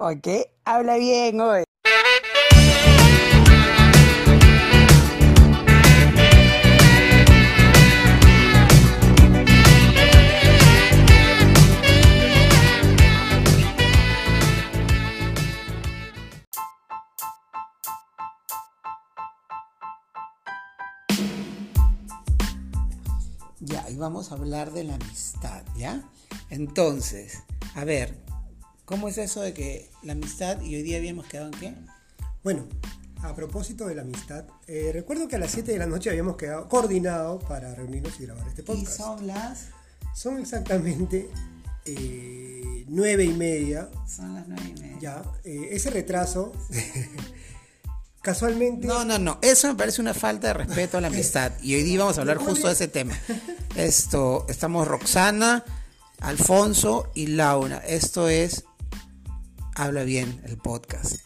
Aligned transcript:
Ok, 0.00 0.28
habla 0.64 0.96
bien 0.96 1.40
hoy. 1.40 1.64
Ya, 23.58 23.90
y 23.90 23.96
vamos 23.96 24.30
a 24.30 24.36
hablar 24.36 24.70
de 24.70 24.84
la 24.84 24.94
amistad, 24.94 25.64
¿ya? 25.76 26.08
Entonces, 26.50 27.42
a 27.74 27.84
ver, 27.84 28.27
¿cómo 28.88 29.06
es 29.08 29.18
eso 29.18 29.42
de 29.42 29.52
que 29.52 29.90
la 30.02 30.14
amistad 30.14 30.62
y 30.62 30.74
hoy 30.74 30.82
día 30.82 30.96
habíamos 30.96 31.26
quedado 31.26 31.50
en 31.52 31.60
qué? 31.60 31.74
Bueno, 32.42 32.66
a 33.22 33.34
propósito 33.34 33.86
de 33.86 33.94
la 33.94 34.00
amistad, 34.00 34.46
eh, 34.66 34.90
recuerdo 34.94 35.28
que 35.28 35.36
a 35.36 35.38
las 35.38 35.50
7 35.50 35.70
de 35.72 35.78
la 35.78 35.84
noche 35.84 36.08
habíamos 36.08 36.36
quedado 36.38 36.68
coordinado 36.70 37.38
para 37.38 37.74
reunirnos 37.74 38.18
y 38.18 38.24
grabar 38.24 38.48
este 38.48 38.62
Y 38.62 38.64
podcast. 38.64 38.96
son 38.96 39.26
las, 39.26 39.66
Son 40.14 40.38
exactamente 40.38 41.28
eh, 41.84 42.86
nueve 42.88 43.24
y 43.24 43.34
media. 43.34 43.90
son 44.08 44.34
las 44.34 44.48
nueve 44.48 44.72
y 44.74 44.80
media. 44.80 44.98
Ya, 45.00 45.22
eh, 45.44 45.68
ese 45.72 45.90
retraso, 45.90 46.52
casualmente. 48.22 48.86
No, 48.86 49.04
no, 49.04 49.18
no, 49.18 49.38
eso 49.42 49.68
me 49.68 49.74
parece 49.74 50.00
una 50.00 50.14
falta 50.14 50.48
de 50.48 50.54
respeto 50.54 50.96
a 50.96 51.02
la 51.02 51.08
amistad. 51.08 51.52
Y 51.62 51.74
hoy 51.74 51.82
día 51.82 51.98
vamos 51.98 52.16
a 52.16 52.22
hablar 52.22 52.38
justo 52.38 52.68
de 52.68 52.72
ese 52.72 52.88
tema. 52.88 53.12
Esto, 53.76 54.46
estamos 54.48 54.88
Roxana, 54.88 55.62
Alfonso 56.20 57.10
y 57.14 57.26
Laura. 57.26 57.78
Esto 57.86 58.28
es 58.30 58.64
Habla 59.78 60.02
bien 60.02 60.42
el 60.44 60.58
podcast. 60.58 61.20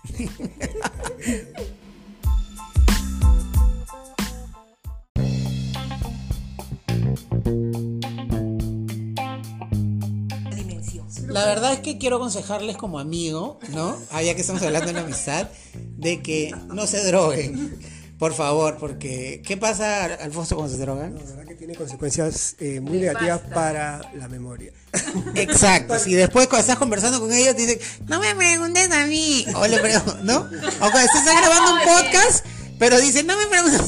La 11.28 11.46
verdad 11.46 11.72
es 11.72 11.80
que 11.80 11.96
quiero 11.96 12.16
aconsejarles 12.16 12.76
como 12.76 12.98
amigo, 12.98 13.58
¿no? 13.70 13.96
Ah, 14.10 14.22
ya 14.22 14.34
que 14.34 14.42
estamos 14.42 14.60
hablando 14.60 14.92
de 14.92 15.00
amistad, 15.00 15.48
de 15.96 16.20
que 16.20 16.54
no 16.66 16.86
se 16.86 17.02
droguen, 17.06 17.78
por 18.22 18.34
favor, 18.34 18.76
porque 18.78 19.42
¿qué 19.44 19.56
pasa, 19.56 20.04
Alfonso, 20.04 20.54
cuando 20.54 20.72
se 20.72 20.80
drogan? 20.80 21.12
No, 21.12 21.18
la 21.22 21.26
verdad 21.30 21.44
que 21.44 21.56
tiene 21.56 21.74
consecuencias 21.74 22.54
eh, 22.60 22.78
muy 22.78 22.98
negativas 22.98 23.40
para 23.52 24.00
la 24.14 24.28
memoria. 24.28 24.70
Exacto, 25.34 25.98
si 25.98 26.14
después 26.14 26.46
cuando 26.46 26.60
estás 26.60 26.78
conversando 26.78 27.18
con 27.18 27.32
ellos 27.32 27.56
te 27.56 27.66
dicen, 27.66 27.80
no 28.06 28.20
me 28.20 28.32
preguntes 28.36 28.88
a 28.92 29.06
mí, 29.06 29.44
o 29.56 29.66
le 29.66 29.76
pregunto, 29.80 30.18
¿no? 30.22 30.36
O 30.36 30.90
cuando 30.92 31.00
estás 31.00 31.24
grabando 31.36 31.74
un 31.74 31.80
podcast, 31.80 32.46
pero 32.78 33.00
dicen, 33.00 33.26
no 33.26 33.36
me 33.36 33.48
preguntes, 33.48 33.80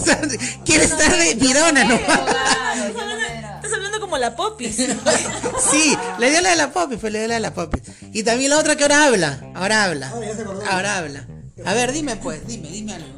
quiero 0.65 0.83
estar 0.83 1.17
de 1.17 1.37
pirona, 1.37 1.85
¿no? 1.85 1.95
Estás 3.55 3.73
hablando 3.73 4.01
como 4.01 4.19
la 4.19 4.35
popis. 4.35 4.75
Sí, 4.75 5.97
le 6.19 6.31
dio 6.31 6.41
la 6.41 6.51
de 6.51 6.57
la 6.57 6.73
popis, 6.73 6.99
pues 6.99 7.13
le 7.13 7.21
dio 7.21 7.29
la 7.29 7.35
de 7.35 7.41
la 7.41 7.55
popis. 7.55 7.83
Y 8.13 8.25
también 8.25 8.51
la 8.51 8.59
otra 8.59 8.75
que 8.75 8.83
ahora 8.83 9.07
habla, 9.07 9.53
ahora 9.55 9.85
habla, 9.85 10.09
Ahora 10.09 10.27
ya 10.27 10.35
se 10.35 10.43
acordó. 10.43 10.67
ahora 10.69 10.99
habla. 10.99 11.29
A 11.65 11.73
ver, 11.73 11.93
dime 11.93 12.17
pues, 12.17 12.45
dime, 12.49 12.69
dime 12.69 12.95
algo. 12.95 13.14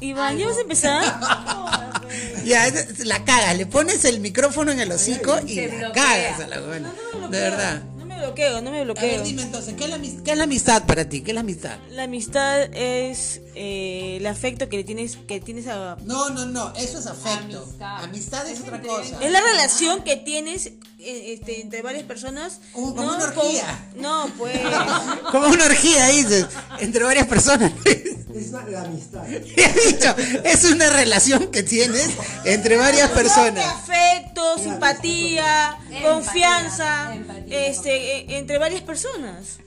Iván, 0.00 0.38
¿ya 0.38 0.46
vas 0.46 0.58
a 0.58 0.60
empezar? 0.60 1.20
Ya, 2.44 2.72
la 3.04 3.24
cagas, 3.24 3.56
le 3.56 3.66
pones 3.66 4.04
el 4.04 4.20
micrófono 4.20 4.72
en 4.72 4.80
el 4.80 4.90
hocico 4.90 5.38
y 5.46 5.66
la 5.66 5.92
cagas 5.92 6.40
a 6.40 6.46
la 6.46 6.60
buena. 6.60 6.92
De 7.30 7.40
verdad. 7.40 7.82
No 8.18 8.24
me 8.24 8.26
bloqueo, 8.26 8.60
no 8.60 8.70
me 8.70 8.76
A 8.78 8.80
ver, 8.80 8.84
bloqueo. 8.84 9.22
dime 9.22 9.42
entonces, 9.42 9.74
¿qué 9.76 9.84
es, 9.84 9.90
la, 9.90 9.96
amis- 9.96 10.22
qué 10.24 10.32
es 10.32 10.36
la 10.38 10.44
amistad 10.44 10.84
para 10.86 11.08
ti? 11.08 11.20
¿Qué 11.22 11.30
es 11.30 11.34
la 11.36 11.40
amistad? 11.42 11.76
La 11.90 12.02
amistad 12.04 12.62
es 12.74 13.40
eh, 13.54 14.16
el 14.18 14.26
afecto 14.26 14.68
que 14.68 14.76
le 14.78 14.84
tienes, 14.84 15.16
que 15.28 15.40
tienes 15.40 15.68
a... 15.68 15.96
No, 16.04 16.28
no, 16.30 16.46
no, 16.46 16.74
eso 16.74 16.98
es 16.98 17.06
afecto. 17.06 17.62
Amistad. 17.62 18.04
Amistad 18.04 18.46
es 18.48 18.54
Es 18.58 18.60
otra 18.64 18.80
cosa. 18.80 19.18
Es 19.22 19.30
la 19.30 19.40
relación 19.40 20.02
que 20.02 20.16
tienes 20.16 20.66
eh, 20.66 21.34
este, 21.38 21.60
entre 21.60 21.82
varias 21.82 22.02
personas. 22.04 22.60
Como- 22.72 22.94
como 22.96 23.06
no, 23.12 23.16
una 23.16 23.24
orgía. 23.24 23.86
con- 23.92 24.02
no, 24.02 24.26
pues... 24.36 24.58
Como 25.30 25.46
una 25.48 25.66
orgía, 25.66 26.06
dices, 26.08 26.46
entre 26.80 27.04
varias 27.04 27.26
personas. 27.28 27.70
Es 27.84 28.48
una- 28.50 28.66
la 28.68 28.80
amistad. 28.82 29.24
He 29.28 29.40
dicho, 29.92 30.14
es 30.44 30.64
una 30.64 30.90
relación 30.90 31.50
que 31.52 31.62
tienes 31.62 32.08
entre 32.44 32.76
varias 32.76 33.10
personas. 33.10 33.64
Afecto, 33.64 34.58
simpatía, 34.58 35.76
Empatía, 35.88 36.02
confianza, 36.10 37.14
empatía. 37.14 37.27
Este, 37.50 38.18
eh, 38.18 38.38
entre 38.38 38.58
varias 38.58 38.82
personas. 38.82 39.58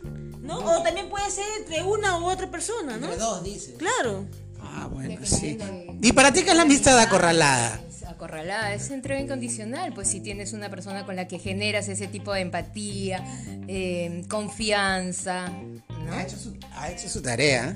¿No? 0.41 0.57
O 0.57 0.81
también 0.81 1.07
puede 1.07 1.29
ser 1.29 1.45
entre 1.59 1.83
una 1.83 2.17
u 2.17 2.25
otra 2.25 2.49
persona, 2.49 2.97
¿no? 2.97 3.05
Entre 3.05 3.17
dos, 3.17 3.43
dices. 3.43 3.75
Claro. 3.77 4.25
Ah, 4.59 4.87
bueno, 4.91 5.19
sí. 5.23 5.57
¿Y 6.01 6.11
para 6.13 6.33
ti 6.33 6.43
qué 6.43 6.49
es 6.49 6.55
la 6.55 6.63
amistad 6.63 6.97
acorralada? 6.99 7.79
Acorralada, 8.07 8.73
es 8.73 8.89
entrega 8.89 9.19
incondicional, 9.19 9.93
pues 9.93 10.07
si 10.07 10.19
tienes 10.19 10.53
una 10.53 10.69
persona 10.69 11.05
con 11.05 11.15
la 11.15 11.27
que 11.27 11.39
generas 11.39 11.87
ese 11.87 12.07
tipo 12.07 12.33
de 12.33 12.41
empatía, 12.41 13.23
eh, 13.67 14.23
confianza, 14.29 15.47
¿no? 15.49 16.13
Ha 16.13 16.23
hecho, 16.23 16.37
su, 16.37 16.55
ha 16.73 16.91
hecho 16.91 17.07
su 17.09 17.21
tarea. 17.21 17.73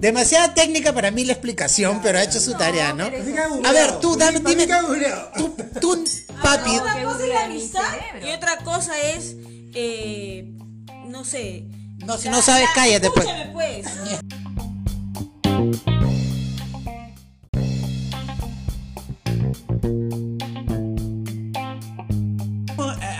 Demasiada 0.00 0.54
técnica 0.54 0.94
para 0.94 1.10
mí 1.10 1.24
la 1.24 1.32
explicación, 1.34 2.00
pero 2.02 2.18
ha 2.18 2.22
hecho 2.24 2.40
su 2.40 2.54
tarea, 2.54 2.94
¿no? 2.94 3.04
A 3.04 3.72
ver, 3.72 4.00
tú, 4.00 4.16
dame, 4.16 4.40
dime. 4.40 4.66
Tú, 5.36 5.54
tú, 5.80 6.04
papi. 6.42 6.70
Una 6.70 7.02
cosa 7.02 7.22
es 7.24 7.28
la 7.28 7.46
mi 7.48 7.52
amistad 7.54 7.82
y 8.26 8.30
otra 8.30 8.56
cosa 8.64 8.98
es, 8.98 9.36
eh, 9.74 10.52
no 11.06 11.22
sé. 11.24 11.66
No, 11.98 12.16
si 12.16 12.24
la- 12.24 12.30
no 12.30 12.40
sabes, 12.42 12.64
la- 12.64 12.74
cállate, 12.74 13.10
pues. 13.10 13.26
Escúchame, 13.26 13.52
pues. 13.52 13.86
Eh, 14.08 14.18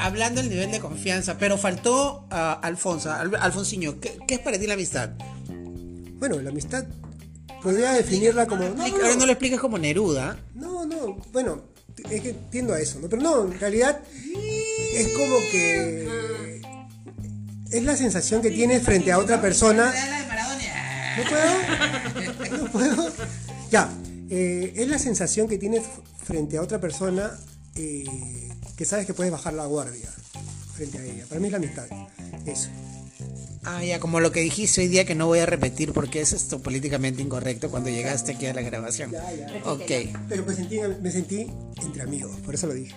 Hablando 0.00 0.40
del 0.40 0.50
nivel 0.50 0.70
de 0.70 0.80
confianza, 0.80 1.36
pero 1.38 1.58
faltó 1.58 2.26
a 2.30 2.52
Alfonso, 2.54 3.12
Al- 3.12 3.34
Alfonsiño, 3.36 4.00
¿qué, 4.00 4.18
qué 4.26 4.34
es 4.34 4.40
para 4.40 4.58
ti 4.58 4.66
la 4.66 4.74
amistad? 4.74 5.10
Bueno, 6.20 6.40
la 6.40 6.50
amistad 6.50 6.84
podría 7.62 7.92
definirla 7.92 8.46
como. 8.46 8.62
No, 8.62 8.68
Explica- 8.86 9.04
Ahora 9.06 9.16
no 9.16 9.26
lo 9.26 9.32
expliques 9.32 9.58
como 9.60 9.78
Neruda. 9.78 10.38
No, 10.54 10.84
no, 10.86 11.16
bueno, 11.32 11.62
es 12.08 12.20
que 12.20 12.34
tiendo 12.50 12.72
a 12.74 12.80
eso, 12.80 13.00
¿no? 13.00 13.08
Pero 13.08 13.20
no, 13.22 13.42
en 13.50 13.58
realidad 13.58 14.00
es 14.94 15.08
como 15.16 15.36
que 15.50 16.60
es 17.72 17.82
la 17.84 17.96
sensación 17.96 18.42
que 18.42 18.50
tienes 18.50 18.82
frente 18.82 19.10
a 19.12 19.18
otra 19.18 19.40
persona. 19.40 19.92
¿No 21.16 21.24
puedo? 21.28 22.62
¿No 22.64 22.70
puedo? 22.70 23.12
Ya, 23.70 23.88
eh, 24.30 24.72
es 24.76 24.88
la 24.88 24.98
sensación 24.98 25.48
que 25.48 25.58
tienes 25.58 25.82
frente 26.24 26.56
a 26.58 26.62
otra 26.62 26.80
persona 26.80 27.30
eh, 27.76 28.04
que 28.76 28.84
sabes 28.84 29.06
que 29.06 29.14
puedes 29.14 29.32
bajar 29.32 29.54
la 29.54 29.66
guardia 29.66 30.08
frente 30.74 30.98
a 30.98 31.04
ella. 31.04 31.24
Para 31.28 31.40
mí 31.40 31.46
es 31.46 31.52
la 31.52 31.58
amistad. 31.58 31.86
Eso. 32.46 32.68
Ah, 33.62 33.84
ya, 33.84 34.00
como 34.00 34.20
lo 34.20 34.32
que 34.32 34.40
dijiste 34.40 34.80
hoy 34.80 34.88
día 34.88 35.04
que 35.04 35.14
no 35.14 35.26
voy 35.26 35.40
a 35.40 35.46
repetir 35.46 35.92
porque 35.92 36.20
es 36.20 36.32
esto 36.32 36.60
políticamente 36.60 37.20
incorrecto 37.20 37.70
cuando 37.70 37.90
llegaste 37.90 38.32
aquí 38.32 38.46
a 38.46 38.54
la 38.54 38.62
grabación. 38.62 39.10
Ya, 39.10 39.32
ya. 39.32 39.70
Ok, 39.70 39.90
Pero 40.28 40.46
me 40.46 40.54
sentí, 40.54 40.78
me 41.00 41.10
sentí 41.10 41.46
entre 41.82 42.02
amigos, 42.02 42.32
por 42.44 42.54
eso 42.54 42.66
lo 42.66 42.74
dije. 42.74 42.94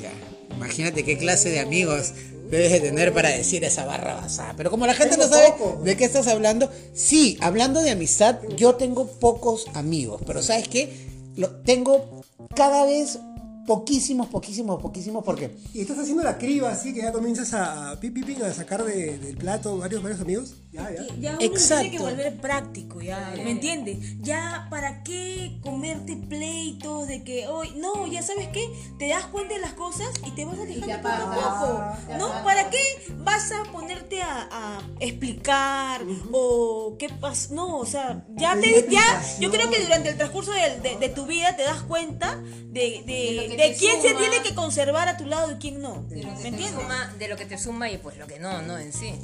ya. 0.00 0.12
Imagínate 0.56 1.04
qué 1.04 1.18
clase 1.18 1.50
de 1.50 1.60
amigos 1.60 2.12
debes 2.50 2.70
de 2.70 2.80
tener 2.80 3.12
para 3.12 3.30
decir 3.30 3.64
esa 3.64 3.84
barra 3.84 4.14
basada. 4.14 4.54
Pero 4.56 4.70
como 4.70 4.86
la 4.86 4.94
gente 4.94 5.16
no 5.16 5.26
sabe 5.26 5.54
de 5.82 5.96
qué 5.96 6.04
estás 6.04 6.26
hablando, 6.28 6.70
sí, 6.94 7.36
hablando 7.40 7.82
de 7.82 7.90
amistad, 7.90 8.38
yo 8.56 8.76
tengo 8.76 9.06
pocos 9.06 9.66
amigos, 9.74 10.22
pero 10.26 10.42
¿sabes 10.42 10.68
qué? 10.68 10.92
Lo, 11.36 11.50
tengo 11.50 12.22
cada 12.54 12.84
vez 12.86 13.18
poquísimos, 13.66 14.28
poquísimos, 14.28 14.80
poquísimos, 14.80 15.24
porque 15.24 15.56
¿Y 15.74 15.80
estás 15.80 15.98
haciendo 15.98 16.22
la 16.22 16.38
criba 16.38 16.70
así 16.70 16.94
que 16.94 17.02
ya 17.02 17.12
comienzas 17.12 17.52
a, 17.54 18.00
a 18.46 18.54
sacar 18.54 18.84
de- 18.84 19.18
del 19.18 19.36
plato 19.36 19.76
varios, 19.78 20.02
varios 20.02 20.20
amigos? 20.20 20.54
Ya, 20.76 20.90
ya. 20.90 21.14
Ya 21.18 21.30
uno 21.32 21.40
Exacto. 21.40 21.82
tiene 21.82 21.96
que 21.96 22.02
volver 22.02 22.36
práctico, 22.36 23.00
ya, 23.00 23.32
¿me 23.36 23.50
entiendes? 23.50 23.98
Ya, 24.20 24.66
¿para 24.70 25.02
qué 25.02 25.58
comerte 25.62 26.16
pleitos 26.16 27.08
de 27.08 27.22
que 27.24 27.48
hoy, 27.48 27.72
no, 27.76 28.06
ya 28.06 28.22
sabes 28.22 28.48
qué, 28.48 28.68
te 28.98 29.08
das 29.08 29.24
cuenta 29.26 29.54
de 29.54 29.60
las 29.60 29.72
cosas 29.72 30.08
y 30.26 30.30
te 30.32 30.44
vas 30.44 30.58
alejando 30.58 30.96
poco 31.02 31.40
a 31.40 31.58
poco, 31.60 32.16
¿no? 32.18 32.44
¿Para 32.44 32.68
qué 32.70 32.78
vas 33.18 33.50
a 33.52 33.62
ponerte 33.72 34.20
a, 34.22 34.48
a 34.52 34.80
explicar 35.00 36.02
o 36.32 36.96
qué 36.98 37.08
pasa? 37.08 37.54
No, 37.54 37.78
o 37.78 37.86
sea, 37.86 38.24
ya 38.36 38.54
te, 38.60 38.86
ya, 38.90 39.02
yo 39.40 39.50
creo 39.50 39.70
que 39.70 39.82
durante 39.82 40.10
el 40.10 40.16
transcurso 40.16 40.52
del- 40.52 40.82
de, 40.82 40.96
de 40.96 41.08
tu 41.08 41.26
vida 41.26 41.56
te 41.56 41.62
das 41.62 41.82
cuenta 41.82 42.36
de, 42.36 43.02
de, 43.06 43.54
de 43.56 43.76
quién 43.78 44.02
se 44.02 44.08
suma. 44.10 44.20
tiene 44.20 44.42
que 44.42 44.54
conservar 44.54 45.08
a 45.08 45.16
tu 45.16 45.24
lado 45.24 45.52
y 45.52 45.54
quién 45.56 45.80
no, 45.80 46.02
De 46.08 46.16
¿me 46.16 46.48
entiendes? 46.48 46.70
suma, 46.72 47.14
de 47.18 47.28
lo 47.28 47.36
que 47.36 47.46
te 47.46 47.56
suma 47.58 47.90
y 47.90 47.98
pues 47.98 48.16
lo 48.18 48.26
que 48.26 48.38
no, 48.38 48.60
no 48.62 48.76
en 48.78 48.92
sí. 48.92 49.14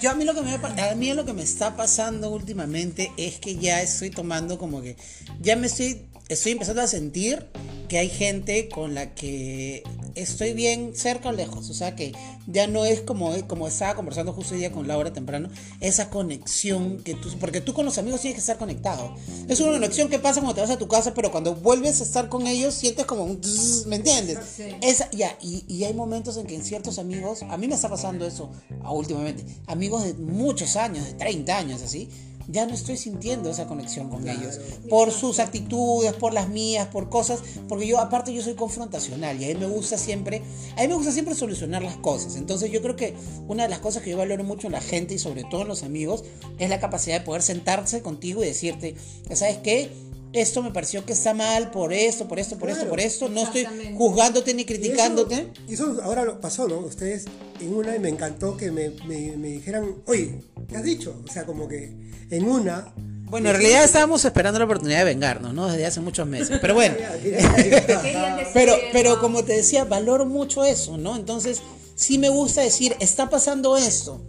Yo 0.00 0.10
a 0.10 0.14
mí 0.14 0.24
lo 0.24 0.34
que 0.34 0.42
me 0.42 0.54
a 0.54 0.94
mí 0.94 1.12
lo 1.14 1.24
que 1.24 1.32
me 1.32 1.42
está 1.42 1.74
pasando 1.76 2.30
últimamente 2.30 3.12
es 3.16 3.38
que 3.38 3.56
ya 3.56 3.80
estoy 3.80 4.10
tomando 4.10 4.58
como 4.58 4.82
que 4.82 4.96
ya 5.40 5.56
me 5.56 5.68
estoy 5.68 6.02
estoy 6.28 6.52
empezando 6.52 6.82
a 6.82 6.86
sentir 6.86 7.46
que 7.88 7.98
hay 7.98 8.10
gente 8.10 8.68
con 8.68 8.94
la 8.94 9.14
que 9.14 9.82
estoy 10.16 10.52
bien 10.54 10.92
cerca 10.94 11.28
o 11.28 11.32
lejos. 11.32 11.70
O 11.70 11.74
sea 11.74 11.94
que 11.94 12.12
ya 12.46 12.66
no 12.66 12.84
es 12.84 13.02
como, 13.02 13.32
como 13.46 13.68
estaba 13.68 13.94
conversando 13.94 14.32
justo 14.32 14.54
hoy 14.54 14.60
día 14.60 14.72
con 14.72 14.88
Laura 14.88 15.12
temprano, 15.12 15.48
esa 15.80 16.10
conexión 16.10 16.98
que 17.04 17.14
tú, 17.14 17.30
porque 17.38 17.60
tú 17.60 17.72
con 17.74 17.84
los 17.84 17.98
amigos 17.98 18.22
tienes 18.22 18.34
que 18.34 18.40
estar 18.40 18.58
conectado. 18.58 19.14
Es 19.48 19.60
una 19.60 19.72
conexión 19.72 20.08
que 20.08 20.18
pasa 20.18 20.40
cuando 20.40 20.54
te 20.54 20.60
vas 20.62 20.70
a 20.70 20.78
tu 20.78 20.88
casa, 20.88 21.14
pero 21.14 21.30
cuando 21.30 21.54
vuelves 21.54 22.00
a 22.00 22.04
estar 22.04 22.28
con 22.28 22.46
ellos 22.46 22.74
sientes 22.74 23.06
como 23.06 23.24
un, 23.24 23.40
¿me 23.86 23.96
entiendes? 23.96 24.38
Esa, 24.80 25.10
ya, 25.12 25.36
y, 25.40 25.64
y 25.68 25.84
hay 25.84 25.94
momentos 25.94 26.36
en 26.36 26.46
que 26.46 26.54
en 26.54 26.64
ciertos 26.64 26.98
amigos, 26.98 27.42
a 27.42 27.56
mí 27.56 27.68
me 27.68 27.74
está 27.74 27.88
pasando 27.88 28.26
eso 28.26 28.50
últimamente, 28.84 29.44
amigos 29.66 30.04
de 30.04 30.14
muchos 30.14 30.76
años, 30.76 31.04
de 31.06 31.14
30 31.14 31.56
años 31.56 31.82
así, 31.82 32.08
ya 32.48 32.66
no 32.66 32.74
estoy 32.74 32.96
sintiendo 32.96 33.50
esa 33.50 33.66
conexión 33.66 34.08
con 34.08 34.28
ellos. 34.28 34.58
Por 34.88 35.10
sus 35.10 35.38
actitudes, 35.38 36.12
por 36.14 36.32
las 36.32 36.48
mías, 36.48 36.88
por 36.88 37.08
cosas. 37.08 37.40
Porque 37.68 37.86
yo, 37.86 37.98
aparte, 37.98 38.32
yo 38.32 38.42
soy 38.42 38.54
confrontacional 38.54 39.40
y 39.40 39.50
a 39.50 39.54
mí 39.54 39.60
me 39.60 39.66
gusta 39.66 39.98
siempre, 39.98 40.42
a 40.76 40.82
mí 40.82 40.88
me 40.88 40.94
gusta 40.94 41.12
siempre 41.12 41.34
solucionar 41.34 41.82
las 41.82 41.96
cosas. 41.96 42.36
Entonces 42.36 42.70
yo 42.70 42.82
creo 42.82 42.96
que 42.96 43.14
una 43.48 43.64
de 43.64 43.68
las 43.68 43.80
cosas 43.80 44.02
que 44.02 44.10
yo 44.10 44.16
valoro 44.16 44.44
mucho 44.44 44.66
en 44.66 44.72
la 44.72 44.80
gente 44.80 45.14
y 45.14 45.18
sobre 45.18 45.44
todo 45.44 45.62
en 45.62 45.68
los 45.68 45.82
amigos 45.82 46.24
es 46.58 46.70
la 46.70 46.80
capacidad 46.80 47.18
de 47.18 47.24
poder 47.24 47.42
sentarse 47.42 48.02
contigo 48.02 48.42
y 48.42 48.46
decirte, 48.46 48.94
¿sabes 49.34 49.58
qué? 49.58 49.90
Esto 50.36 50.62
me 50.62 50.70
pareció 50.70 51.04
que 51.04 51.12
está 51.14 51.32
mal 51.34 51.70
por 51.70 51.92
esto, 51.92 52.28
por 52.28 52.38
esto, 52.38 52.58
por 52.58 52.68
esto, 52.68 52.80
Claro. 52.82 52.90
por 52.90 53.00
esto. 53.00 53.28
No 53.28 53.42
estoy 53.44 53.66
juzgándote 53.96 54.52
ni 54.54 54.64
criticándote. 54.66 55.48
Y 55.68 55.74
eso, 55.74 55.96
ahora 56.02 56.24
lo 56.24 56.40
pasó, 56.40 56.68
¿no? 56.68 56.78
Ustedes 56.80 57.24
en 57.60 57.74
una 57.74 57.96
y 57.96 57.98
me 57.98 58.10
encantó 58.10 58.56
que 58.56 58.70
me, 58.70 58.90
me, 59.06 59.36
me 59.36 59.48
dijeran, 59.48 59.94
oye, 60.06 60.42
¿qué 60.68 60.76
has 60.76 60.82
dicho? 60.84 61.20
O 61.26 61.32
sea, 61.32 61.46
como 61.46 61.66
que 61.68 61.90
en 62.30 62.44
una. 62.48 62.92
Bueno, 63.28 63.48
en 63.48 63.56
realidad 63.56 63.82
estábamos 63.82 64.24
esperando 64.24 64.58
la 64.58 64.66
oportunidad 64.66 64.98
de 64.98 65.04
vengarnos, 65.06 65.52
¿no? 65.54 65.66
Desde 65.68 65.86
hace 65.86 66.00
muchos 66.00 66.26
meses. 66.28 66.58
Pero 66.60 66.74
bueno. 66.74 66.94
Pero, 68.54 68.74
pero 68.92 69.20
como 69.20 69.44
te 69.44 69.52
decía, 69.54 69.84
valoro 69.84 70.24
mucho 70.26 70.64
eso, 70.64 70.96
¿no? 70.96 71.16
Entonces, 71.16 71.60
sí 71.94 72.18
me 72.18 72.28
gusta 72.28 72.62
decir, 72.62 72.96
está 73.00 73.28
pasando 73.28 73.76
esto, 73.76 74.20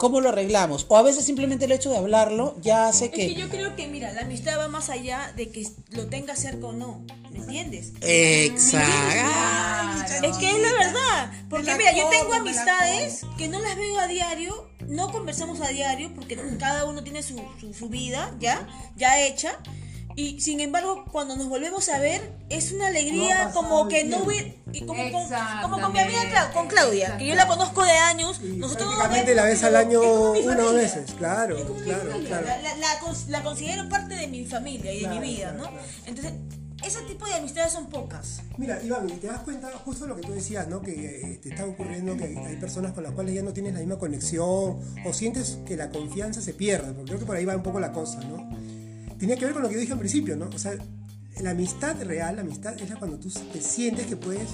¿cómo 0.00 0.22
lo 0.22 0.30
arreglamos? 0.30 0.86
O 0.88 0.96
a 0.96 1.02
veces 1.02 1.26
simplemente 1.26 1.66
el 1.66 1.72
hecho 1.72 1.90
de 1.90 1.98
hablarlo 1.98 2.56
ya 2.62 2.88
hace 2.88 3.04
Es 3.04 3.10
que 3.10 3.26
que... 3.26 3.34
yo 3.34 3.50
creo 3.50 3.76
que, 3.76 3.86
mira, 3.86 4.10
la 4.14 4.22
amistad 4.22 4.58
va 4.58 4.66
más 4.66 4.88
allá 4.88 5.30
de 5.36 5.50
que 5.50 5.68
lo 5.90 6.06
tengas 6.06 6.40
cerca 6.40 6.68
o 6.68 6.72
no. 6.72 7.04
¿Me 7.30 7.40
entiendes? 7.40 7.92
Exacto. 8.00 8.80
Es 10.26 10.38
que 10.38 10.50
es 10.50 10.58
la 10.58 10.72
verdad. 10.72 11.32
Porque 11.50 11.74
mira, 11.76 11.92
yo 11.92 12.08
tengo 12.08 12.32
amistades 12.32 13.26
que 13.36 13.48
no 13.48 13.60
las 13.60 13.76
veo 13.76 14.00
a 14.00 14.06
diario, 14.06 14.70
no 14.88 15.12
conversamos 15.12 15.60
a 15.60 15.68
diario, 15.68 16.10
porque 16.14 16.38
cada 16.58 16.86
uno 16.86 17.04
tiene 17.04 17.22
su, 17.22 17.38
su, 17.60 17.74
su 17.74 17.90
vida 17.90 18.34
ya, 18.40 18.66
ya 18.96 19.20
hecha. 19.20 19.58
Y 20.20 20.38
sin 20.40 20.60
embargo, 20.60 21.04
cuando 21.10 21.34
nos 21.36 21.48
volvemos 21.48 21.88
a 21.88 21.98
ver, 21.98 22.20
es 22.50 22.72
una 22.72 22.88
alegría 22.88 23.52
como 23.54 23.88
que 23.88 24.04
no 24.04 24.18
hubiera. 24.18 24.50
y 24.72 24.84
Como, 24.84 25.02
con, 25.10 25.22
como 25.62 25.80
con 25.80 25.92
mi 25.94 25.98
amiga 26.00 26.24
Cla- 26.30 26.52
con 26.52 26.68
Claudia, 26.68 27.16
que 27.16 27.26
yo 27.26 27.34
la 27.34 27.46
conozco 27.46 27.82
de 27.84 27.92
años. 27.92 28.38
Nosotros 28.42 28.84
no 28.86 28.90
nos 28.90 28.98
Prácticamente 28.98 29.34
la 29.34 29.44
ves 29.44 29.62
al 29.64 29.76
año 29.76 30.00
una 30.02 30.66
o 30.66 30.74
veces, 30.74 31.12
claro, 31.16 31.56
claro, 31.84 32.10
claro. 32.26 32.46
La, 32.46 32.58
la- 32.58 32.76
la 32.76 33.00
cons- 33.00 33.28
la 33.28 33.42
considero 33.42 33.88
parte 33.88 34.14
de 34.14 34.26
mi 34.26 34.44
familia 34.44 34.92
y 34.92 34.96
de 34.96 35.02
Claro, 35.04 35.20
mi 35.20 35.26
vida, 35.26 35.52
claro, 35.54 35.58
¿no? 35.58 35.70
claro. 35.70 35.86
Entonces, 36.06 36.32
ese 36.84 37.00
tipo 37.02 37.26
de 37.26 37.34
amistades 37.34 37.72
son 37.72 37.86
pocas. 37.88 38.40
Mira, 38.58 38.78
Iván, 38.82 39.08
y 39.08 39.12
te 39.14 39.26
das 39.26 39.40
cuenta 39.40 39.70
justo 39.86 40.06
lo 40.06 40.16
que 40.16 40.22
tú 40.22 40.32
decías, 40.32 40.68
¿no? 40.68 40.82
Que 40.82 40.92
eh, 41.32 41.40
te 41.42 41.48
está 41.50 41.64
ocurriendo 41.64 42.16
que 42.18 42.24
hay 42.24 42.56
personas 42.56 42.92
con 42.92 43.04
las 43.04 43.12
cuales 43.12 43.34
ya 43.34 43.42
no 43.42 43.52
tienes 43.54 43.72
la 43.72 43.78
misma 43.80 43.98
conexión 43.98 44.44
o 45.04 45.12
sientes 45.12 45.58
que 45.66 45.76
la 45.76 45.88
confianza 45.88 46.40
se 46.42 46.52
pierde, 46.52 46.92
porque 46.92 47.08
creo 47.10 47.18
que 47.20 47.26
por 47.26 47.36
ahí 47.36 47.44
va 47.46 47.56
un 47.56 47.62
poco 47.62 47.80
la 47.80 47.92
cosa, 47.92 48.18
¿no? 48.20 48.50
Tenía 49.20 49.36
que 49.36 49.44
ver 49.44 49.52
con 49.52 49.62
lo 49.62 49.68
que 49.68 49.76
dije 49.76 49.92
al 49.92 49.98
principio, 49.98 50.34
¿no? 50.34 50.48
O 50.48 50.58
sea, 50.58 50.72
la 51.42 51.50
amistad 51.50 52.02
real, 52.02 52.36
la 52.36 52.40
amistad 52.40 52.74
es 52.80 52.88
la 52.88 52.96
cuando 52.96 53.18
tú 53.18 53.28
te 53.52 53.60
sientes 53.60 54.06
que 54.06 54.16
puedes, 54.16 54.48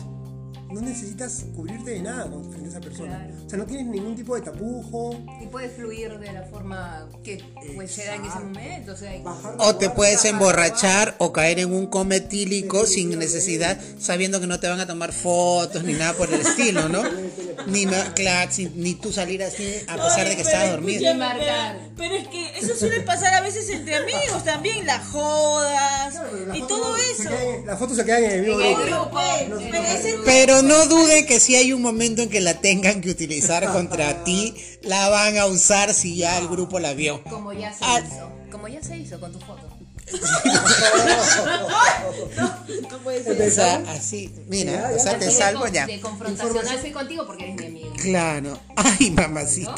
no 0.81 0.89
necesitas 0.89 1.45
cubrirte 1.55 1.91
de 1.93 2.01
nada 2.01 2.31
con- 2.31 2.45
frente 2.51 2.67
a 2.67 2.71
esa 2.71 2.81
persona. 2.81 3.19
Claro. 3.19 3.35
O 3.47 3.49
sea, 3.51 3.59
no 3.59 3.67
tienes 3.67 3.87
ningún 3.87 4.15
tipo 4.17 4.35
de 4.35 4.43
tapujo. 4.43 5.17
Y 5.43 5.47
puedes 5.47 5.73
fluir 5.73 6.19
de 6.19 6.33
la 6.33 6.43
forma 6.45 7.09
que 7.25 7.43
pues 7.75 7.93
será 7.93 8.15
en 8.17 8.25
ese 8.25 8.39
momento. 8.39 8.93
O 8.93 8.97
sea, 8.97 9.13
Bajar 9.23 9.55
O 9.59 9.77
te 9.77 9.91
puedes 9.91 10.25
emborrachar 10.25 11.15
o 11.19 11.33
caer 11.33 11.59
en 11.61 11.73
un 11.73 11.87
cometílico 11.87 12.87
sin 12.87 13.19
necesidad, 13.19 13.79
sabiendo 13.99 14.41
que 14.41 14.47
no 14.47 14.61
te 14.61 14.69
van 14.69 14.81
a 14.81 14.87
tomar 14.87 15.13
fotos 15.13 15.83
ni 15.85 15.95
nada 15.95 16.13
por 16.13 16.33
el 16.33 16.41
estilo, 16.41 16.89
¿no? 16.89 17.03
Ni, 17.67 17.85
claro, 18.15 18.53
sin- 18.53 18.73
ni 18.81 18.95
tú 18.95 19.13
salir 19.13 19.43
así 19.43 19.65
a 19.89 19.95
pesar 19.97 20.21
Ay, 20.21 20.29
de 20.29 20.37
que 20.37 20.43
estabas 20.43 20.71
dormido. 20.71 21.01
Pero, 21.03 21.79
pero 21.97 22.15
es 22.15 22.29
que 22.29 22.59
eso 22.59 22.77
suele 22.77 23.01
pasar 23.01 23.35
a 23.35 23.41
veces 23.41 23.69
entre 23.71 23.97
amigos 23.97 24.45
también, 24.45 24.87
las 24.87 25.05
jodas 25.09 26.15
y 26.55 26.61
todo 26.63 26.95
se 26.97 27.23
eso. 27.25 27.31
Las 27.65 27.79
fotos 27.79 27.97
se 27.97 28.05
quedan 28.05 28.23
en 28.25 28.31
el 28.31 28.41
mismo 28.43 28.57
grupo. 28.59 28.77
Pero, 28.85 28.97
grupo, 29.59 30.23
pero 30.25 30.63
no 30.67 30.87
duden 30.87 31.27
que 31.27 31.41
si 31.41 31.55
hay 31.57 31.73
un 31.73 31.83
momento 31.83 32.23
en 32.23 32.29
que 32.29 32.41
la 32.41 32.61
tengan 32.61 33.01
que 33.01 33.11
utilizar 33.11 33.71
contra 33.73 34.25
ti, 34.25 34.55
la 34.83 35.09
van 35.09 35.39
a 35.39 35.47
usar 35.47 35.95
si 35.95 36.17
ya 36.17 36.39
el 36.39 36.49
grupo 36.49 36.79
la 36.79 36.93
vio. 36.95 37.23
como 37.25 37.53
ya 37.53 37.73
se 37.73 37.79
Ah. 37.83 38.01
hizo. 38.05 38.33
Como 38.51 38.69
ya 38.69 38.83
se 38.83 38.97
hizo 38.97 39.19
con 39.21 39.33
tu 39.33 39.41
foto. 39.41 39.66
No 42.91 42.99
puede 42.99 43.25
ser. 43.25 43.41
O 43.43 43.51
sea, 43.51 43.83
así, 43.89 44.33
mira, 44.49 44.93
o 44.95 44.99
sea, 44.99 45.19
te 45.19 45.31
salvo 45.31 45.63
con- 45.63 45.73
ya. 45.73 45.87
De 45.87 46.01
confrontacional 46.01 46.79
fui 46.79 46.91
contigo 46.93 47.27
porque 47.27 47.45
eres 47.45 47.57
mi 47.57 47.67
amigo. 47.67 47.93
Claro. 48.01 48.59
Ay, 48.77 49.11
mamacita. 49.11 49.75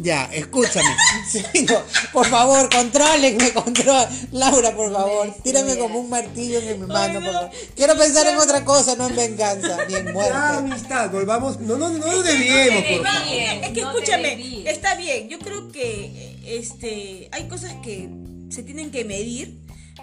Ya, 0.00 0.24
escúchame. 0.32 0.88
Sí, 1.30 1.42
no, 1.68 1.82
por 2.12 2.26
favor, 2.26 2.68
contrólenme, 2.70 3.52
control. 3.52 4.06
Laura, 4.32 4.74
por 4.74 4.92
favor, 4.92 5.34
tírame 5.42 5.76
como 5.78 6.00
un 6.00 6.08
martillo 6.10 6.58
en 6.60 6.80
mi 6.80 6.86
mano, 6.86 7.20
por 7.20 7.32
favor. 7.32 7.50
Quiero 7.76 7.96
pensar 7.96 8.26
en 8.26 8.36
otra 8.38 8.64
cosa, 8.64 8.96
no 8.96 9.08
en 9.08 9.16
venganza, 9.16 9.78
ni 9.88 9.94
en 9.94 10.12
muerte. 10.12 10.32
amistad, 10.34 11.10
volvamos. 11.10 11.60
No, 11.60 11.76
no, 11.76 11.90
no 11.90 11.98
por 12.04 12.14
Va, 12.14 13.12
favor. 13.12 13.28
Bien, 13.28 13.64
es 13.64 13.70
que 13.72 13.80
no 13.82 13.90
escúchame, 13.90 14.70
está 14.70 14.94
bien. 14.96 15.28
Yo 15.28 15.38
creo 15.38 15.70
que 15.70 16.38
este 16.46 17.28
hay 17.32 17.48
cosas 17.48 17.74
que 17.82 18.08
se 18.50 18.62
tienen 18.62 18.90
que 18.90 19.04
medir, 19.04 19.58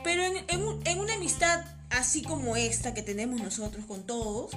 pero 0.05 0.23
en, 0.23 0.45
en 0.47 0.61
un- 0.63 0.81
en 0.85 0.99
una 0.99 1.15
amistad 1.15 1.65
así 1.89 2.21
como 2.23 2.55
esta 2.55 2.93
que 2.93 3.01
tenemos 3.01 3.41
nosotros 3.41 3.85
con 3.85 4.03
todos, 4.05 4.51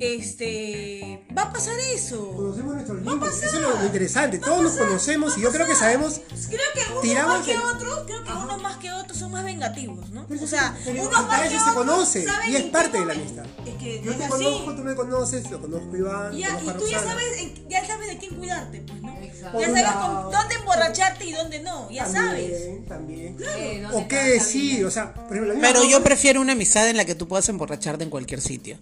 este 0.00 1.24
va 1.36 1.42
a 1.42 1.52
pasar 1.52 1.74
eso. 1.94 2.32
Conocemos 2.34 2.74
nuestros 2.74 2.98
Va 2.98 3.10
a 3.12 3.14
límites. 3.14 3.30
pasar. 3.34 3.48
Eso 3.48 3.56
es 3.74 3.78
lo 3.80 3.84
interesante. 3.86 4.38
Todos 4.38 4.62
nos 4.62 4.72
conocemos 4.72 5.38
y 5.38 5.42
yo 5.42 5.50
creo 5.52 5.66
que 5.66 5.74
sabemos. 5.74 6.20
Creo 6.48 6.60
que 6.74 6.90
unos 6.92 7.02
Tiramos 7.02 7.36
más 7.38 7.46
que 7.46 7.52
el- 7.52 7.60
otros, 7.60 8.02
creo 8.06 8.24
que 8.24 8.32
unos 8.32 8.62
más 8.62 8.76
que 8.78 8.92
otros 8.92 9.18
son 9.18 9.32
más 9.32 9.44
vengativos, 9.44 10.10
¿no? 10.10 10.26
Pero 10.28 10.44
O 10.44 10.46
sea, 10.46 10.76
pero 10.84 11.02
unos 11.02 11.14
hasta 11.14 11.26
más 11.28 11.40
que 11.40 11.46
eso 11.54 11.64
se 11.64 11.70
otros 11.70 11.84
conoce 11.86 12.24
saben 12.24 12.50
y 12.50 12.54
es 12.54 12.60
en 12.60 12.66
qué 12.66 12.72
parte 12.72 12.98
de 13.00 13.06
la 13.06 13.14
momento- 13.14 13.40
amistad. 13.42 13.68
Es 13.68 13.74
que 13.82 14.02
Yo 14.02 14.10
es 14.12 14.18
te 14.18 14.24
así. 14.24 14.32
conozco, 14.32 14.74
tú 14.76 14.82
me 14.82 14.94
conoces, 14.94 15.50
lo 15.50 15.60
conozco 15.60 15.96
Iván, 15.96 16.36
Ya, 16.36 16.48
conozco 16.48 16.64
y 16.66 16.70
a 16.70 16.76
tú 16.78 16.86
ya 16.88 16.98
Roxana. 16.98 17.12
sabes, 17.20 17.38
en- 17.40 17.68
ya 17.68 17.86
sabes 17.86 18.08
de 18.08 18.18
quién 18.18 18.34
cuidarte, 18.36 18.80
pues, 18.86 19.02
¿no? 19.02 19.18
Exacto. 19.18 19.36
Ya 19.38 19.52
Por 19.52 19.60
un 19.60 19.66
sabes 19.66 19.82
lado. 19.82 20.30
dónde 20.30 20.54
emborracharte 20.54 21.24
y 21.24 21.32
dónde 21.32 21.60
no, 21.60 21.90
ya 21.90 22.06
sabes. 22.06 22.50
También, 22.86 22.86
también. 22.86 23.36
Eh, 23.58 23.80
no 23.82 23.96
O 23.96 24.08
qué 24.08 24.16
decir, 24.16 24.84
o 24.84 24.90
sea, 24.90 25.12
por 25.14 25.24
ejemplo, 25.36 25.48
la 25.48 25.54
misma 25.54 25.68
Pero 25.68 25.84
yo 25.84 26.02
prefiero 26.02 26.40
una 26.40 26.54
en 26.76 26.96
la 26.96 27.04
que 27.04 27.14
tú 27.14 27.28
puedas 27.28 27.48
emborracharte 27.48 28.04
en 28.04 28.10
cualquier 28.10 28.40
sitio 28.40 28.78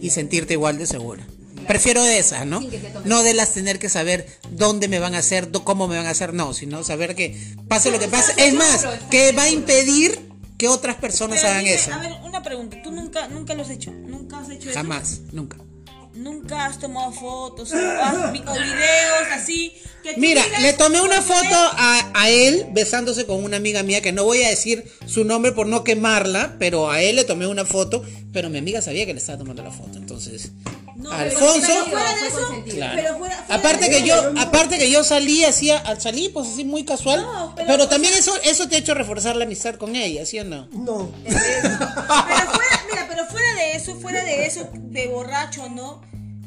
y 0.00 0.10
sentirte 0.10 0.54
igual 0.54 0.78
de 0.78 0.86
segura. 0.86 1.26
Prefiero 1.66 2.02
de 2.02 2.18
esas, 2.18 2.46
¿no? 2.46 2.62
No 3.04 3.22
de 3.22 3.34
las 3.34 3.52
tener 3.52 3.78
que 3.78 3.88
saber 3.88 4.26
dónde 4.50 4.88
me 4.88 4.98
van 4.98 5.14
a 5.14 5.18
hacer, 5.18 5.50
cómo 5.64 5.88
me 5.88 5.96
van 5.96 6.06
a 6.06 6.10
hacer, 6.10 6.32
no, 6.32 6.54
sino 6.54 6.82
saber 6.84 7.14
que 7.14 7.36
pase 7.68 7.90
lo 7.90 7.98
que 7.98 8.08
pase. 8.08 8.32
Es 8.38 8.54
más, 8.54 8.86
que 9.10 9.32
va 9.32 9.44
a 9.44 9.50
impedir 9.50 10.18
que 10.56 10.68
otras 10.68 10.96
personas 10.96 11.38
Pero 11.40 11.50
hagan 11.50 11.64
dime, 11.64 11.76
eso. 11.76 11.92
A 11.92 11.98
ver, 11.98 12.12
una 12.24 12.42
pregunta. 12.42 12.76
¿Tú 12.82 12.90
nunca, 12.90 13.28
nunca 13.28 13.54
lo 13.54 13.62
has 13.62 13.70
hecho? 13.70 13.92
¿Nunca 13.92 14.38
has 14.38 14.50
hecho 14.50 14.70
eso? 14.70 14.78
Jamás, 14.78 15.20
nunca. 15.32 15.58
¿Nunca 16.14 16.66
has 16.66 16.78
tomado 16.80 17.12
fotos 17.12 17.72
o, 17.72 17.76
has 17.76 18.32
videos 18.32 19.28
así? 19.32 19.72
Que 20.02 20.14
Mira, 20.16 20.42
le 20.60 20.72
tomé 20.72 21.00
una 21.00 21.16
"Oye, 21.18 21.22
foto 21.22 21.54
a, 21.54 22.10
a 22.14 22.30
él 22.30 22.66
besándose 22.72 23.26
con 23.26 23.42
una 23.44 23.56
amiga 23.58 23.82
mía 23.82 24.00
que 24.00 24.12
no 24.12 24.24
voy 24.24 24.42
a 24.42 24.48
decir 24.48 24.84
su 25.06 25.24
nombre 25.24 25.52
por 25.52 25.66
no 25.66 25.84
quemarla, 25.84 26.56
pero 26.58 26.90
a 26.90 27.02
él 27.02 27.16
le 27.16 27.24
tomé 27.24 27.46
una 27.46 27.64
foto, 27.64 28.02
pero 28.32 28.48
mi 28.50 28.58
amiga 28.58 28.80
sabía 28.82 29.06
que 29.06 29.12
le 29.14 29.20
estaba 29.20 29.38
tomando 29.38 29.62
la 29.62 29.70
foto, 29.70 29.98
entonces. 29.98 30.50
No, 30.96 31.12
Alfonso, 31.12 31.60
Pero 31.68 31.84
fuera 31.84 32.08
de 32.10 32.16
Fue 32.18 32.28
eso, 32.28 32.38
consentido. 32.40 32.76
Claro. 32.76 32.96
pero 33.00 33.18
fuera, 33.18 33.36
fuera 33.44 33.54
Aparte 33.54 33.84
de 33.84 33.90
que 33.90 33.96
eso- 33.98 34.06
yo, 34.32 34.40
aparte 34.40 34.78
que 34.78 34.90
yo 34.90 35.04
salí 35.04 35.44
hacía, 35.44 35.80
salí 36.00 36.28
pues 36.30 36.48
así 36.48 36.64
muy 36.64 36.84
casual, 36.84 37.22
No, 37.22 37.52
pero, 37.54 37.68
pero, 37.68 37.84
o 37.84 37.88
también 37.88 38.14
eso, 38.14 38.32
eso 38.42 38.68
te 38.68 38.74
ha 38.74 38.78
hecho 38.80 38.94
reforzar 38.94 39.36
la 39.36 39.44
amistad 39.44 39.76
con 39.76 39.94
ella, 39.94 40.26
¿sí 40.26 40.40
o 40.40 40.44
no? 40.44 40.66
No. 40.72 41.12
Pero 41.24 41.38
fuera, 41.38 42.77
pero 43.18 43.30
fuera 43.30 43.54
de 43.54 43.72
eso, 43.72 43.94
fuera 43.96 44.24
de 44.24 44.46
eso, 44.46 44.68
de 44.72 45.08
borracho, 45.08 45.68
¿no? 45.68 46.02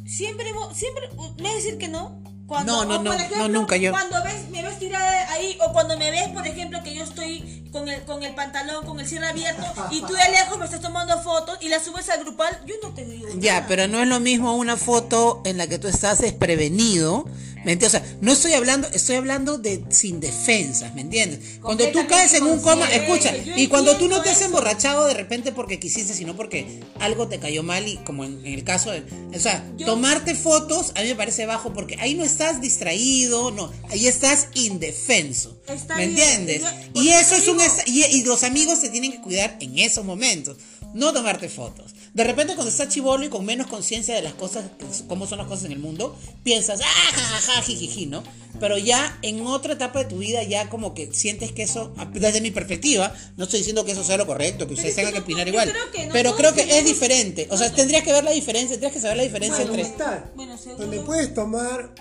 Siempre, 0.06 0.46
siempre, 0.74 1.10
me 1.38 1.44
vas 1.44 1.52
a 1.52 1.56
decir 1.56 1.78
que 1.78 1.88
no. 1.90 2.22
Cuando, 2.48 2.86
No, 2.86 3.00
no, 3.00 3.14
no, 3.38 3.48
nunca 3.48 3.78
yo. 3.78 3.92
Cuando 3.92 4.22
ves, 4.24 4.50
me 4.50 4.62
ves 4.62 4.78
tirada 4.80 5.32
ahí, 5.32 5.58
o 5.66 5.72
cuando 5.72 5.98
me 5.98 6.12
ves, 6.12 6.30
por 6.30 6.46
ejemplo, 6.46 6.82
que 6.84 6.94
yo 6.94 7.04
estoy 7.04 7.70
con 7.72 7.88
el, 7.88 8.04
con 8.04 8.24
el 8.24 8.36
pantalón, 8.36 8.86
con 8.86 9.00
el 9.00 9.08
cierre 9.08 9.28
abierto, 9.28 9.64
y 9.90 10.02
tú 10.02 10.14
de 10.14 10.32
lejos 10.32 10.58
me 10.60 10.66
estás 10.66 10.82
tomando 10.82 11.22
fotos 11.22 11.58
y 11.62 11.70
la 11.70 11.80
subes 11.80 12.10
al 12.10 12.22
grupal, 12.22 12.62
yo 12.66 12.76
no 12.84 12.94
te 12.94 13.06
digo. 13.06 13.28
Ya, 13.36 13.56
nada. 13.56 13.68
pero 13.68 13.88
no 13.88 14.02
es 14.02 14.08
lo 14.08 14.20
mismo 14.20 14.56
una 14.56 14.76
foto 14.76 15.42
en 15.46 15.58
la 15.58 15.68
que 15.68 15.78
tú 15.78 15.88
estás 15.88 16.20
desprevenido. 16.20 17.26
¿Me 17.64 17.74
entiendes? 17.74 17.88
O 18.02 18.04
sea, 18.06 18.18
no 18.22 18.32
estoy 18.32 18.54
hablando, 18.54 18.88
estoy 18.94 19.16
hablando 19.18 19.58
de 19.58 19.84
sin 19.90 20.20
defensas, 20.20 20.94
¿me 20.96 21.02
entiendes? 21.02 21.60
Cuando 21.62 21.88
tú 21.92 22.08
caes 22.08 22.34
en 22.34 22.44
un 22.44 22.60
coma, 22.60 22.90
escucha, 22.92 23.34
y 23.56 23.68
cuando 23.68 23.98
tú 23.98 24.08
no 24.08 24.22
te 24.22 24.30
has 24.32 24.42
emborrachado 24.42 25.06
de 25.06 25.14
repente 25.14 25.52
porque 25.52 25.80
quisiste, 25.80 26.14
sino 26.14 26.36
porque 26.36 26.80
algo 27.00 27.28
te 27.28 27.40
cayó 27.40 27.62
mal 27.64 27.88
y 27.88 27.98
como 27.98 28.26
en, 28.26 28.40
en 28.46 28.54
el 28.54 28.64
caso 28.64 28.90
de, 28.92 29.04
o 29.36 29.40
sea, 29.40 29.64
Yo- 29.78 29.86
tomarte 29.86 30.34
fotos 30.36 30.92
a 30.96 31.02
mí 31.02 31.10
me 31.10 31.16
parece 31.16 31.46
bajo 31.46 31.72
porque 31.74 31.98
ahí 32.00 32.16
no 32.16 32.24
estás 32.24 32.62
distraído, 32.62 33.52
no, 33.52 33.72
ahí 33.90 34.08
estás 34.08 34.48
indefenso. 34.56 35.56
Está 35.68 35.96
¿Me 35.96 36.08
bien, 36.08 36.20
entiendes? 36.42 36.62
yo- 36.94 37.02
Y 37.02 37.10
eso 37.10 37.36
es 37.36 37.48
un 37.48 37.58
digo- 37.60 37.72
es- 37.86 37.88
y, 37.88 38.04
y 38.06 38.24
los 38.24 38.44
amigos 38.44 38.80
se 38.80 38.90
tienen 38.90 39.12
que 39.12 39.22
cuidar 39.22 39.58
en 39.60 39.78
esos 39.80 40.04
momentos, 40.04 40.58
no 40.94 41.14
tomarte 41.14 41.50
fotos. 41.50 41.94
De 42.14 42.24
repente 42.24 42.56
cuando 42.56 42.70
estás 42.70 42.90
chivolo 42.90 43.24
y 43.24 43.30
con 43.30 43.46
menos 43.46 43.68
conciencia 43.68 44.16
de 44.16 44.22
las 44.22 44.34
cosas, 44.34 44.66
cómo 45.08 45.26
son 45.28 45.38
las 45.38 45.48
cosas 45.48 45.66
en 45.66 45.72
el 45.74 45.80
mundo, 45.80 46.18
piensas, 46.44 46.82
ah, 46.82 47.12
ja, 47.14 47.22
ja, 47.22 47.54
ja, 47.54 47.62
jijiji, 47.62 48.06
¿no? 48.06 48.24
Pero 48.60 48.78
ya 48.78 49.18
en 49.22 49.46
otra 49.48 49.74
etapa 49.74 50.00
de 50.00 50.06
tu 50.06 50.18
vida 50.18 50.44
ya 50.44 50.70
como 50.70 50.94
que 50.94 51.14
sientes 51.14 51.52
que 51.52 51.64
eso, 51.64 51.94
desde 52.14 52.42
mi 52.42 52.52
perspectiva, 52.52 53.14
no 53.38 53.46
estoy 53.46 53.60
diciendo 53.60 53.86
que 53.86 53.94
eso 53.94 54.04
sea 54.04 54.18
lo 54.18 54.28
correcto, 54.28 54.68
que 54.68 54.74
ustedes 54.74 54.96
tengan 54.96 55.14
que 55.14 55.20
opinar 55.20 55.46
yo 55.46 55.54
igual, 55.54 55.72
creo 55.72 55.92
que 55.92 56.06
no 56.08 56.14
pero 56.14 56.36
creo 56.36 56.54
que 56.54 56.78
es 56.78 56.86
diferente. 56.86 57.48
O 57.50 57.58
sea, 57.58 57.72
tendrías 57.72 58.04
que 58.04 58.12
ver 58.12 58.24
la 58.24 58.32
diferencia, 58.32 58.72
tendrías 58.72 58.94
que 58.94 59.00
saber 59.00 59.18
la 59.18 59.24
diferencia 59.24 59.66
Bueno, 59.66 59.74
entre... 59.74 59.90
está. 59.90 60.32
Bueno, 60.36 60.58
seguro. 60.58 60.82
Donde 60.82 61.00
puedes 61.00 61.34
tomar, 61.34 61.94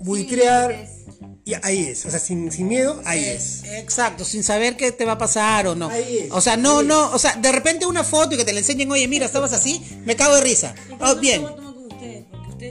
buitrear, 0.00 0.70
límites. 0.70 0.90
y 1.44 1.54
ahí 1.62 1.84
es. 1.88 2.06
O 2.06 2.10
sea, 2.10 2.18
sin, 2.20 2.50
sin 2.52 2.68
miedo, 2.68 3.00
ahí 3.04 3.24
es. 3.24 3.64
Exacto, 3.64 4.24
sin 4.24 4.42
saber 4.44 4.76
qué 4.76 4.92
te 4.92 5.04
va 5.04 5.12
a 5.12 5.18
pasar 5.18 5.66
o 5.66 5.74
no. 5.74 5.88
Ahí 5.88 6.18
es, 6.24 6.30
O 6.32 6.40
sea, 6.40 6.56
no, 6.56 6.82
no, 6.82 7.10
o 7.12 7.18
sea, 7.18 7.34
de 7.36 7.52
repente 7.52 7.86
una 7.86 8.04
foto 8.04 8.34
y 8.34 8.38
que 8.38 8.44
te 8.44 8.52
la 8.52 8.60
enseñen, 8.60 8.90
oye, 8.90 9.08
mira, 9.08 9.26
estabas 9.26 9.52
así, 9.52 9.82
me 10.04 10.16
cago 10.16 10.34
de 10.36 10.40
risa. 10.42 10.74
¿Y 10.88 10.94
por 10.94 11.08
Oh, 11.08 11.16
bien. 11.16 11.46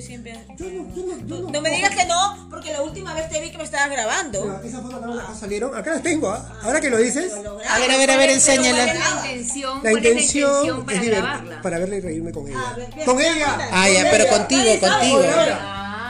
siempre... 0.02 0.34
Yo 0.58 0.66
no, 0.70 0.94
yo 0.96 1.06
no, 1.06 1.28
yo 1.28 1.40
no. 1.40 1.50
No 1.50 1.62
me 1.62 1.72
digas 1.72 1.96
que 1.96 2.06
no, 2.06 2.48
porque 2.52 2.72
la 2.74 2.82
última 2.84 3.14
vez 3.14 3.30
te 3.30 3.40
vi 3.42 3.50
que 3.52 3.58
me 3.58 3.64
estabas 3.64 3.90
grabando. 3.90 4.44
Mira, 4.44 4.62
Esas 4.64 4.82
fotos 4.82 5.02
acá, 5.04 5.24
acá 5.24 5.36
salieron. 5.40 5.76
Acá 5.76 5.92
las 5.94 6.04
tengo, 6.04 6.30
¿ah? 6.30 6.60
Ahora 6.62 6.82
que 6.82 6.90
lo 6.90 6.98
dices, 6.98 7.32
A 7.34 7.80
ver, 7.80 7.92
a 7.92 7.98
ver, 7.98 8.12
a 8.12 8.18
ver, 8.18 8.28
¿Cuál 8.28 8.30
enséñala. 8.30 8.86
la 8.86 8.94
intención? 9.32 9.76
la 9.76 9.82
¿Cuál 9.90 9.98
es 9.98 10.04
la 10.04 10.10
intención 10.10 10.66
intención 10.66 10.86
para 10.86 11.02
grabarla? 11.04 11.62
para 11.62 11.80
verle 11.80 11.98
y 11.98 12.02
reírme 12.02 12.32
con 12.32 12.48
ella. 12.48 12.60
A 12.70 12.74
ver, 12.76 12.94
bien, 12.94 13.06
con 13.06 13.20
ella. 13.22 13.70
Ah, 13.72 13.90
ya, 13.90 14.08
pero 14.12 14.28
contigo, 14.28 14.80
contigo. 14.80 15.20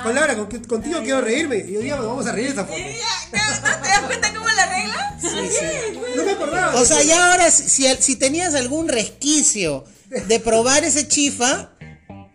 Con 0.04 0.12
Ah. 0.12 0.20
Laura, 0.22 0.36
con 0.36 0.44
Laura, 0.44 0.50
con- 0.50 0.64
contigo 0.66 1.00
quiero 1.02 1.22
reírme. 1.22 1.58
Y 1.58 1.78
hoy 1.78 1.84
día 1.84 1.96
nos 1.96 2.08
vamos 2.08 2.26
a 2.28 2.32
reír 2.32 2.48
de 2.48 2.54
esa 2.54 2.66
foto. 2.66 2.78
¿No 2.80 3.82
te 3.82 3.88
das 3.90 4.00
cuenta 4.06 4.34
cómo 4.34 4.48
la 4.48 4.66
regla? 4.66 5.18
Sí, 5.22 5.28
sí. 5.30 6.00
No 6.16 6.24
me 6.24 6.32
acordaba. 6.32 6.76
O 6.82 6.86
sea, 6.86 7.02
ya 7.04 7.32
ahora, 7.32 7.50
si, 7.52 7.88
si, 8.00 8.16
tenías 8.16 8.56
algún 8.56 8.88
resquicio 8.88 9.86
de 10.10 10.40
probar 10.40 10.84
ese 10.84 11.08
chifa, 11.08 11.72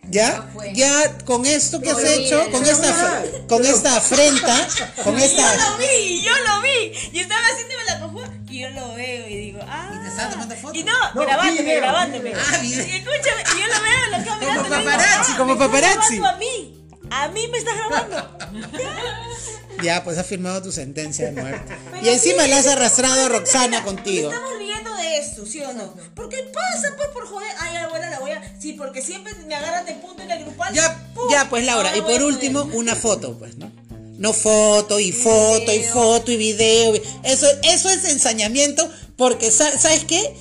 ya, 0.09 0.47
ya 0.73 1.17
con 1.25 1.45
esto 1.45 1.81
que 1.81 1.89
has 1.89 2.03
hecho, 2.03 2.49
con 2.51 2.63
esta, 2.65 3.23
con 3.47 3.65
esta 3.65 3.97
afrenta, 3.97 4.67
con 5.03 5.13
Yo 5.15 5.19
lo 5.19 5.25
esta... 5.25 5.77
vi, 5.77 6.21
yo 6.21 6.31
lo 6.45 6.61
vi. 6.61 6.91
Y 7.13 7.19
estaba 7.19 7.41
haciéndome 7.47 7.83
la 7.85 7.99
cojuda 8.01 8.29
y 8.47 8.59
yo 8.59 8.69
lo 8.71 8.93
veo 8.95 9.27
y 9.27 9.37
digo, 9.37 9.59
ah. 9.67 9.91
¿Y 9.95 10.03
te 10.03 10.07
estaba 10.09 10.29
tomando 10.31 10.55
fotos? 10.55 10.77
Y 10.77 10.83
no, 10.83 10.93
No, 11.15 11.21
grabándome, 11.21 11.61
video, 11.61 11.77
grabándome. 11.81 12.29
video. 12.29 12.41
Ah. 12.51 12.63
Y 12.63 12.73
escúchame, 12.73 13.43
y 13.55 13.61
yo 13.61 13.67
lo 13.67 13.81
veo 13.81 14.03
en 14.05 14.11
la 14.11 14.23
cámara. 14.23 14.55
Como 14.57 14.69
paparazzi, 14.69 15.31
ah, 15.33 15.37
como 15.37 15.57
paparazzi. 15.57 16.17
grabando 16.17 16.27
a 16.27 16.37
mí. 16.37 16.79
A 17.09 17.27
mí 17.29 17.47
me 17.51 17.57
estás 17.57 17.75
grabando. 17.77 18.37
Ya, 19.81 20.03
pues 20.03 20.17
has 20.17 20.27
firmado 20.27 20.61
tu 20.61 20.71
sentencia 20.71 21.25
de 21.25 21.41
muerte. 21.41 21.75
Pero 21.91 22.05
Y 22.05 22.09
encima 22.09 22.43
sí, 22.43 22.49
le 22.49 22.55
has 22.55 22.67
arrastrado 22.67 23.25
a 23.25 23.27
Roxana 23.29 23.83
contigo. 23.83 24.29
Estamos 24.31 24.57
riendo 24.57 24.95
de 24.95 25.17
esto, 25.17 25.45
¿sí 25.45 25.61
o 25.61 25.73
no? 25.73 25.93
Porque 26.15 26.37
pasa, 26.53 26.93
pues, 26.95 27.09
por 27.09 27.27
joder. 27.27 27.49
Ay, 27.59 27.75
abuela, 27.77 28.09
la 28.11 28.19
voy 28.19 28.31
a. 28.31 28.55
Sí, 28.61 28.73
porque 28.73 29.01
siempre 29.01 29.33
me 29.45 29.55
agarran 29.55 29.85
de 29.85 29.93
punto 29.95 30.21
en 30.21 30.31
el 30.31 30.45
grupal. 30.45 30.73
Ya, 30.73 31.11
¡pum! 31.15 31.23
ya, 31.29 31.49
pues 31.49 31.65
Laura, 31.65 31.97
y 31.97 32.01
por 32.01 32.21
último, 32.21 32.61
una 32.73 32.95
foto, 32.95 33.37
pues, 33.37 33.57
¿no? 33.57 33.71
No 34.17 34.31
foto 34.31 34.99
y 34.99 35.11
foto 35.11 35.71
y 35.73 35.79
video. 35.79 35.93
foto 35.93 36.31
y 36.31 36.37
video. 36.37 36.93
Eso, 37.23 37.47
eso 37.63 37.89
es 37.89 38.05
ensañamiento 38.05 38.89
porque, 39.17 39.49
sa- 39.51 39.77
¿sabes 39.77 40.05
qué? 40.05 40.33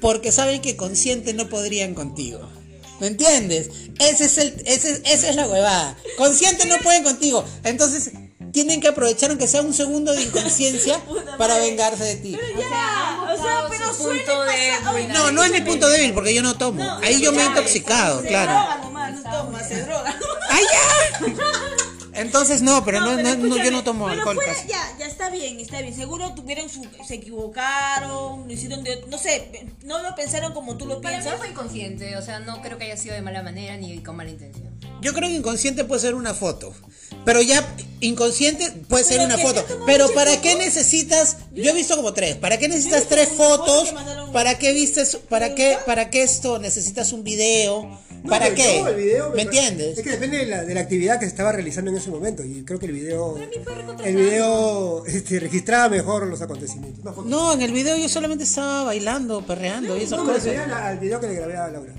Porque 0.00 0.32
saben 0.32 0.60
que 0.60 0.76
consciente 0.76 1.32
no 1.32 1.48
podrían 1.48 1.94
contigo. 1.94 2.46
¿Me 3.00 3.08
entiendes? 3.08 3.68
Ese 3.98 4.24
es 4.24 4.38
el, 4.38 4.62
ese, 4.66 5.02
esa 5.04 5.28
es 5.30 5.36
la 5.36 5.46
huevada. 5.48 5.96
Consciente 6.16 6.66
no 6.66 6.78
pueden 6.78 7.04
contigo. 7.04 7.44
Entonces, 7.64 8.10
tienen 8.52 8.80
que 8.80 8.88
aprovechar 8.88 9.28
aunque 9.30 9.46
sea 9.46 9.60
un 9.62 9.74
segundo 9.74 10.12
de 10.14 10.22
inconsciencia 10.22 10.98
para 11.38 11.58
vengarse 11.58 12.04
de 12.04 12.16
ti. 12.16 12.38
Pero 12.40 12.58
O 12.58 12.62
sea, 12.62 12.70
ya, 12.70 13.32
o 13.34 13.36
sea, 13.42 13.66
pero 13.68 13.94
su 13.94 14.02
suele 14.04 14.20
pasar. 14.24 14.94
débil. 14.94 15.12
No, 15.12 15.30
no 15.32 15.44
es 15.44 15.50
mi 15.52 15.60
punto 15.60 15.88
débil 15.88 16.14
porque 16.14 16.32
yo 16.34 16.42
no 16.42 16.56
tomo. 16.56 16.82
No, 16.82 16.96
Ahí 16.98 17.20
yo 17.20 17.32
me 17.32 17.42
he 17.42 17.46
intoxicado, 17.46 18.22
se 18.22 18.28
claro. 18.28 18.52
droga 18.52 18.76
nomás, 18.78 19.12
no 19.22 19.30
toma, 19.30 19.62
se 19.62 19.82
droga. 19.82 20.16
¡Ay, 20.48 20.64
ya! 20.72 21.26
Entonces, 22.14 22.62
no, 22.62 22.82
pero 22.82 23.00
no, 23.00 23.14
no, 23.16 23.34
no, 23.36 23.56
yo 23.58 23.70
no 23.70 23.84
tomo 23.84 24.06
pero 24.06 24.18
alcohol 24.20 24.36
fuera- 24.36 24.54
casi. 24.54 24.68
Ya, 24.68 24.96
ya 24.98 25.06
está 25.26 25.36
bien, 25.36 25.60
está 25.60 25.80
bien. 25.82 25.94
Seguro 25.94 26.34
tuvieron 26.34 26.68
su, 26.68 26.82
se 27.06 27.14
equivocaron, 27.14 28.46
lo 28.46 28.52
hicieron 28.52 28.84
de, 28.84 29.04
no 29.08 29.18
sé, 29.18 29.66
no 29.84 30.02
lo 30.02 30.14
pensaron 30.14 30.52
como 30.52 30.76
tú 30.76 30.86
lo 30.86 31.00
Para 31.00 31.16
mí 31.16 31.22
piensas. 31.22 31.38
fue 31.38 31.48
inconsciente, 31.48 32.16
o 32.16 32.22
sea, 32.22 32.40
no 32.40 32.62
creo 32.62 32.78
que 32.78 32.84
haya 32.84 32.96
sido 32.96 33.14
de 33.14 33.22
mala 33.22 33.42
manera 33.42 33.76
ni 33.76 33.98
con 34.02 34.16
mala 34.16 34.30
intención. 34.30 34.66
Yo 35.00 35.12
creo 35.12 35.28
que 35.28 35.34
inconsciente 35.34 35.84
puede 35.84 36.00
ser 36.00 36.14
una 36.14 36.34
foto. 36.34 36.72
Pero 37.24 37.42
ya 37.42 37.66
inconsciente 38.00 38.70
puede 38.88 39.04
ser 39.04 39.20
una 39.20 39.36
foto. 39.36 39.64
Pero 39.84 40.12
¿para 40.14 40.40
qué 40.40 40.54
necesitas? 40.54 41.38
Yo 41.52 41.70
he 41.70 41.74
visto 41.74 41.96
como 41.96 42.12
tres. 42.12 42.36
¿Para 42.36 42.58
qué 42.58 42.68
necesitas 42.68 43.08
tres 43.08 43.28
fotos? 43.30 43.92
¿Para 44.32 44.58
qué 44.58 44.72
vistes? 44.72 45.16
¿Para 45.28 45.54
qué? 45.54 45.76
¿Para 45.86 46.08
qué 46.08 46.22
esto 46.22 46.58
necesitas 46.58 47.12
un 47.12 47.24
video? 47.24 47.98
No, 48.26 48.30
¿Para 48.30 48.54
qué? 48.54 48.80
no, 48.82 48.88
el 48.88 48.96
video 48.96 49.30
¿Me 49.30 49.36
me- 49.36 49.42
entiendes? 49.42 49.96
Es 49.98 50.04
que 50.04 50.10
depende 50.10 50.38
de 50.38 50.46
la, 50.46 50.64
de 50.64 50.74
la 50.74 50.80
actividad 50.80 51.18
que 51.18 51.26
se 51.26 51.30
estaba 51.30 51.52
realizando 51.52 51.90
en 51.90 51.96
ese 51.96 52.10
momento. 52.10 52.42
Y 52.44 52.64
creo 52.64 52.78
que 52.78 52.86
el 52.86 52.92
video. 52.92 53.38
El 54.04 54.16
video 54.16 55.04
este, 55.06 55.38
registraba 55.40 55.88
mejor 55.88 56.26
los 56.26 56.42
acontecimientos. 56.42 57.24
No, 57.26 57.52
en 57.52 57.62
el 57.62 57.72
video 57.72 57.96
yo 57.96 58.08
solamente 58.08 58.44
estaba 58.44 58.84
bailando, 58.84 59.42
perreando 59.46 59.96
y 59.96 60.02
esas 60.02 60.18
No, 60.18 60.24
me 60.24 60.32
cosas. 60.32 60.44
refería 60.46 60.64
al- 60.64 60.72
al 60.84 60.98
video 60.98 61.20
que 61.20 61.26
le 61.28 61.34
grabé 61.34 61.56
a 61.56 61.68
Laura. 61.68 61.92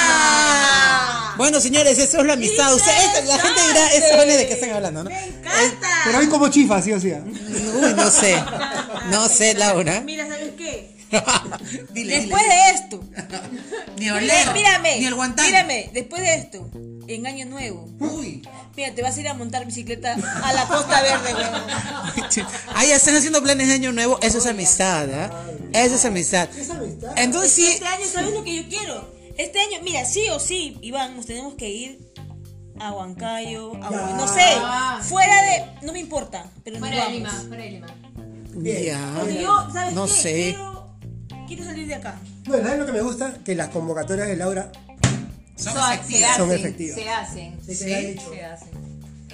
¡Ah! 0.00 1.34
Bueno, 1.36 1.60
señores, 1.60 1.96
eso 1.98 2.18
es 2.20 2.26
la 2.26 2.32
amistad. 2.32 2.74
Usted, 2.74 2.90
esta- 2.90 3.20
la 3.24 3.38
gente 3.38 3.60
dirá, 3.68 3.86
¿esa 3.94 4.16
vale 4.16 4.36
de 4.36 4.46
qué 4.48 4.54
están 4.54 4.70
hablando? 4.70 5.04
¿no? 5.04 5.10
Me 5.10 5.24
encanta. 5.24 5.88
Pero 6.04 6.18
hoy 6.18 6.26
como 6.26 6.48
chifa, 6.48 6.82
sí 6.82 6.92
o 6.92 7.00
sí. 7.00 7.12
Uy, 7.12 7.94
no 7.96 8.10
sé. 8.10 8.36
No 9.10 9.28
sé, 9.28 9.54
Laura. 9.54 10.00
Mira, 10.00 10.26
¿sabes 10.26 10.50
qué? 10.58 10.97
dile, 11.92 12.20
Después 12.20 12.42
dile. 12.42 12.54
de 12.54 12.70
esto, 12.74 13.00
Ni 13.98 14.04
mira, 14.04 14.16
oler, 14.16 14.52
mírame, 14.52 14.98
ni 15.00 15.06
el 15.06 15.14
guantán. 15.14 15.46
mírame, 15.46 15.90
después 15.92 16.22
de 16.22 16.34
esto, 16.34 16.70
en 17.06 17.26
Año 17.26 17.46
Nuevo, 17.46 17.88
Uy. 18.00 18.46
mira, 18.76 18.94
te 18.94 19.02
vas 19.02 19.16
a 19.16 19.20
ir 19.20 19.28
a 19.28 19.34
montar 19.34 19.64
bicicleta 19.64 20.14
a 20.42 20.52
la 20.52 20.66
Costa 20.66 21.00
Verde, 21.02 21.34
weón. 21.34 21.62
Ah, 22.74 22.84
ya 22.84 22.96
están 22.96 23.16
haciendo 23.16 23.42
planes 23.42 23.68
de 23.68 23.74
año 23.74 23.92
nuevo. 23.92 24.18
Eso 24.22 24.38
es 24.38 24.46
amistad, 24.46 25.08
¿ah? 25.12 25.30
Eso 25.72 25.94
es 25.94 26.04
amistad. 26.04 26.48
Es 26.56 26.68
amistad. 26.70 27.12
Entonces 27.16 27.52
sí. 27.52 27.66
Este 27.68 27.86
año, 27.86 28.04
¿sabes 28.12 28.32
lo 28.34 28.44
que 28.44 28.56
yo 28.62 28.68
quiero? 28.68 29.14
Este 29.38 29.60
año, 29.60 29.78
mira, 29.82 30.04
sí 30.04 30.28
o 30.30 30.38
sí, 30.38 30.76
Iván, 30.82 31.16
nos 31.16 31.26
tenemos 31.26 31.54
que 31.54 31.68
ir 31.70 32.12
a 32.80 32.92
Huancayo, 32.92 33.72
a 33.82 33.90
no 34.16 34.28
sé, 34.28 34.44
fuera 35.08 35.42
de, 35.42 35.86
no 35.86 35.92
me 35.92 35.98
importa, 36.00 36.44
pero 36.64 36.78
nos 36.78 36.88
Fuera 36.88 37.06
de. 37.06 37.12
Lima, 37.12 37.30
fuera 37.48 37.62
de 37.64 37.70
Lima. 37.70 37.86
Ya. 38.62 39.24
Yo, 39.40 39.68
¿sabes 39.72 39.94
No 39.94 40.06
qué? 40.06 40.12
sé. 40.12 40.32
Quiero, 40.54 40.77
quiero 41.48 41.64
salir 41.64 41.88
de 41.88 41.94
acá. 41.96 42.14
Bueno, 42.46 42.62
¿sabes 42.64 42.78
lo 42.78 42.86
que 42.86 42.92
me 42.92 43.00
gusta? 43.02 43.34
Que 43.44 43.54
las 43.56 43.68
convocatorias 43.70 44.28
de 44.28 44.36
Laura 44.36 44.70
Son 45.56 45.74
So- 45.74 45.90
efectivas. 45.92 46.30
Se 46.32 46.36
Son 46.36 46.50
hacen, 46.50 46.60
efectivas. 46.60 46.94
Se 47.00 47.08
hacen. 47.08 47.58
se 47.66 47.74
Sí. 47.74 48.06
dicho. 48.06 48.30
Se 48.32 48.44
hacen. 48.44 48.68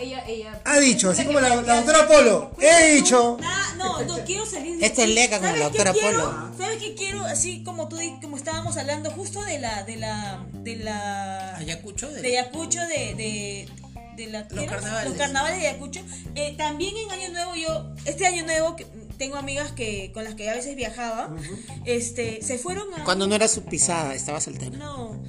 Ella, 0.01 0.25
ella. 0.27 0.61
Ha 0.65 0.79
dicho, 0.81 1.11
así 1.11 1.25
como 1.25 1.39
la, 1.41 1.51
la 1.51 1.77
doctora 1.77 2.09
Polo. 2.09 2.51
He 2.61 2.95
dicho. 2.95 3.39
No, 3.77 4.03
no 4.05 4.25
quiero 4.25 4.45
salir 4.47 4.79
de 4.79 4.87
Este 4.87 5.03
aquí. 5.03 5.11
es 5.13 5.15
leca 5.17 5.37
como 5.37 5.47
¿Sabes 5.49 5.61
la 5.61 5.65
doctora 5.69 5.93
quiero? 5.93 6.19
Polo. 6.19 6.53
¿Sabes 6.59 6.79
qué 6.79 6.95
quiero? 6.95 7.25
Así 7.27 7.63
como 7.63 7.89
tú 7.89 7.99
como 8.23 8.37
estábamos 8.37 8.77
hablando 8.77 9.11
justo 9.11 9.43
de 9.45 9.59
la 9.61 9.83
de 9.85 9.97
la 9.97 10.45
de 10.53 10.77
la 10.77 11.57
Ayacucho 11.57 12.11
de 12.11 12.23
de 12.23 12.39
Ayacucho 12.39 12.81
de 12.81 13.15
de 13.15 13.69
de 14.17 14.27
la, 14.29 14.49
¿qué 14.49 14.55
Los 14.57 14.65
carnavales. 14.67 15.09
Los 15.11 15.19
carnavales 15.19 15.61
de 15.61 15.69
Ayacucho. 15.69 16.01
Eh, 16.35 16.55
también 16.57 16.95
en 16.97 17.11
Año 17.13 17.33
Nuevo 17.33 17.55
yo, 17.57 17.95
este 18.05 18.27
Año 18.27 18.45
Nuevo 18.45 18.75
que 18.77 18.87
tengo 19.19 19.37
amigas 19.37 19.73
que 19.73 20.11
con 20.13 20.25
las 20.25 20.35
que 20.35 20.49
a 20.51 20.55
veces 20.55 20.77
viajaba, 20.77 21.35
este, 21.85 22.43
se 22.43 22.59
fueron 22.59 22.93
a 22.95 23.05
Cuando 23.05 23.27
no 23.27 23.35
era 23.35 23.49
su 23.49 23.63
pisada, 23.65 24.15
estaba 24.15 24.41
soltera. 24.41 24.77
no. 24.77 25.23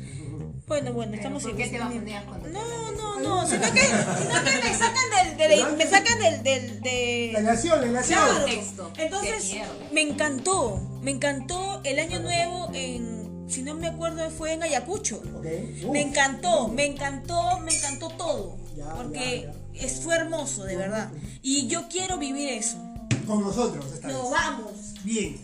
Bueno, 0.68 0.94
bueno, 0.94 1.14
estamos 1.14 1.44
¿Por 1.44 1.56
qué 1.56 1.68
te 1.68 1.78
bajoneas 1.78 2.24
cuando 2.24 2.50
No, 2.50 2.92
no, 2.94 3.20
no, 3.20 3.46
sino 3.48 3.62
que, 3.72 3.82
sino 3.82 4.44
que 4.44 4.68
me 4.68 4.74
sacan 4.74 5.38
del, 5.38 5.38
del- 5.38 5.78
me 5.78 5.86
sacan 5.86 6.18
del, 6.20 6.42
del, 6.42 6.82
de, 6.82 7.30
La 7.34 7.42
nación, 7.42 7.82
la 7.82 7.88
nación. 7.88 8.20
Claro. 8.20 8.46
Texto. 8.46 8.92
Entonces, 8.98 9.58
me 9.92 10.02
encantó, 10.02 10.82
me 11.04 11.12
encantó 11.12 11.82
el 11.84 12.00
año 12.00 12.18
nuevo 12.20 12.72
en, 12.74 13.46
si 13.48 13.62
no 13.62 13.76
me 13.76 13.86
acuerdo, 13.86 14.28
fue 14.32 14.54
en 14.54 14.64
Ayacucho. 14.64 15.18
Ok. 15.36 15.46
Uh, 15.84 15.92
Me 15.92 16.02
encantó, 16.02 16.68
me 16.70 16.86
encantó, 16.86 17.60
me 17.60 17.72
encantó 17.72 18.08
todo. 18.10 18.58
Ya, 18.76 18.90
porque 18.96 19.48
ya, 19.72 19.86
es, 19.86 20.00
fue 20.02 20.16
hermoso, 20.16 20.64
de 20.64 20.78
verdad. 20.78 21.12
Y 21.44 21.68
yo 21.68 21.88
quiero 21.90 22.18
vivir 22.18 22.50
eso. 22.50 22.78
Con 23.26 23.42
nosotros 23.42 23.86
esta 23.94 24.08
No, 24.10 24.24
vez. 24.24 24.32
vamos. 24.32 24.72
Bien. 25.04 25.38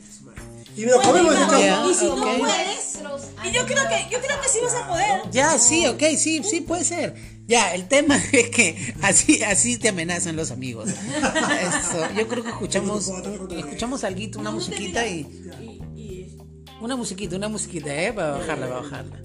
Y 0.78 0.86
nos 0.86 1.06
comemos 1.06 1.34
el 1.36 1.46
Bueno, 1.46 1.60
chaufa. 1.60 1.92
y 1.92 1.94
si 1.94 2.06
ok. 2.08 2.18
no 2.18 2.38
puedes, 2.38 2.96
y 3.44 3.52
yo 3.52 3.66
creo 3.66 3.84
que 3.90 4.08
yo 4.10 4.20
creo 4.22 4.42
que 4.42 4.48
sí 4.50 4.60
vas 4.64 4.74
a 4.76 4.88
poder. 4.88 5.22
Ya, 5.32 5.58
sí, 5.58 5.86
ok, 5.86 6.02
sí, 6.18 6.42
sí 6.44 6.62
puede 6.62 6.86
ser. 6.86 7.14
Ya, 7.46 7.74
el 7.74 7.88
tema 7.90 8.16
es 8.32 8.50
que 8.50 8.96
así, 9.02 9.44
así 9.44 9.78
te 9.78 9.90
amenazan 9.90 10.36
los 10.38 10.52
amigos. 10.52 10.90
Eso, 11.62 12.08
yo 12.16 12.28
creo 12.28 12.44
que 12.44 12.50
escuchamos, 12.52 13.12
escuchamos 13.58 14.04
algo, 14.06 14.40
una 14.40 14.52
musiquita 14.52 15.06
y. 15.08 15.28
Una 16.80 16.96
musiquita, 16.96 17.36
una 17.36 17.50
musiquita, 17.50 17.94
eh, 17.94 18.12
para 18.14 18.32
bajarla, 18.32 18.68
para 18.70 18.82
bajarla. 18.82 19.22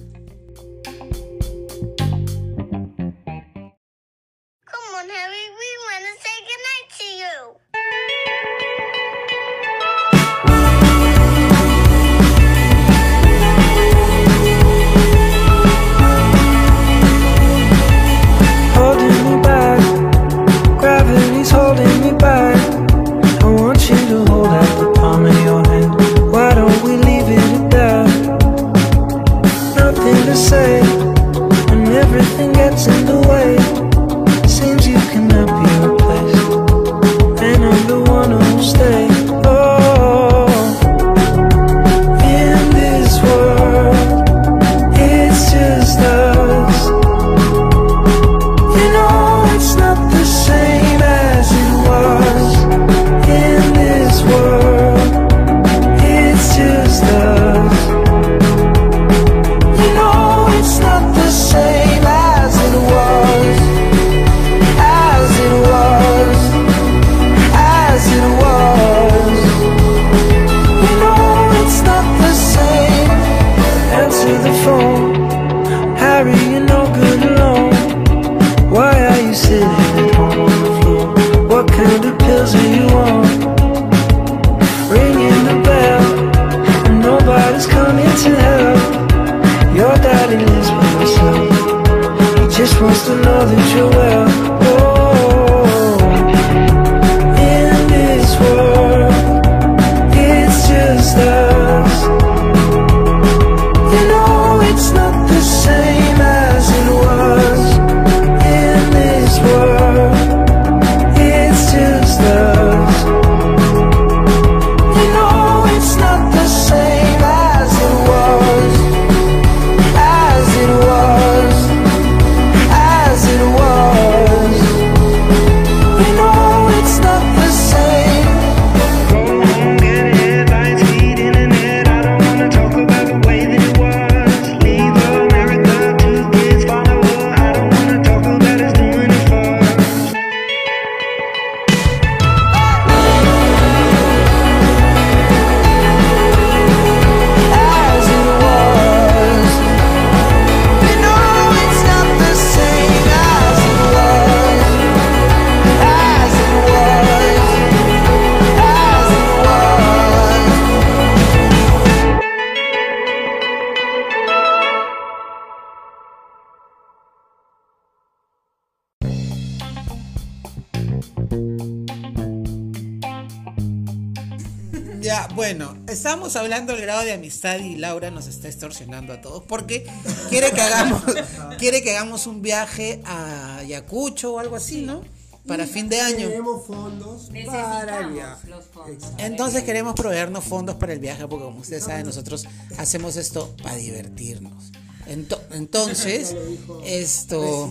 Hablando 176.57 176.73
del 176.73 176.83
grado 176.83 177.05
de 177.05 177.13
amistad 177.13 177.59
y 177.59 177.77
Laura 177.77 178.11
nos 178.11 178.27
está 178.27 178.49
extorsionando 178.49 179.13
a 179.13 179.21
todos 179.21 179.43
porque 179.47 179.87
quiere 180.31 180.51
que 180.53 180.61
hagamos, 180.63 181.03
quiere 181.59 181.83
que 181.83 181.91
hagamos 181.97 182.27
un 182.27 182.41
viaje 182.41 183.03
a 183.05 183.59
Ayacucho 183.59 184.35
o 184.35 184.39
algo 184.39 184.57
así, 184.57 184.81
¿no? 184.83 185.03
Para 185.47 185.67
fin 185.67 185.89
de 185.89 186.01
año. 186.01 186.29
Tenemos 186.29 186.67
fondos 186.67 187.29
para 187.47 188.01
el 188.01 188.11
viaje. 188.15 188.49
los 188.49 188.65
fondos. 188.65 189.09
Entonces 189.19 189.63
queremos 189.65 189.95
proveernos 189.95 190.43
fondos 190.45 190.77
para 190.77 190.93
el 190.95 190.99
viaje 190.99 191.29
porque 191.29 191.45
como 191.45 191.61
ustedes 191.61 191.85
saben 191.85 192.07
nosotros 192.07 192.47
hacemos 192.79 193.17
esto 193.17 193.55
para 193.63 193.77
divertirnos. 193.77 194.73
Ento- 195.07 195.41
entonces, 195.53 196.35
esto... 196.85 197.71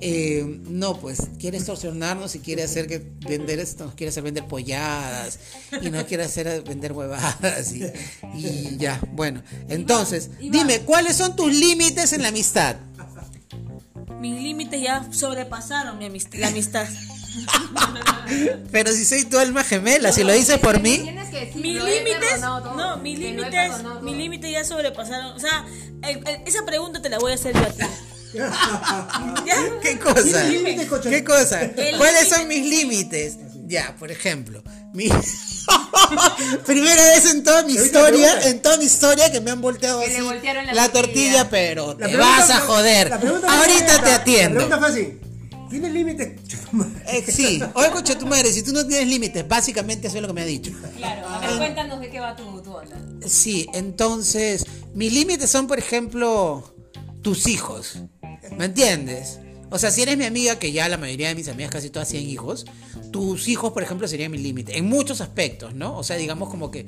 eh, 0.00 0.44
no, 0.68 0.98
pues 0.98 1.18
quiere 1.38 1.56
extorsionarnos 1.58 2.34
y 2.34 2.40
quiere 2.40 2.62
hacer 2.62 2.86
que 2.86 2.98
vender 3.26 3.58
esto, 3.60 3.84
nos 3.84 3.94
quiere 3.94 4.10
hacer 4.10 4.22
vender 4.22 4.46
polladas 4.46 5.38
y 5.82 5.90
nos 5.90 6.04
quiere 6.04 6.24
hacer 6.24 6.62
vender 6.62 6.92
huevadas 6.92 7.72
y, 7.72 7.84
y 8.34 8.76
ya, 8.78 9.00
bueno. 9.12 9.42
Entonces, 9.68 10.30
dime, 10.40 10.80
¿cuáles 10.80 11.16
son 11.16 11.36
tus 11.36 11.52
límites 11.54 12.12
en 12.12 12.22
la 12.22 12.28
amistad? 12.28 12.76
Mis 14.20 14.40
límites 14.42 14.82
ya 14.82 15.10
sobrepasaron 15.12 15.96
mi 15.98 16.04
amist- 16.06 16.34
la 16.38 16.48
amistad. 16.48 16.86
Pero 18.72 18.92
si 18.92 19.04
soy 19.04 19.24
tu 19.24 19.38
alma 19.38 19.64
gemela, 19.64 20.12
si 20.12 20.24
lo 20.24 20.32
dices 20.32 20.58
por 20.58 20.80
mí, 20.80 20.98
que 21.30 21.52
Mis 21.54 21.82
límites, 21.82 22.40
no, 22.40 22.96
mis 22.98 23.18
límites, 23.18 23.72
mis 24.02 24.16
límites 24.16 24.50
ya 24.50 24.64
sobrepasaron. 24.64 25.32
O 25.32 25.38
sea, 25.38 25.64
el- 26.02 26.26
el- 26.28 26.42
esa 26.46 26.64
pregunta 26.66 27.00
te 27.00 27.08
la 27.08 27.18
voy 27.18 27.32
a 27.32 27.34
hacer 27.36 27.54
yo 27.54 27.60
a 27.62 27.70
ti. 27.70 27.84
¿Qué 29.82 29.98
cosa? 29.98 30.48
¿Qué 31.02 31.24
cosa? 31.24 31.70
¿Cuáles 31.98 32.28
son 32.28 32.46
mis 32.48 32.64
límites? 32.66 33.36
Ya, 33.66 33.94
por 33.98 34.10
ejemplo, 34.10 34.62
mi 34.92 35.08
primera 36.66 37.02
vez 37.04 37.26
en 37.32 37.44
toda 37.44 37.62
mi 37.62 37.74
historia, 37.74 38.26
pregunta. 38.32 38.48
en 38.48 38.62
toda 38.62 38.76
mi 38.78 38.84
historia 38.84 39.30
que 39.30 39.40
me 39.40 39.50
han 39.52 39.60
volteado 39.60 40.00
así 40.00 40.16
la 40.64 40.72
la 40.74 40.88
tortilla. 40.88 41.48
pero 41.48 41.88
La 41.88 42.06
te 42.06 42.12
pregunta 42.14 42.26
vas 42.38 42.50
a 42.50 42.60
joder. 42.60 43.10
la 43.10 43.20
pregunta 43.20 43.58
Ahorita 43.60 44.02
te 44.02 44.10
La 44.10 44.16
atiendo. 44.16 44.54
pregunta 44.60 44.78
fue 44.78 44.88
así. 44.88 45.18
¿Tienes 45.70 45.92
límites? 45.92 46.40
Eh, 47.06 47.24
sí, 47.30 47.62
oye, 47.74 47.90
coche 47.92 48.16
tu 48.16 48.26
madre, 48.26 48.52
si 48.52 48.62
tú 48.64 48.72
no 48.72 48.84
tienes 48.84 49.06
límites, 49.06 49.46
básicamente 49.46 50.08
eso 50.08 50.16
es 50.16 50.22
lo 50.22 50.26
que 50.28 50.34
me 50.34 50.40
ha 50.42 50.46
dicho. 50.46 50.72
Claro, 50.96 51.28
a 51.28 51.38
ver, 51.38 51.58
cuéntanos 51.58 52.00
de 52.00 52.10
qué 52.10 52.18
va 52.18 52.34
tu, 52.34 52.60
tu 52.60 52.72
onda. 52.74 52.96
Sí, 53.28 53.68
entonces, 53.72 54.66
mis 54.94 55.12
límites 55.12 55.48
son, 55.48 55.68
por 55.68 55.78
ejemplo, 55.78 56.74
tus 57.22 57.46
hijos. 57.46 57.98
¿Me 58.56 58.66
entiendes? 58.66 59.40
O 59.70 59.78
sea, 59.78 59.90
si 59.90 60.02
eres 60.02 60.16
mi 60.16 60.24
amiga, 60.24 60.58
que 60.58 60.72
ya 60.72 60.88
la 60.88 60.96
mayoría 60.96 61.28
de 61.28 61.34
mis 61.36 61.48
amigas 61.48 61.70
casi 61.70 61.90
todas 61.90 62.08
tienen 62.08 62.28
hijos, 62.28 62.66
tus 63.12 63.46
hijos, 63.48 63.72
por 63.72 63.82
ejemplo, 63.82 64.08
serían 64.08 64.32
mi 64.32 64.38
límite. 64.38 64.76
En 64.76 64.86
muchos 64.86 65.20
aspectos, 65.20 65.74
¿no? 65.74 65.96
O 65.96 66.02
sea, 66.02 66.16
digamos 66.16 66.48
como 66.48 66.70
que... 66.70 66.86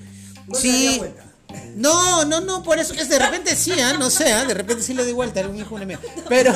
No 0.48 0.55
te 0.55 0.61
sí, 0.61 0.68
daría 0.68 0.98
vuelta. 0.98 1.32
No, 1.77 2.25
no, 2.25 2.41
no, 2.41 2.62
por 2.62 2.79
eso 2.79 2.95
es 2.95 3.09
de 3.09 3.19
repente 3.19 3.57
sí, 3.57 3.73
¿ah? 3.81 3.95
no 3.99 4.11
sé, 4.11 4.33
¿ah? 4.33 4.45
de 4.45 4.55
repente 4.55 4.83
sí 4.83 4.95
le 4.95 5.03
doy 5.05 5.12
vuelta 5.12 5.41
a 5.41 5.49
un 5.49 5.57
hijo 5.57 5.75
una 5.75 5.85
mía. 5.85 5.99
Pero, 6.29 6.53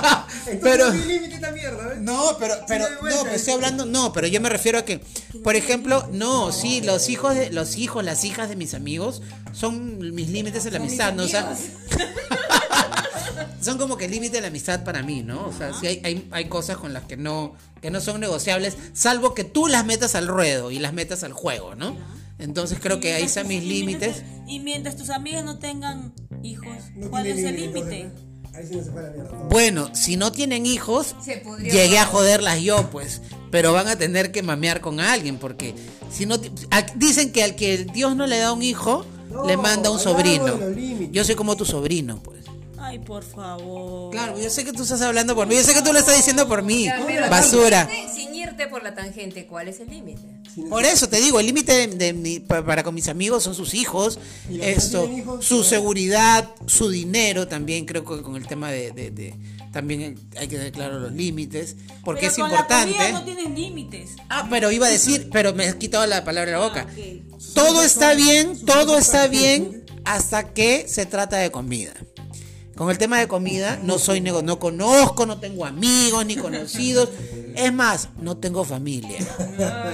pero, 0.62 0.86
Entonces, 0.86 1.06
mi 1.06 1.12
límite 1.12 1.34
esta 1.34 1.52
mierda, 1.52 1.86
¿ves? 1.88 2.00
no, 2.00 2.36
pero, 2.38 2.54
pero, 2.66 2.88
no, 2.88 2.96
pero 3.00 3.30
estoy 3.30 3.54
hablando, 3.54 3.86
no, 3.86 4.12
pero 4.12 4.26
yo 4.26 4.40
me 4.40 4.48
refiero 4.48 4.78
a 4.78 4.82
que, 4.82 5.00
por 5.42 5.56
ejemplo, 5.56 6.08
no, 6.12 6.52
sí, 6.52 6.80
los 6.80 7.08
hijos, 7.08 7.34
de, 7.34 7.50
los 7.50 7.76
hijos, 7.76 8.04
las 8.04 8.24
hijas 8.24 8.48
de 8.48 8.56
mis 8.56 8.74
amigos 8.74 9.22
son 9.52 10.14
mis 10.14 10.28
límites 10.28 10.66
en 10.66 10.74
la 10.74 10.78
amistad, 10.78 11.12
¿no? 11.14 11.24
O 11.24 11.28
sea, 11.28 11.56
son 13.60 13.78
como 13.78 13.96
que 13.96 14.06
el 14.06 14.10
límite 14.10 14.36
de 14.36 14.40
la 14.42 14.48
amistad 14.48 14.84
para 14.84 15.02
mí, 15.02 15.22
¿no? 15.22 15.46
O 15.46 15.52
sea, 15.52 15.72
sí 15.72 15.86
hay, 15.86 16.00
hay, 16.04 16.28
hay 16.30 16.44
cosas 16.46 16.76
con 16.76 16.92
las 16.92 17.04
que 17.04 17.16
no, 17.16 17.54
que 17.80 17.90
no 17.90 18.00
son 18.00 18.20
negociables, 18.20 18.76
salvo 18.92 19.34
que 19.34 19.44
tú 19.44 19.66
las 19.66 19.84
metas 19.84 20.14
al 20.14 20.28
ruedo 20.28 20.70
y 20.70 20.78
las 20.78 20.92
metas 20.92 21.24
al 21.24 21.32
juego, 21.32 21.74
¿no? 21.74 21.96
Entonces 22.38 22.78
creo 22.80 23.00
que 23.00 23.12
ahí 23.14 23.24
están 23.24 23.48
mis 23.48 23.62
límites. 23.64 24.22
Y 24.46 24.60
mientras 24.60 24.96
tus 24.96 25.10
amigas 25.10 25.44
no 25.44 25.58
tengan 25.58 26.12
hijos, 26.42 26.68
No 26.94 27.10
¿cuál 27.10 27.26
es 27.26 27.38
el 27.44 27.56
límite, 27.56 27.80
límite? 27.80 28.00
entonces, 28.02 28.28
Ahí 28.54 28.66
sí 28.66 28.76
no 28.76 28.84
se 28.84 28.90
fue 28.90 29.00
a 29.00 29.04
la 29.04 29.10
mierda. 29.10 29.30
Bueno, 29.50 29.94
si 29.94 30.16
no 30.16 30.32
tienen 30.32 30.66
hijos, 30.66 31.14
llegué 31.62 31.98
a 31.98 32.06
joderlas 32.06 32.60
yo, 32.60 32.90
pues. 32.90 33.20
Pero 33.50 33.72
van 33.72 33.88
a 33.88 33.96
tener 33.96 34.32
que 34.32 34.42
mamear 34.42 34.80
con 34.80 35.00
alguien, 35.00 35.38
porque 35.38 35.74
si 36.10 36.26
no. 36.26 36.38
Dicen 36.96 37.30
que 37.32 37.42
al 37.44 37.54
que 37.56 37.84
Dios 37.84 38.16
no 38.16 38.26
le 38.26 38.38
da 38.38 38.52
un 38.52 38.62
hijo, 38.62 39.04
No, 39.30 39.46
le 39.46 39.56
manda 39.56 39.90
un 39.90 39.98
sobrino. 39.98 40.58
Yo 41.12 41.24
soy 41.24 41.34
como 41.34 41.56
tu 41.56 41.64
sobrino, 41.64 42.22
pues. 42.22 42.37
Ay, 42.88 42.98
por 43.00 43.22
favor. 43.24 44.10
Claro, 44.10 44.38
yo 44.40 44.48
sé 44.50 44.64
que 44.64 44.72
tú 44.72 44.82
estás 44.82 45.00
hablando 45.02 45.34
por 45.34 45.46
mí, 45.46 45.54
yo 45.56 45.62
sé 45.62 45.74
que 45.74 45.82
tú 45.82 45.92
lo 45.92 45.98
estás 45.98 46.16
diciendo 46.16 46.48
por 46.48 46.62
mí. 46.62 46.84
Ya, 46.84 47.28
Basura. 47.28 47.88
sin 48.14 48.32
irte- 48.34 48.68
por 48.68 48.82
la 48.82 48.94
tangente, 48.94 49.46
¿cuál 49.46 49.68
es 49.68 49.80
el 49.80 49.88
límite? 49.88 50.20
Por 50.68 50.84
eso 50.84 51.08
te 51.08 51.20
digo, 51.20 51.38
el 51.40 51.46
límite 51.46 51.72
de, 51.72 51.86
de 51.96 52.12
mi- 52.12 52.40
pa- 52.40 52.64
para 52.64 52.82
con 52.82 52.94
mis 52.94 53.08
amigos 53.08 53.44
son 53.44 53.54
sus 53.54 53.74
hijos, 53.74 54.18
esto, 54.60 55.02
tienen 55.02 55.18
hijos, 55.20 55.44
su 55.44 55.62
seguridad, 55.62 56.48
su 56.66 56.88
dinero 56.90 57.46
también, 57.46 57.84
creo 57.86 58.04
que 58.04 58.22
con 58.22 58.34
el 58.36 58.46
tema 58.46 58.70
de, 58.70 58.90
de- 58.92 59.10
de- 59.10 59.34
también 59.72 60.18
hay 60.36 60.48
que 60.48 60.56
tener 60.56 60.72
claro 60.72 60.98
los 60.98 61.12
límites, 61.12 61.76
porque 62.04 62.22
Pero 62.22 62.32
es 62.32 62.38
con 62.38 62.50
importante. 62.50 62.92
La 62.96 63.04
comida 63.04 63.12
no 63.20 63.24
tienes 63.24 63.50
límites. 63.50 64.10
Ah, 64.28 64.46
pero 64.50 64.72
iba 64.72 64.86
a 64.86 64.90
decir, 64.90 65.28
pero 65.30 65.52
me 65.54 65.66
has 65.66 65.76
quitado 65.76 66.04
la 66.06 66.24
palabra 66.24 66.50
de 66.52 66.56
la 66.58 66.64
boca. 66.64 66.86
ok. 66.90 67.52
Todo 67.54 67.82
está 67.82 68.14
bien, 68.14 68.58
todo 68.64 68.98
está 68.98 69.28
bien 69.28 69.84
hasta 70.04 70.52
que 70.54 70.88
se 70.88 71.06
trata 71.06 71.36
de 71.36 71.50
comida. 71.50 71.92
Con 72.78 72.90
el 72.90 72.96
tema 72.96 73.18
de 73.18 73.26
comida 73.26 73.76
no 73.82 73.98
soy 73.98 74.20
nego, 74.20 74.40
no 74.40 74.60
conozco, 74.60 75.26
no 75.26 75.40
tengo 75.40 75.66
amigos 75.66 76.24
ni 76.24 76.36
conocidos. 76.36 77.08
Es 77.56 77.72
más, 77.72 78.08
no 78.22 78.36
tengo 78.36 78.64
familia. 78.64 79.18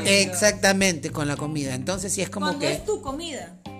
Exactamente 0.05 1.09
con 1.11 1.27
la 1.27 1.37
comida. 1.37 1.75
Entonces 1.75 2.12
sí 2.12 2.20
es 2.20 2.29
como 2.29 2.44
Cuando 2.47 2.61
que 2.61 2.73
es 2.75 2.85
tu 2.85 3.01
comida. 3.01 3.55
o 3.64 3.70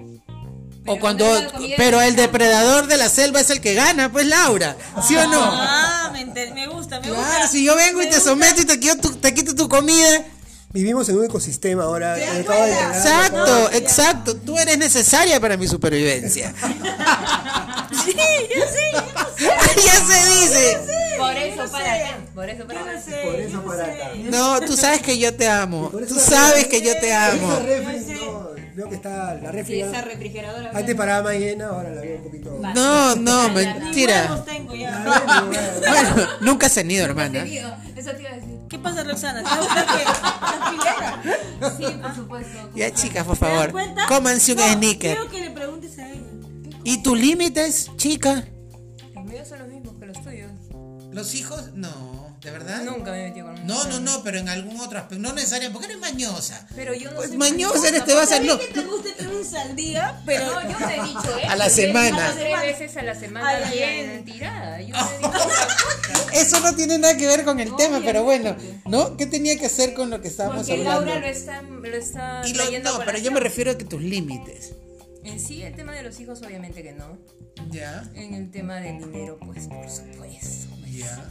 Pero 0.87 1.01
cuando 1.01 1.27
cuando 1.27 1.53
comida 1.53 1.75
pero 1.77 2.01
el 2.01 2.17
depredador 2.17 2.87
de 2.87 2.97
la 2.97 3.11
selva 3.11 3.41
es 3.41 3.51
el 3.51 3.61
que 3.61 3.75
gana, 3.75 4.11
pues 4.11 4.27
Laura, 4.27 4.75
¿sí 5.07 5.15
o 5.17 5.29
no? 5.29 5.39
Ah, 5.43 6.11
me, 6.11 6.25
me 6.25 6.67
gusta, 6.67 6.99
me 7.01 7.11
gusta. 7.11 7.47
Si 7.49 7.63
yo 7.63 7.77
vengo 7.77 8.01
y 8.01 8.07
Me 8.07 8.11
te 8.11 8.17
gusta. 8.17 8.31
someto 8.31 8.63
y 8.63 8.65
te 8.65 8.81
quito 8.81 8.97
tu, 8.97 9.11
te 9.17 9.35
quito 9.35 9.55
tu 9.55 9.69
comida, 9.69 10.25
Vivimos 10.73 11.09
en 11.09 11.19
un 11.19 11.25
ecosistema 11.27 11.85
ahora. 11.85 12.15
de 12.15 12.25
enterar, 12.25 12.97
Exacto, 12.97 13.71
exacto. 13.73 14.35
Tú 14.37 14.59
eres 14.59 14.77
necesaria 14.77 15.39
para 15.39 15.57
mi 15.57 15.69
supervivencia. 15.69 16.53
Sí, 18.25 18.49
yo 18.55 18.67
sé, 18.67 18.91
yo 18.93 19.51
sé. 19.75 19.87
ya 19.87 19.93
se 19.95 20.31
dice. 20.31 20.79
Por 21.19 21.37
eso 21.37 21.65
no 21.65 21.71
para 21.71 21.85
sé. 21.85 21.91
acá. 22.05 22.17
Por 22.35 22.49
eso 22.51 22.67
para 22.67 22.81
acá. 22.81 22.93
no 22.93 23.03
sé, 23.03 23.21
Por 23.25 23.35
eso 23.37 23.63
para 23.65 23.85
sé. 23.85 23.93
acá. 24.03 24.11
No, 24.25 24.61
tú 24.61 24.77
sabes 24.77 25.03
que 25.03 25.19
yo 25.19 25.35
te 25.35 25.49
amo. 25.49 25.91
Tú 26.09 26.15
sabes 26.19 26.67
que 26.69 26.83
yo 26.83 26.99
te 26.99 27.15
amo. 27.15 27.61
veo 28.75 28.89
que 28.89 28.97
está 28.97 29.35
la 29.35 29.53
refri. 29.53 29.75
Sí, 29.75 29.81
ya- 29.81 29.87
esa 29.91 30.03
refrigeradora. 30.03 30.71
Antes 30.75 30.95
paraba 30.97 31.23
más 31.31 31.39
llena, 31.39 31.67
ahora 31.69 31.91
la 31.91 32.01
veo 32.01 32.17
un 32.17 32.23
poquito. 32.25 32.59
No, 32.75 33.15
no, 33.17 33.49
mentira. 33.51 34.43
ya. 34.77 35.13
Bueno, 35.89 36.27
nunca 36.41 36.67
has 36.67 36.75
tenido, 36.75 37.05
hermana. 37.05 37.45
Eso 37.45 38.11
te 38.13 38.21
iba 38.23 38.31
a 38.31 38.35
decir. 38.35 38.55
¿Qué 38.69 38.79
pasa, 38.79 39.05
Roxana? 39.05 39.39
¿Te 39.39 39.45
vas 39.45 39.59
a 39.59 39.61
buscar 39.61 39.87
qué? 39.87 40.05
¿La 40.05 40.71
pilera? 40.71 41.77
Sí, 41.77 41.99
por 42.03 42.15
supuesto. 42.15 42.71
Ya, 42.75 42.93
chicas, 42.93 43.25
por 43.25 43.39
¿Te 43.39 43.45
das 43.45 43.55
favor, 43.55 43.71
cuenta? 43.73 44.07
cómanse 44.09 44.53
un 44.53 44.59
No, 44.59 44.73
sneaker. 44.73 45.17
Quiero 45.17 45.31
que 45.31 45.41
le 45.41 45.51
preguntes 45.51 45.99
a 45.99 46.09
ella. 46.11 46.21
¿Y 46.85 47.03
tus 47.03 47.19
límites, 47.19 47.91
chica? 47.97 48.45
Los 49.15 49.25
míos 49.25 49.49
son 49.49 49.59
los 49.61 49.69
mismos 49.69 49.95
que 49.99 50.07
los 50.07 50.23
tuyos. 50.23 50.51
¿Los 51.13 51.35
hijos? 51.37 51.71
No, 51.75 52.37
¿de 52.43 52.51
verdad? 52.51 52.83
Nunca 52.83 53.13
me 53.13 53.25
he 53.25 53.29
metido 53.29 53.47
con 53.47 53.67
No, 53.69 53.85
no, 53.85 54.01
no, 54.01 54.23
pero 54.25 54.39
en 54.41 54.49
algún 54.49 54.79
otro 54.81 54.99
aspecto. 54.99 55.23
No 55.23 55.33
necesariamente, 55.33 55.73
porque 55.79 55.93
eres 55.93 56.01
mañosa. 56.01 56.67
Pero 56.75 56.93
yo 56.93 57.11
no 57.11 57.17
Pues 57.17 57.29
soy 57.29 57.39
mañosa 57.39 57.89
eres, 57.89 58.05
te 58.05 58.15
vas 58.15 58.33
a. 58.33 58.41
No, 58.41 58.59
bien 58.59 58.59
que 58.59 58.75
te 58.81 58.87
guste 58.87 59.13
tres 59.17 59.55
al 59.55 59.77
día, 59.77 60.21
pero... 60.27 60.45
No, 60.47 60.63
yo 60.69 60.77
te 60.77 60.97
he 60.97 61.03
dicho, 61.05 61.39
¿eh? 61.39 61.47
A 61.49 61.55
la 61.57 61.71
semana. 61.71 62.35
Tres 62.37 62.61
veces 62.61 62.97
a 62.97 63.03
la 63.03 63.15
semana 63.15 63.49
Ay, 63.49 63.79
bien 63.79 64.25
tirada. 64.25 64.81
Yo 64.81 64.95
te 64.97 65.15
he 65.15 65.19
dicho. 65.19 66.31
Eso 66.33 66.59
no 66.61 66.75
tiene 66.75 66.99
nada 66.99 67.17
que 67.17 67.27
ver 67.29 67.45
con 67.45 67.61
el 67.61 67.69
tema, 67.77 67.99
Obviamente. 67.99 68.07
pero 68.07 68.25
bueno, 68.25 68.57
¿no? 68.87 69.17
¿Qué 69.17 69.27
tenía 69.27 69.57
que 69.57 69.67
hacer 69.67 69.95
con 69.95 70.11
lo 70.11 70.21
que 70.21 70.27
estábamos 70.29 70.67
Porque 70.67 70.81
hablando? 70.81 71.07
Laura 71.07 71.21
lo 71.21 71.27
está, 71.29 71.63
lo 71.63 71.97
está 71.97 72.43
Y 72.45 72.55
lo- 72.55 72.65
no, 72.81 72.99
pero 73.07 73.19
yo 73.19 73.31
me 73.31 73.39
refiero 73.39 73.71
a 73.71 73.79
que 73.79 73.85
tus 73.85 74.03
límites. 74.03 74.73
En 75.25 75.41
sí, 75.41 75.63
el 75.63 75.75
tema 75.75 75.93
de 75.93 76.03
los 76.03 76.19
hijos, 76.21 76.43
obviamente 76.43 76.83
que 76.83 76.93
no. 76.93 77.19
Ya, 77.71 78.09
En 78.15 78.35
el 78.35 78.51
tema 78.51 78.77
del 78.77 78.99
dinero, 78.99 79.39
pues 79.45 79.67
por 79.69 79.89
supuesto. 79.91 80.69
ya. 80.91 81.29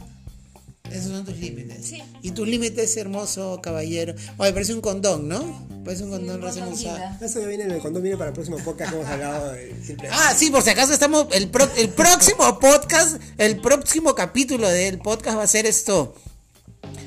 Esos 0.90 1.12
son 1.12 1.24
tus 1.24 1.38
límites. 1.38 1.86
Sí. 1.86 2.02
Y 2.22 2.32
tu 2.32 2.44
límite 2.44 2.82
es 2.84 2.96
hermoso, 2.98 3.58
caballero. 3.62 4.14
Oye, 4.36 4.52
parece 4.52 4.74
un 4.74 4.82
condón, 4.82 5.28
¿no? 5.28 5.66
Parece 5.82 6.04
un 6.04 6.10
condón 6.10 6.42
recién 6.42 6.66
condón 6.66 6.78
usado. 6.80 7.16
Eso 7.24 7.40
ya 7.40 7.46
viene 7.46 7.64
en 7.64 7.70
el 7.70 7.80
cuando 7.80 8.00
viene 8.02 8.18
para 8.18 8.28
el 8.28 8.34
próximo 8.34 8.58
podcast 8.58 8.90
que 8.92 8.98
hemos 8.98 9.10
hablado 9.10 9.52
de 9.52 9.74
simple. 9.82 10.08
Ah, 10.12 10.34
sí, 10.36 10.50
por 10.50 10.62
si 10.62 10.70
acaso 10.70 10.92
estamos. 10.92 11.26
El, 11.32 11.48
pro- 11.48 11.70
el 11.76 11.88
próximo 11.88 12.58
podcast, 12.60 13.16
el 13.38 13.60
próximo 13.60 14.14
capítulo 14.14 14.68
del 14.68 14.98
podcast 14.98 15.38
va 15.38 15.42
a 15.44 15.46
ser 15.46 15.64
esto: 15.66 16.14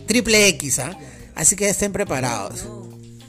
Triple 0.07 0.47
X, 0.49 0.79
¿ah? 0.79 0.97
Así 1.35 1.55
que 1.55 1.69
estén 1.69 1.91
preparados. 1.93 2.65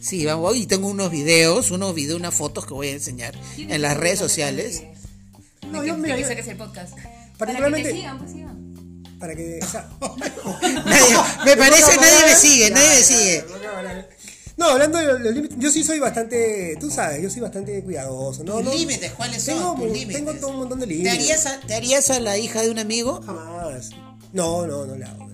Sí, 0.01 0.25
vamos, 0.25 0.57
y 0.57 0.67
tengo 0.67 0.89
unos 0.89 1.11
videos, 1.11 1.71
unos 1.71 1.95
videos, 1.95 2.19
unas 2.19 2.35
fotos 2.35 2.67
que 2.67 2.75
voy 2.75 2.89
a 2.89 2.93
enseñar 2.93 3.35
en 3.57 3.83
las 3.83 3.97
redes 3.97 4.19
sociales. 4.19 4.83
No, 5.71 5.85
yo, 5.85 5.97
de 5.97 6.15
que 6.17 6.25
saques 6.25 6.49
el 6.49 6.57
podcast. 6.57 6.95
Particularmente- 7.37 7.61
Para 7.61 7.73
que 7.83 7.83
te 7.91 7.97
sigan, 7.97 8.19
pues 8.19 8.31
sigan. 8.33 9.03
para 9.19 9.35
que. 9.35 9.61
Nadie- 10.85 11.45
me 11.45 11.57
parece, 11.57 11.97
nadie 11.97 12.27
me 12.27 12.35
sigue, 12.37 12.71
nadie 12.71 12.89
me 12.89 13.03
sigue. 13.03 13.45
No, 14.57 14.67
hablando 14.71 14.99
de 14.99 15.05
los 15.07 15.21
los 15.21 15.35
límites, 15.35 15.57
yo 15.61 15.71
sí 15.71 15.85
soy 15.85 16.01
bastante, 16.01 16.77
tú 16.81 16.91
sabes, 16.91 17.23
yo 17.23 17.31
soy 17.31 17.43
bastante 17.43 17.81
cuidadoso. 17.85 18.43
¿no? 18.43 18.61
¿Tus 18.61 18.75
límites? 18.75 19.13
¿Cuáles 19.13 19.45
son 19.45 19.55
tengo, 19.57 19.71
tus 19.75 19.79
mu- 19.87 19.93
límites? 19.95 20.17
Tengo 20.17 20.35
todo 20.35 20.51
un 20.51 20.57
montón 20.57 20.81
de 20.81 20.87
¿Te 20.87 20.93
límites. 20.95 21.13
harías, 21.15 21.47
a, 21.47 21.61
¿Te 21.61 21.75
harías 21.77 22.11
a 22.11 22.19
la 22.19 22.39
hija 22.39 22.63
de 22.63 22.71
un 22.71 22.81
amigo? 22.81 23.21
Jamás. 23.25 23.91
No, 24.33 24.67
no, 24.67 24.85
no 24.85 24.97
le 24.97 25.05
hago. 25.05 25.28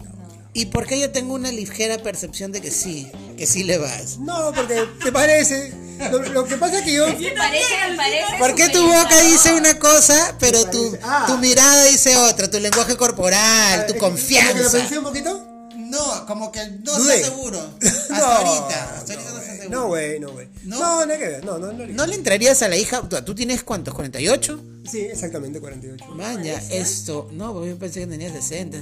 ¿Y 0.56 0.66
por 0.66 0.86
qué 0.86 1.00
yo 1.00 1.10
tengo 1.10 1.34
una 1.34 1.50
ligera 1.50 1.98
percepción 1.98 2.52
de 2.52 2.60
que 2.60 2.70
sí, 2.70 3.10
que 3.36 3.44
sí 3.44 3.64
le 3.64 3.76
vas? 3.76 4.18
No, 4.18 4.52
porque 4.54 4.86
te 5.02 5.10
parece. 5.10 5.74
Lo, 6.12 6.20
lo 6.20 6.44
que 6.44 6.56
pasa 6.56 6.78
es 6.78 6.84
que 6.84 6.92
yo. 6.92 7.06
Parece, 7.06 7.74
parece. 7.96 8.38
¿Por 8.38 8.54
qué 8.54 8.68
tu 8.68 8.86
boca 8.86 9.20
dice 9.22 9.52
una 9.52 9.76
cosa, 9.80 10.36
pero 10.38 10.64
tu, 10.70 10.96
ah. 11.02 11.24
tu 11.26 11.38
mirada 11.38 11.84
dice 11.86 12.16
otra? 12.16 12.48
Tu 12.48 12.60
lenguaje 12.60 12.96
corporal, 12.96 13.86
tu 13.86 13.94
¿Como 13.94 13.94
que 13.94 13.94
lo 13.94 14.20
confianza. 14.20 14.78
pensé 14.78 14.98
un 14.98 15.04
poquito? 15.04 15.70
No, 15.76 16.26
como 16.26 16.52
que 16.52 16.60
no 16.84 16.96
estás 16.98 17.20
seguro. 17.20 17.58
Hasta 17.82 18.16
No, 18.16 18.24
ahorita. 18.24 18.94
Hasta 18.96 19.12
ahorita 19.12 19.30
no, 19.30 19.34
no, 19.34 19.40
estás 19.40 19.44
güey, 19.44 19.58
seguro. 19.58 19.80
No, 19.80 19.86
güey, 19.88 20.20
no, 20.20 20.30
güey. 20.30 20.48
¿No? 20.64 21.06
No, 21.06 21.12
que 21.12 21.28
ver. 21.28 21.44
No, 21.44 21.58
no, 21.58 21.72
no. 21.72 21.86
¿No 21.86 22.06
le 22.06 22.14
entrarías 22.14 22.62
a 22.62 22.68
la 22.68 22.76
hija? 22.76 23.02
¿Tú, 23.08 23.20
tú 23.24 23.34
tienes 23.34 23.64
cuántos? 23.64 23.92
¿48? 23.94 24.73
Sí, 24.90 25.00
exactamente, 25.00 25.60
48. 25.60 26.04
Vaya, 26.16 26.62
esto. 26.70 27.28
No, 27.32 27.52
porque 27.54 27.70
yo 27.70 27.78
pensé 27.78 28.00
que 28.00 28.06
tenías 28.06 28.32
60. 28.46 28.78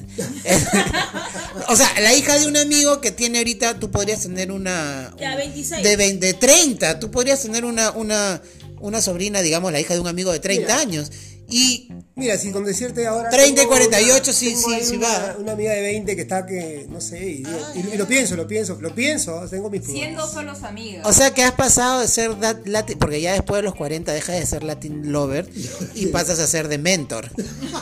o 1.69 1.77
sea, 1.77 1.89
la 2.01 2.15
hija 2.15 2.39
de 2.39 2.47
un 2.47 2.57
amigo 2.57 3.01
que 3.01 3.11
tiene 3.11 3.39
ahorita, 3.39 3.79
tú 3.79 3.91
podrías 3.91 4.21
tener 4.23 4.51
una. 4.51 5.15
Ya, 5.19 5.37
26. 5.37 5.83
De, 5.83 5.97
20, 5.97 6.27
de 6.27 6.35
30. 6.35 7.01
Tú 7.01 7.11
podrías 7.11 7.41
tener 7.43 7.65
una, 7.65 7.93
una, 7.93 8.43
una 8.81 9.01
sobrina, 9.01 9.43
digamos, 9.43 9.73
la 9.73 9.81
hija 9.81 9.95
de 9.95 10.01
un 10.01 10.09
amigo 10.09 10.33
de 10.33 10.41
30 10.41 10.63
Mira. 10.63 10.79
años. 10.81 11.11
Y 11.53 11.89
Mira, 12.15 12.37
si 12.39 12.51
con 12.51 12.65
decirte 12.65 13.07
ahora. 13.07 13.31
30 13.31 13.49
y 13.51 13.55
tengo 13.55 13.71
48, 13.71 14.23
una- 14.25 14.33
sí, 14.33 14.55
sí, 14.57 14.65
sí 14.85 14.97
una, 14.97 15.09
va. 15.09 15.37
Una 15.39 15.53
amiga 15.53 15.73
de 15.73 15.81
20 15.83 16.15
que 16.17 16.23
está 16.23 16.47
que. 16.47 16.87
No 16.91 17.01
sé, 17.01 17.19
y, 17.27 17.35
digo- 17.45 17.51
Ah, 17.63 17.73
y- 17.75 17.95
y 17.95 17.97
lo 17.97 18.07
pienso, 18.07 18.37
lo 18.37 18.47
pienso, 18.47 18.79
lo 18.81 18.95
pienso, 18.95 19.41
tengo 19.51 19.69
mis 19.71 19.83
pruebas. 19.83 20.03
Siendo 20.03 20.27
solos 20.29 20.63
amigas. 20.63 21.07
O 21.07 21.13
sea 21.13 21.33
que 21.35 21.43
has 21.43 21.53
pasado 21.53 22.01
de 22.01 22.09
ser 22.09 22.33
dat- 22.39 22.67
Latin, 22.67 22.99
porque 22.99 23.21
ya 23.21 23.33
después 23.33 23.59
de 23.59 23.63
los 23.63 23.75
40 23.75 24.13
dejas 24.13 24.37
de 24.39 24.47
ser 24.47 24.63
Latin 24.63 25.13
lover 25.13 25.49
y 25.95 26.07
pasas 26.07 26.39
a 26.39 26.47
ser 26.47 26.69
de 26.69 26.79
mentor. 26.79 27.31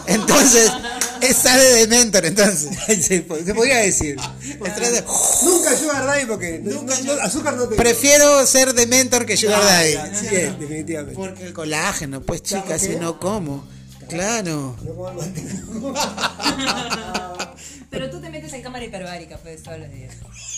Entonces, 0.06 0.70
estás 1.20 1.56
de, 1.60 1.74
de 1.74 1.86
mentor, 1.86 2.26
entonces. 2.26 2.70
se, 3.06 3.20
po- 3.22 3.36
se 3.36 3.54
podría 3.54 3.78
decir. 3.78 4.16
De- 4.16 5.04
Nunca 5.44 5.76
Sugar 5.76 6.06
Daddy 6.06 6.26
porque. 6.26 6.60
Nunca 6.62 6.94
no- 7.00 7.04
yo- 7.04 7.16
no, 7.16 7.22
azúcar 7.22 7.56
no 7.56 7.68
te. 7.68 7.76
Prefiero 7.76 8.46
ser 8.46 8.74
de 8.74 8.86
mentor 8.86 9.26
que 9.26 9.36
sugar 9.36 9.60
Ah, 9.62 9.66
daddy. 9.66 9.94
Sí, 10.16 10.26
definitivamente. 10.58 11.14
Porque 11.14 11.44
el 11.46 11.52
colágeno, 11.52 12.20
pues 12.22 12.42
chicas, 12.42 12.80
si 12.82 12.96
no 12.96 13.18
como. 13.20 13.59
Claro. 14.10 14.76
Pero 17.90 18.10
tú 18.10 18.20
te 18.20 18.30
metes 18.30 18.52
en 18.52 18.62
cámara 18.62 18.84
hiperbárica, 18.84 19.38
pues, 19.38 19.62
todos 19.62 19.78
los 19.78 19.90
días. 19.90 20.14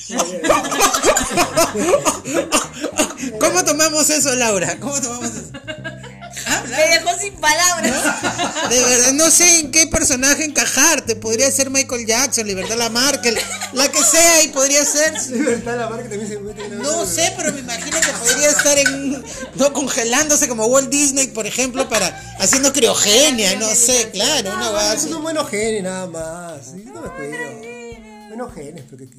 ¿Cómo 3.41 3.65
tomamos 3.65 4.11
eso, 4.11 4.35
Laura? 4.35 4.77
¿Cómo 4.81 5.01
tomamos 5.01 5.31
eso? 5.31 5.53
Habla. 6.47 6.77
Me 6.77 6.83
dejó 6.99 7.19
sin 7.21 7.33
palabras. 7.35 8.71
De 8.71 8.81
verdad, 8.83 9.13
no 9.13 9.31
sé 9.31 9.61
en 9.61 9.71
qué 9.71 9.87
personaje 9.87 10.45
encajarte. 10.45 11.17
Podría 11.17 11.51
ser 11.51 11.71
Michael 11.71 12.07
Jackson, 12.07 12.47
Libertad 12.47 12.77
Lamarque, 12.77 13.35
la 13.73 13.89
que 13.91 14.03
sea 14.03 14.43
y 14.43 14.49
podría 14.49 14.85
ser. 14.85 15.13
Libertad 15.31 15.77
la 15.79 15.89
marca 15.89 16.09
también 16.09 16.29
se 16.29 16.39
mete 16.39 16.65
en 16.65 16.79
la- 16.79 16.85
No 16.85 17.07
sé, 17.07 17.33
pero 17.37 17.53
me 17.53 17.61
imagino 17.61 18.01
que 18.01 18.13
podría 18.13 18.49
estar 18.51 18.79
en 18.79 19.25
no 19.57 19.73
congelándose 19.73 20.49
como 20.49 20.67
Walt 20.67 20.89
Disney, 20.91 21.29
por 21.29 21.47
ejemplo, 21.47 21.89
para 21.89 22.09
haciendo 22.39 22.73
criogenia, 22.73 23.57
no 23.57 23.69
sé, 23.75 24.11
claro, 24.13 24.51
una 24.53 24.63
Esos 24.63 24.73
base. 24.75 25.09
son 25.11 25.23
buenos 25.23 25.49
genes 25.51 25.83
nada 25.83 26.07
más. 26.07 26.67
Sí, 26.75 26.85
no 26.93 27.03
me 27.03 27.09
cuido. 27.11 28.29
Buenos 28.29 28.55
genes, 28.55 28.85
porque 28.89 29.09
que 29.09 29.17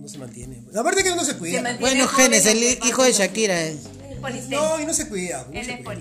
no 0.00 0.08
se 0.08 0.18
mantiene. 0.18 0.62
Aparte 0.76 1.02
que 1.02 1.10
no 1.14 1.24
se 1.24 1.36
cuida. 1.36 1.62
mantiene. 1.62 1.80
Bueno, 1.80 2.08
Genes, 2.08 2.46
el 2.46 2.62
hijo 2.62 3.02
de 3.02 3.12
Shakira 3.12 3.60
es. 3.62 3.76
No, 4.48 4.80
y 4.80 4.86
no 4.86 4.94
se 4.94 5.08
cuida. 5.08 5.46
no 5.50 5.58
Él 5.58 5.66
se 5.66 5.72
es 5.72 5.84
cuida. 5.84 6.00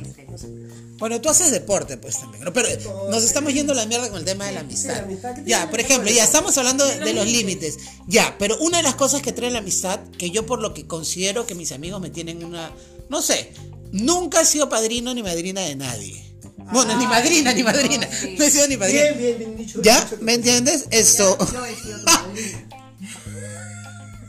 Bueno, 0.98 1.20
tú 1.20 1.30
haces 1.30 1.52
deporte, 1.52 1.98
pues 1.98 2.20
también. 2.20 2.44
¿no? 2.44 2.54
Pero 2.54 2.70
nos 3.10 3.24
estamos 3.24 3.54
yendo 3.54 3.74
a 3.74 3.76
la 3.76 3.86
mierda 3.86 4.10
con 4.10 4.20
el 4.20 4.26
tema 4.26 4.46
de 4.46 4.54
la 4.54 4.62
amistad. 4.62 4.96
la 4.96 5.04
amistad, 5.04 5.30
¿qué 5.30 5.42
tiene 5.42 5.50
Ya, 5.50 5.70
por 5.70 5.80
ejemplo, 5.80 6.10
ya 6.10 6.24
estamos 6.24 6.58
hablando 6.58 6.86
de, 6.86 7.14
los 7.14 7.28
límites. 7.28 7.78
Ya, 8.08 8.36
pero 8.40 8.58
una 8.60 8.78
de 8.78 8.84
las 8.84 8.96
cosas 8.96 9.22
que 9.22 9.32
trae 9.32 9.52
la 9.52 9.60
amistad, 9.60 10.00
que 10.18 10.32
yo 10.32 10.46
por 10.46 10.62
lo 10.62 10.74
que 10.74 10.88
considero 10.88 11.46
que 11.46 11.56
mis 11.56 11.72
amigos 11.72 12.02
me 12.02 12.10
tienen 12.10 12.44
una. 12.44 12.72
No 13.10 13.22
sé, 13.22 13.52
nunca 13.92 14.42
he 14.42 14.46
sido 14.46 14.70
padrino 14.70 15.14
ni 15.14 15.24
madrina 15.24 15.62
de 15.62 15.76
nadie. 15.76 16.24
Bueno, 16.72 16.98
ni 16.98 17.06
madrina, 17.06 17.54
ni 17.54 17.64
madrina. 17.64 18.08
No 18.38 18.46
he 18.46 18.52
sido 18.52 18.68
ni 18.68 18.78
madrina. 18.78 19.02
Bien, 19.02 19.18
bien, 19.18 19.38
bien 19.38 19.58
dicho. 19.58 19.82
¿Ya? 19.82 20.02
dicho. 20.02 20.18
¿Me 20.22 20.36
entiendes? 20.36 20.86
Esto. 20.92 21.38
Yo 21.52 21.66
he 21.66 21.76
sido 21.76 22.00
tu 22.00 22.06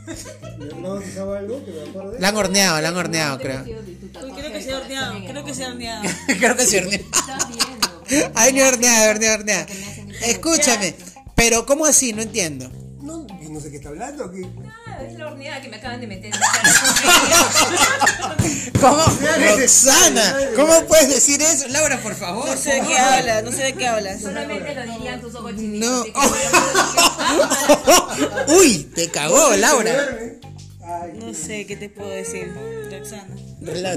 padrino. 0.05 0.57
¿Me 0.57 0.71
han 0.73 0.83
bautizado 0.83 1.33
algo 1.33 1.65
que 1.65 1.71
me 1.71 1.81
acuerde? 1.89 2.19
La 2.19 2.27
han 2.29 2.37
horneado, 2.37 2.81
la 2.81 2.89
han 2.89 2.97
horneado, 2.97 3.39
creo. 3.39 3.63
Uy, 3.63 4.31
creo 4.31 4.51
que 4.51 4.61
se 4.61 4.71
ha 4.71 4.77
horneado. 4.79 5.13
Creo 5.27 5.43
que 5.45 5.53
se 5.53 5.63
ha 5.65 5.67
horneado. 5.69 6.03
creo 6.27 6.55
que 6.55 6.65
sí 6.65 6.77
horneado. 6.77 7.05
Estás 7.05 7.47
viendo. 7.47 8.31
Ay, 8.35 8.53
ni 8.53 8.61
horneado, 8.61 9.11
horneado, 9.11 9.35
horneado. 9.39 9.65
Escúchame, 10.21 10.95
pero 11.35 11.65
¿cómo 11.65 11.85
así? 11.85 12.13
No 12.13 12.21
entiendo. 12.21 12.71
No, 13.55 13.61
sé 13.61 13.71
qué 13.71 13.77
está 13.77 13.87
hablando. 13.87 14.29
¿qué? 14.29 14.45
Ah, 14.85 15.01
es 15.01 15.17
la 15.17 15.27
horneada 15.27 15.61
que 15.61 15.69
me 15.69 15.77
acaban 15.77 16.01
de 16.01 16.07
meter. 16.07 16.29
¿Cómo? 18.81 19.01
Roxana. 19.57 20.37
¿cómo 20.57 20.81
puedes 20.87 21.07
decir 21.07 21.41
eso? 21.41 21.69
Laura, 21.69 21.97
por 22.01 22.15
favor. 22.15 22.45
No 22.45 22.57
sé 22.57 22.73
de 22.73 22.81
qué 22.81 22.97
hablas, 22.97 23.43
no 23.45 23.53
sé 23.53 23.63
de 23.63 23.73
qué 23.75 23.87
hablas. 23.87 24.21
Solamente 24.21 24.75
lo 24.75 24.81
dirían 24.91 25.21
tus 25.21 25.35
ojos 25.35 25.55
chinitos. 25.55 25.89
No. 25.89 26.03
Uy, 28.59 28.91
te 28.93 29.09
cagó, 29.09 29.55
Laura. 29.55 29.93
Ay, 30.83 31.13
No 31.13 31.33
sé 31.33 31.65
qué 31.65 31.77
te 31.77 31.87
puedo 31.87 32.09
decir, 32.09 32.53
Roxana. 32.91 33.37
Te 33.63 33.71
está, 33.71 33.95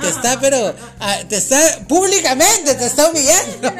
te 0.00 0.08
está, 0.08 0.40
pero, 0.40 0.74
ah, 1.00 1.18
te 1.28 1.36
está, 1.36 1.60
públicamente 1.86 2.74
te 2.74 2.86
está 2.86 3.10
humillando. 3.10 3.60
Ya, 3.62 3.74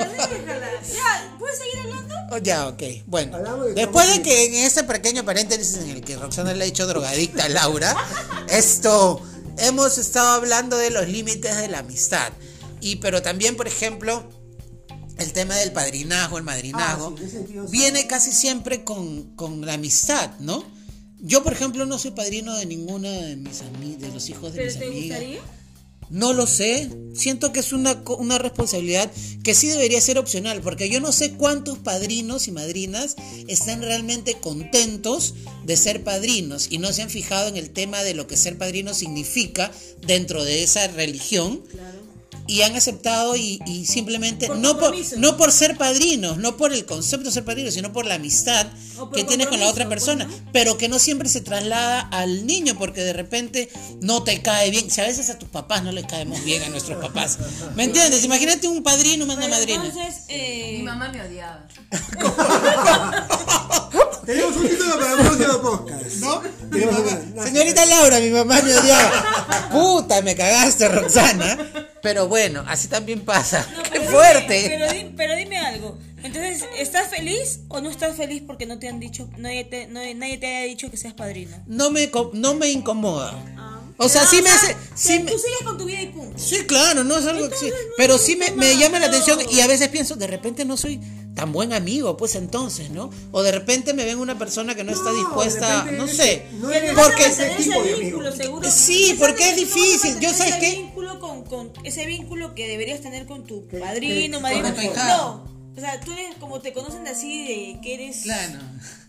¿puedes 1.38 1.58
seguir 1.58 1.78
hablando? 1.84 2.05
Oh, 2.30 2.38
Ya, 2.38 2.68
ok. 2.68 2.82
Bueno, 3.06 3.64
de 3.64 3.74
después 3.74 4.12
de 4.12 4.22
que 4.22 4.46
en 4.46 4.54
ese 4.54 4.84
pequeño 4.84 5.24
paréntesis 5.24 5.76
en 5.76 5.90
el 5.90 6.00
que 6.02 6.16
Roxana 6.16 6.54
le 6.54 6.64
ha 6.64 6.66
hecho 6.66 6.86
drogadicta 6.86 7.44
a 7.44 7.48
Laura, 7.48 7.96
esto, 8.50 9.22
hemos 9.58 9.98
estado 9.98 10.30
hablando 10.34 10.76
de 10.76 10.90
los 10.90 11.08
límites 11.08 11.56
de 11.56 11.68
la 11.68 11.78
amistad. 11.80 12.32
Y, 12.80 12.96
pero 12.96 13.22
también, 13.22 13.56
por 13.56 13.66
ejemplo, 13.68 14.28
el 15.18 15.32
tema 15.32 15.56
del 15.56 15.72
padrinazgo, 15.72 16.38
el 16.38 16.44
madrinazgo, 16.44 17.14
Ah, 17.16 17.22
sí, 17.28 17.38
viene 17.70 18.06
casi 18.06 18.32
siempre 18.32 18.84
con, 18.84 19.34
con 19.36 19.64
la 19.64 19.74
amistad, 19.74 20.30
¿no? 20.40 20.64
Yo, 21.18 21.42
por 21.42 21.52
ejemplo, 21.54 21.86
no 21.86 21.98
soy 21.98 22.10
padrino 22.10 22.54
de 22.56 22.66
ninguna 22.66 23.10
de 23.10 23.36
mis 23.36 23.60
de 23.98 24.08
los 24.10 24.28
hijos 24.28 24.52
de 24.52 24.58
¿Pero 24.58 24.66
mis 24.70 24.78
te 24.78 24.86
amigas. 24.86 25.18
gustaría? 25.20 25.40
No 26.10 26.32
lo 26.32 26.46
sé. 26.46 26.90
Siento 27.14 27.52
que 27.52 27.60
es 27.60 27.72
una, 27.72 28.02
una 28.18 28.38
responsabilidad 28.38 29.10
que 29.42 29.54
sí 29.54 29.68
debería 29.68 30.00
ser 30.00 30.18
opcional, 30.18 30.60
porque 30.60 30.88
yo 30.88 31.00
no 31.00 31.12
sé 31.12 31.32
cuántos 31.32 31.78
padrinos 31.78 32.46
y 32.48 32.52
madrinas 32.52 33.16
están 33.48 33.82
realmente 33.82 34.34
contentos 34.34 35.34
de 35.64 35.76
ser 35.76 36.04
padrinos 36.04 36.68
y 36.70 36.78
no 36.78 36.92
se 36.92 37.02
han 37.02 37.10
fijado 37.10 37.48
en 37.48 37.56
el 37.56 37.70
tema 37.70 38.02
de 38.02 38.14
lo 38.14 38.26
que 38.26 38.36
ser 38.36 38.58
padrino 38.58 38.94
significa 38.94 39.70
dentro 40.06 40.44
de 40.44 40.62
esa 40.62 40.86
religión. 40.88 41.62
Y 42.46 42.62
han 42.62 42.76
aceptado 42.76 43.36
y, 43.36 43.60
y 43.66 43.86
simplemente, 43.86 44.46
Por 44.46 44.56
no, 44.58 44.78
por, 44.78 44.94
no 45.18 45.36
por 45.36 45.52
ser 45.52 45.76
padrinos, 45.76 46.38
no 46.38 46.56
por 46.56 46.72
el 46.72 46.84
concepto 46.84 47.26
de 47.26 47.32
ser 47.32 47.44
padrinos, 47.44 47.74
sino 47.74 47.92
por 47.92 48.06
la 48.06 48.14
amistad 48.14 48.66
por 48.96 49.10
que 49.12 49.24
tienes 49.24 49.48
con 49.48 49.60
la 49.60 49.68
otra 49.68 49.88
persona, 49.88 50.24
¿no? 50.24 50.34
pero 50.52 50.78
que 50.78 50.88
no 50.88 50.98
siempre 50.98 51.28
se 51.28 51.40
traslada 51.40 52.00
al 52.00 52.46
niño 52.46 52.76
porque 52.78 53.02
de 53.02 53.12
repente 53.12 53.68
no 54.00 54.22
te 54.22 54.42
cae 54.42 54.70
bien. 54.70 54.90
Si 54.90 55.00
a 55.00 55.04
veces 55.04 55.28
a 55.30 55.38
tus 55.38 55.48
papás 55.48 55.82
no 55.82 55.92
les 55.92 56.06
caemos 56.06 56.42
bien 56.44 56.62
a 56.62 56.68
nuestros 56.68 57.02
papás, 57.02 57.38
¿me 57.74 57.84
entiendes? 57.84 58.24
Imagínate 58.24 58.68
un 58.68 58.82
padrino, 58.82 59.24
una 59.24 59.36
madrina. 59.48 59.84
Entonces, 59.84 60.24
eh, 60.28 60.74
Mi 60.78 60.82
mamá 60.84 61.08
me 61.08 61.20
odiaba. 61.20 61.66
Tenemos 64.24 64.56
un 64.56 64.68
título 64.68 64.98
para 64.98 65.12
el 65.12 65.18
próximo 65.18 65.60
podcast. 65.62 66.16
¿No? 66.16 66.40
Tenemos 66.70 66.98
una- 66.98 67.44
Señorita 67.44 67.86
Laura, 67.86 68.18
mi 68.20 68.30
mamá 68.30 68.60
me 68.62 68.74
odiaba. 68.74 69.68
Puta, 69.72 70.22
me 70.22 70.34
cagaste, 70.34 70.88
Roxana. 70.88 71.58
Pero 72.02 72.28
bueno, 72.28 72.64
así 72.66 72.88
también 72.88 73.20
pasa. 73.20 73.66
no, 73.76 73.82
¡Qué 73.82 73.90
pero 73.90 74.02
dime- 74.02 74.10
fuerte! 74.12 74.64
pero, 74.68 74.92
di- 74.92 75.14
pero 75.16 75.36
dime 75.36 75.58
algo. 75.58 75.98
Entonces, 76.22 76.64
¿estás 76.78 77.08
feliz 77.08 77.60
o 77.68 77.80
no 77.80 77.88
estás 77.90 78.16
feliz 78.16 78.42
porque 78.46 78.66
no 78.66 78.78
te 78.80 78.88
han 78.88 78.98
dicho, 78.98 79.28
nadie 79.38 79.64
te, 79.64 79.86
no- 79.86 80.00
nadie 80.16 80.38
te 80.38 80.46
haya 80.56 80.66
dicho 80.66 80.90
que 80.90 80.96
seas 80.96 81.14
padrino? 81.14 81.56
No 81.66 81.90
me, 81.90 82.10
no 82.32 82.54
me 82.54 82.68
incomoda. 82.70 83.32
Ah. 83.56 83.80
O 83.98 84.08
sea, 84.08 84.24
No, 84.24 84.28
sí 84.30 84.42
me 84.42 84.50
hace. 84.50 84.66
que 84.74 84.76
Sí 84.94 85.18
me, 85.20 85.30
Tú 85.30 85.38
sigues 85.38 85.58
con 85.64 85.78
tu 85.78 85.84
vida 85.84 86.02
y 86.02 86.08
punto. 86.08 86.38
Sí, 86.38 86.64
claro, 86.66 87.02
no 87.04 87.16
es 87.16 87.26
algo 87.26 87.48
que 87.48 87.56
sí. 87.56 87.70
Pero 87.96 88.18
sí 88.18 88.36
me, 88.36 88.76
llama 88.76 88.98
la 88.98 89.06
atención 89.06 89.38
y 89.50 89.60
a 89.60 89.66
veces 89.66 89.88
pienso, 89.88 90.16
de 90.16 90.26
repente 90.26 90.64
no 90.64 90.76
soy 90.76 91.00
tan 91.36 91.52
buen 91.52 91.72
amigo, 91.72 92.16
pues 92.16 92.34
entonces, 92.34 92.90
¿no? 92.90 93.10
O 93.30 93.42
de 93.42 93.52
repente 93.52 93.92
me 93.94 94.04
ven 94.04 94.18
una 94.18 94.36
persona 94.38 94.74
que 94.74 94.82
no, 94.82 94.90
está 94.90 95.10
No, 95.10 95.16
dispuesta, 95.18 95.84
de 95.84 95.92
no 95.92 96.08
sé. 96.08 96.46
no 96.60 96.68
Que 96.70 96.76
eres 96.78 96.94
porque- 96.94 97.26
ese 97.26 97.50
tipo 97.50 97.82
de 97.82 97.94
vínculo, 97.94 98.32
seguro. 98.32 98.68
Sí, 98.68 99.14
porque 99.18 99.50
es 99.50 99.54
que 99.54 99.60
difícil. 99.60 100.14
Yo, 100.18 100.30
mantener 100.30 100.34
¿sabes 100.34 100.52
ese 100.54 100.60
qué? 100.60 100.76
vínculo 100.80 101.20
con, 101.20 101.44
con 101.44 101.72
ese 101.84 102.06
vínculo 102.06 102.54
que 102.54 102.66
deberías 102.66 103.00
tener 103.02 103.26
con 103.26 103.44
tu 103.44 103.68
Que- 103.68 103.76
padrino, 103.78 104.40
que- 104.42 104.84
hijado. 104.86 105.44
No. 105.46 105.55
O 105.76 105.80
sea, 105.80 106.00
tú 106.00 106.12
eres 106.12 106.34
como 106.40 106.60
te 106.60 106.72
conocen 106.72 107.06
así 107.06 107.46
de 107.46 107.80
que 107.82 107.94
eres 107.94 108.22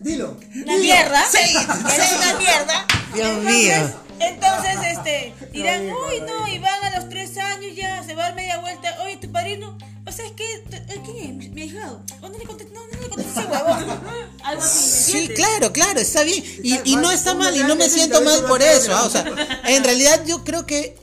Dilo. 0.00 0.36
una 0.36 0.72
dilo. 0.74 0.78
mierda. 0.82 1.24
Eres 1.34 2.12
una 2.12 2.38
mierda. 2.38 2.86
Dios 3.14 3.28
entonces, 3.28 3.54
mío. 3.54 4.00
Entonces, 4.20 4.72
este, 4.92 5.34
dirán, 5.52 5.86
uy, 5.86 6.20
no, 6.26 6.46
y 6.46 6.58
van 6.58 6.84
a 6.84 6.98
los 7.00 7.08
tres 7.08 7.38
años 7.38 7.74
ya, 7.74 8.02
se 8.04 8.14
va 8.14 8.24
a 8.24 8.26
dar 8.28 8.34
media 8.36 8.58
vuelta. 8.58 8.94
Oye, 9.02 9.16
tu 9.16 9.32
padrino, 9.32 9.78
o 10.06 10.12
sea, 10.12 10.26
es 10.26 10.32
que, 10.32 10.64
¿quién 11.06 11.40
es? 11.40 11.50
Mi 11.50 11.62
hijado. 11.62 12.02
¿O 12.20 12.28
no 12.28 12.36
le 12.38 12.44
contesté? 12.44 12.74
No, 12.74 12.80
no 12.86 13.00
le 13.00 13.08
contesté 13.08 13.40
ese 13.40 13.48
huevón. 13.48 14.00
Algo 14.44 14.62
así, 14.62 15.12
¿me 15.14 15.20
Sí, 15.20 15.28
claro, 15.34 15.72
claro, 15.72 16.00
está 16.00 16.22
bien. 16.22 16.44
Y, 16.62 16.80
y 16.92 16.96
no 16.96 17.10
está 17.10 17.32
mal 17.34 17.56
y 17.56 17.62
no 17.64 17.76
me 17.76 17.88
siento 17.88 18.20
mal 18.20 18.44
por 18.44 18.60
eso. 18.62 18.94
ah, 18.94 19.04
O 19.06 19.10
sea, 19.10 19.24
en 19.64 19.84
realidad 19.84 20.22
yo 20.26 20.44
creo 20.44 20.66
que 20.66 20.96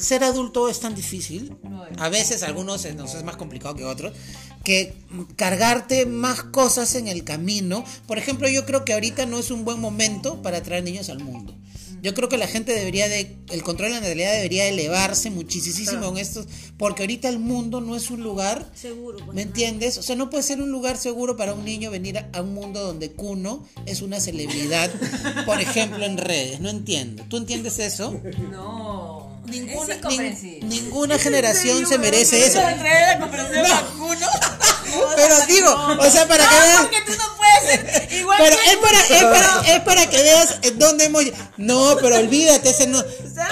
ser 0.00 0.24
adulto 0.24 0.68
es 0.68 0.80
tan 0.80 0.94
difícil. 0.94 1.56
A 1.98 2.08
veces 2.08 2.42
a 2.42 2.46
algunos 2.46 2.84
eh, 2.84 2.94
nos 2.94 3.14
es 3.14 3.24
más 3.24 3.36
complicado 3.36 3.74
que 3.74 3.84
otros. 3.84 4.12
Que 4.64 4.94
cargarte 5.36 6.06
más 6.06 6.42
cosas 6.42 6.94
en 6.94 7.08
el 7.08 7.24
camino. 7.24 7.84
Por 8.06 8.18
ejemplo, 8.18 8.48
yo 8.48 8.66
creo 8.66 8.84
que 8.84 8.92
ahorita 8.92 9.26
no 9.26 9.38
es 9.38 9.50
un 9.50 9.64
buen 9.64 9.80
momento 9.80 10.42
para 10.42 10.62
traer 10.62 10.84
niños 10.84 11.08
al 11.08 11.20
mundo. 11.20 11.54
Yo 12.02 12.14
creo 12.14 12.28
que 12.28 12.36
la 12.38 12.46
gente 12.46 12.72
debería 12.72 13.08
de, 13.08 13.36
el 13.50 13.62
control 13.62 13.92
en 13.92 14.02
realidad 14.02 14.32
debería 14.32 14.66
elevarse 14.66 15.30
muchísimo 15.30 16.08
en 16.08 16.16
estos, 16.18 16.46
porque 16.78 17.02
ahorita 17.02 17.28
el 17.28 17.38
mundo 17.38 17.80
no 17.80 17.94
es 17.96 18.10
un 18.10 18.22
lugar 18.22 18.70
Seguro, 18.74 19.18
pues. 19.18 19.34
¿Me 19.34 19.42
entiendes? 19.42 19.98
O 19.98 20.02
sea, 20.02 20.16
no 20.16 20.30
puede 20.30 20.42
ser 20.42 20.62
un 20.62 20.70
lugar 20.70 20.96
seguro 20.96 21.36
para 21.36 21.52
un 21.52 21.64
niño 21.64 21.90
venir 21.90 22.18
a, 22.18 22.28
a 22.32 22.40
un 22.42 22.54
mundo 22.54 22.80
donde 22.82 23.12
Kuno 23.12 23.66
es 23.86 24.00
una 24.02 24.18
celebridad, 24.20 24.90
por 25.46 25.60
ejemplo, 25.60 26.04
en 26.04 26.16
redes. 26.18 26.60
No 26.60 26.68
entiendo. 26.70 27.24
¿Tú 27.28 27.36
entiendes 27.36 27.78
eso? 27.78 28.18
No. 28.50 29.28
Ninguna, 29.46 29.94
es 29.94 29.98
incomprensible. 29.98 30.60
nin- 30.60 30.68
ninguna 30.84 31.18
generación 31.18 31.86
se 31.86 31.98
merece 31.98 32.46
eso. 32.46 32.60
La 32.60 32.76
No. 33.68 34.00
Pero 35.16 35.34
digo, 35.46 35.70
o 35.98 36.10
sea, 36.10 36.26
para 36.28 36.44
que 36.44 36.54
No, 37.16 37.24
igual 38.18 38.38
Pero 38.42 38.56
que 38.56 38.70
es 38.70 38.76
para, 38.76 39.00
es 39.00 39.24
para, 39.24 39.74
es 39.76 39.80
para 39.82 40.10
que 40.10 40.22
veas 40.22 40.58
dónde 40.76 41.04
hemos 41.04 41.24
No, 41.56 41.96
pero 42.00 42.16
olvídate, 42.16 42.70
ese 42.70 42.86
no. 42.86 43.02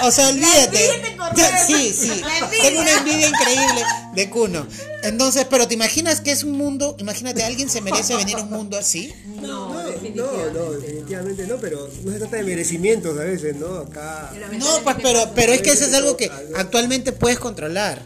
O 0.03 0.11
sea, 0.11 0.29
olvídate. 0.29 0.85
envidia 0.85 1.01
te 1.01 1.17
corre. 1.17 1.65
Sí, 1.65 1.93
sí. 1.93 2.21
Tengo 2.61 2.81
una 2.81 2.91
envidia 2.91 3.27
increíble 3.27 3.83
de 4.15 4.29
Kuno. 4.29 4.67
Entonces, 5.03 5.45
pero 5.49 5.67
¿te 5.67 5.75
imaginas 5.75 6.21
que 6.21 6.31
es 6.31 6.43
un 6.43 6.51
mundo? 6.51 6.95
Imagínate, 6.99 7.43
¿alguien 7.43 7.69
se 7.69 7.81
merece 7.81 8.15
venir 8.15 8.35
a 8.35 8.41
un 8.41 8.49
mundo 8.49 8.77
así? 8.77 9.13
No, 9.41 9.73
no, 9.73 10.51
no, 10.51 10.71
definitivamente 10.71 11.47
no, 11.47 11.55
pero 11.57 11.89
no 12.03 12.11
se 12.11 12.19
trata 12.19 12.37
de 12.37 12.43
merecimientos 12.43 13.17
a 13.17 13.23
veces, 13.23 13.55
¿no? 13.55 13.77
Acá. 13.77 14.31
No, 14.57 14.81
pues, 14.83 14.97
pero, 15.01 15.31
pero 15.33 15.53
es 15.53 15.61
que 15.61 15.71
eso 15.71 15.85
es 15.85 15.93
algo 15.93 16.17
que 16.17 16.29
actualmente 16.55 17.11
puedes 17.13 17.39
controlar. 17.39 18.01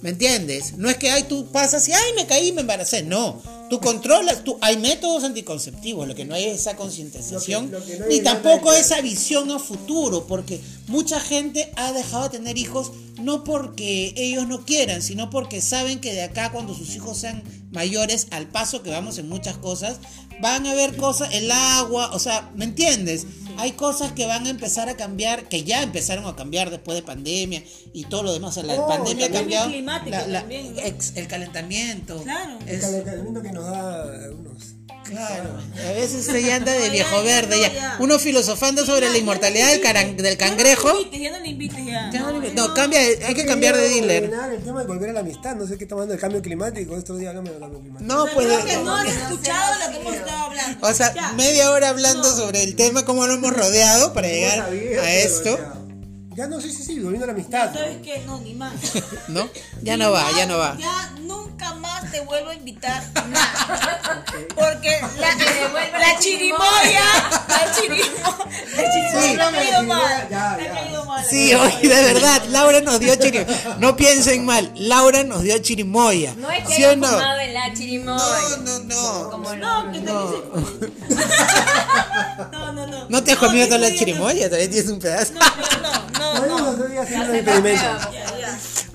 ¿Me 0.00 0.10
entiendes? 0.10 0.76
No 0.76 0.88
es 0.88 0.96
que, 0.96 1.10
ay, 1.10 1.24
tú 1.24 1.50
pasas 1.50 1.86
y, 1.88 1.92
ay, 1.92 2.12
me 2.14 2.26
caí 2.26 2.48
y 2.48 2.52
me 2.52 2.60
embaracé. 2.60 3.02
No. 3.02 3.42
Tú 3.70 3.80
controlas, 3.80 4.44
tú, 4.44 4.56
hay 4.62 4.76
métodos 4.78 5.24
anticonceptivos, 5.24 6.08
lo 6.08 6.14
que 6.14 6.24
no 6.24 6.34
hay 6.34 6.44
es 6.44 6.60
esa 6.60 6.74
concientización, 6.76 7.70
Lo 7.70 7.84
que- 7.84 7.92
lo 7.92 7.98
que 7.98 7.98
no 8.00 8.06
ni 8.06 8.20
tampoco 8.20 8.72
esa 8.72 9.00
visión 9.02 9.50
a 9.50 9.58
futuro, 9.58 10.26
porque 10.26 10.60
mucha 10.86 11.20
gente 11.20 11.70
ha 11.76 11.92
dejado 11.92 12.24
de 12.24 12.30
tener 12.38 12.56
hijos 12.58 12.92
no 13.20 13.44
porque 13.44 14.14
ellos 14.16 14.46
no 14.46 14.64
quieran, 14.64 15.02
sino 15.02 15.28
porque 15.28 15.60
saben 15.60 16.00
que 16.00 16.12
de 16.14 16.22
acá 16.22 16.52
cuando 16.52 16.72
sus 16.74 16.94
hijos 16.94 17.18
sean 17.18 17.42
mayores, 17.72 18.28
al 18.30 18.46
paso 18.48 18.82
que 18.82 18.90
vamos 18.90 19.18
en 19.18 19.28
muchas 19.28 19.56
cosas, 19.58 19.96
van 20.40 20.66
a 20.66 20.74
ver 20.74 20.96
cosas, 20.96 21.34
el 21.34 21.50
agua, 21.50 22.10
o 22.14 22.18
sea, 22.20 22.50
¿me 22.54 22.64
entiendes? 22.64 23.26
Hay 23.60 23.72
cosas 23.72 24.12
que 24.12 24.24
van 24.24 24.46
a 24.46 24.50
empezar 24.50 24.88
a 24.88 24.96
cambiar, 24.96 25.48
que 25.48 25.64
ya 25.64 25.82
empezaron 25.82 26.26
a 26.26 26.36
cambiar 26.36 26.70
después 26.70 26.94
de 26.96 27.02
pandemia 27.02 27.64
y 27.92 28.04
todo 28.04 28.22
lo 28.22 28.32
demás. 28.32 28.56
O 28.56 28.60
sea, 28.60 28.62
la 28.62 28.80
Oh, 28.80 28.86
pandemia 28.86 29.24
ha 29.24 29.26
el 29.26 29.32
cambio 29.32 29.56
cambiado. 29.58 29.68
climático 29.70 30.10
la- 30.12 30.26
la- 30.28 30.40
también, 30.42 30.74
¿no? 30.76 30.80
ex- 30.80 31.12
el 31.16 31.26
calentamiento. 31.26 32.22
Claro. 32.22 32.56
El 32.68 32.80
calentamiento 32.80 33.42
que 33.42 33.50
nos 33.58 33.70
da 33.70 34.30
unos. 34.32 34.74
Claro, 35.04 35.56
a 35.88 35.92
veces 35.92 36.26
se 36.26 36.52
anda 36.52 36.70
de 36.70 36.90
viejo 36.90 37.16
ya, 37.16 37.22
verde 37.22 37.58
ya. 37.60 37.72
ya. 37.72 37.96
Uno 37.98 38.18
filosofando 38.18 38.84
sobre 38.84 39.08
la 39.08 39.16
inmortalidad 39.16 39.68
del, 39.70 39.80
caran- 39.80 40.16
del 40.16 40.36
cangrejo. 40.36 40.90
Ya 41.10 41.30
no 41.30 41.38
le 41.40 41.48
invites, 41.48 41.78
ya 41.86 42.10
no 42.20 42.30
le 42.30 42.36
invites 42.36 42.54
ya. 42.54 42.62
Ya 42.62 42.68
no 42.68 42.74
cambia, 42.74 43.00
hay 43.00 43.34
que 43.34 43.46
cambiar 43.46 43.74
de 43.74 43.88
dealer. 43.88 44.24
el 44.24 44.62
tema 44.62 44.80
de 44.82 44.86
volver 44.86 45.08
a 45.08 45.12
la 45.14 45.20
amistad. 45.20 45.56
No 45.56 45.66
sé 45.66 45.78
qué 45.78 45.84
está 45.84 45.94
hablando 45.94 46.12
del 46.12 46.20
cambio 46.20 46.42
climático. 46.42 46.94
Estos 46.94 47.18
días 47.18 47.30
hablamos 47.30 47.52
del 47.52 47.60
cambio 47.60 47.80
climático. 47.80 48.12
No, 48.14 48.26
pues. 48.34 48.46
Creo 48.48 48.64
que 48.66 48.76
no 48.84 48.94
has 48.96 49.06
escuchado 49.08 49.78
lo 49.86 49.90
que 49.92 50.00
hemos 50.00 50.14
estado 50.14 50.44
hablando. 50.44 50.86
O 50.86 50.92
sea, 50.92 51.14
Ya. 51.14 51.32
media 51.32 51.70
hora 51.70 51.88
hablando 51.88 52.30
sobre 52.36 52.62
el 52.62 52.76
tema, 52.76 53.06
cómo 53.06 53.26
lo 53.26 53.32
hemos 53.32 53.54
rodeado 53.54 54.12
para 54.12 54.28
No 54.28 54.34
llegar 54.34 54.60
a 54.60 55.14
esto. 55.14 55.58
Ya 56.36 56.46
no, 56.46 56.60
sí, 56.60 56.70
sí, 56.72 56.84
sí, 56.84 57.00
volviendo 57.00 57.24
a 57.24 57.28
la 57.28 57.32
amistad. 57.32 57.72
¿Sabes 57.74 57.96
qué? 58.04 58.22
No, 58.24 58.40
ni 58.42 58.54
más. 58.54 58.72
¿No? 59.28 59.48
Ya 59.82 59.96
no 59.96 60.12
va, 60.12 60.24
ya 60.36 60.46
no 60.46 60.56
va. 60.58 60.76
Ya 60.78 61.10
te 62.10 62.20
vuelvo 62.20 62.50
a 62.50 62.54
invitar 62.54 63.02
nada. 63.28 64.24
Porque 64.54 65.00
la, 65.18 65.34
la 65.98 66.18
chirimoya, 66.18 67.02
la 67.48 67.70
chirimoya, 67.72 68.14
la 68.76 68.90
chirimoya 68.90 69.50
me 69.50 69.58
ha 69.58 69.62
caído 69.62 69.82
mal. 69.84 70.28
Ya, 70.30 70.56
Me 70.58 70.62
ha 70.62 70.66
ya. 70.66 70.74
caído 70.80 71.04
mal. 71.04 71.24
Sí, 71.28 71.54
hoy 71.54 71.72
de 71.82 71.88
verdad, 72.12 72.42
Laura 72.48 72.80
nos 72.80 73.00
dio 73.00 73.14
chirimoya. 73.16 73.76
No 73.78 73.96
piensen 73.96 74.44
mal, 74.44 74.70
Laura 74.76 75.24
nos 75.24 75.42
dio 75.42 75.58
chirimoya. 75.58 76.34
No 76.36 76.50
es 76.50 76.66
que 76.66 76.74
¿Sí 76.74 76.84
haya 76.84 76.96
no? 76.96 77.06
fumado 77.08 77.40
en 77.40 77.54
la 77.54 77.72
chirimoya. 77.74 78.24
No, 78.64 78.78
no, 78.78 78.78
no. 78.84 79.30
Como 79.30 79.54
No, 79.56 79.92
que 79.92 79.98
te 80.00 80.04
No, 82.52 82.72
no, 82.72 82.86
no. 82.86 83.08
¿No 83.08 83.24
te 83.24 83.32
has 83.32 83.38
comido 83.38 83.66
toda 83.66 83.78
la 83.78 83.92
chirimoya? 83.94 84.46
Todavía 84.48 84.70
tienes 84.70 84.90
un 84.90 84.98
pedazo. 85.00 85.32
No, 85.34 85.40
no, 85.40 86.18
no, 86.18 86.40
Bueno, 86.40 86.58
no. 86.58 86.72
los 86.72 86.90
días 86.90 87.06
haciendo 87.06 87.32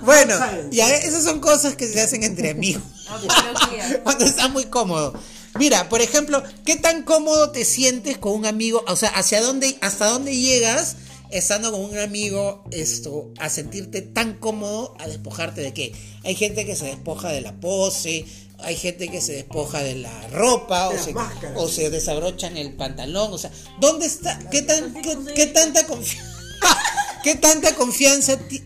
Bueno, 0.04 0.36
ya 0.72 0.94
esas 0.96 1.24
son 1.24 1.39
cosas 1.39 1.76
que 1.76 1.88
se 1.88 2.02
hacen 2.02 2.24
entre 2.24 2.52
amigos. 2.52 2.84
Cuando 4.04 4.26
está 4.26 4.48
muy 4.50 4.66
cómodo. 4.66 5.13
Mira, 5.60 5.88
por 5.89 6.02
ejemplo, 6.02 6.42
¿qué 6.66 6.76
tan 6.78 7.04
cómodo 7.04 7.52
te 7.52 7.63
sientes 7.63 8.18
con 8.18 8.34
un 8.34 8.46
amigo? 8.46 8.84
O 8.88 8.96
sea, 8.96 9.10
¿hacia 9.10 9.42
dónde, 9.42 9.78
hasta 9.82 10.08
dónde 10.08 10.36
llegas 10.36 10.96
estando 11.30 11.72
con 11.72 11.82
un 11.82 11.98
amigo 11.98 12.63
esto, 12.72 13.32
a 13.39 13.50
sentirte 13.50 14.02
tan 14.02 14.34
cómodo 14.39 14.96
a 15.00 15.08
despojarte 15.08 15.62
de 15.62 15.74
qué? 15.74 15.94
Hay 16.24 16.36
gente 16.36 16.66
que 16.66 16.76
se 16.76 16.86
despoja 16.86 17.30
de 17.30 17.42
la 17.42 17.54
pose, 17.60 18.26
hay 18.60 18.76
gente 18.76 19.10
que 19.10 19.22
se 19.22 19.34
despoja 19.34 19.84
de 19.84 19.96
la 19.96 20.28
ropa, 20.30 20.89
De 20.89 20.96
o 21.00 21.04
se, 21.04 21.13
máscaras. 21.13 21.58
o 21.58 21.68
se 21.68 21.89
desabrochan 21.92 22.58
el 22.58 22.74
pantalón, 22.74 23.32
o 23.32 23.38
sea, 23.38 23.52
¿dónde 23.80 24.08
está? 24.08 24.39
¿Qué, 24.50 24.63
tan, 24.63 24.92
qué, 25.02 25.16
qué 25.36 25.46
tanta 25.48 25.86
confianza? 25.86 26.32
¿Qué 27.24 27.36
tanta 27.36 27.76
confianza 27.76 28.38
ti- 28.38 28.63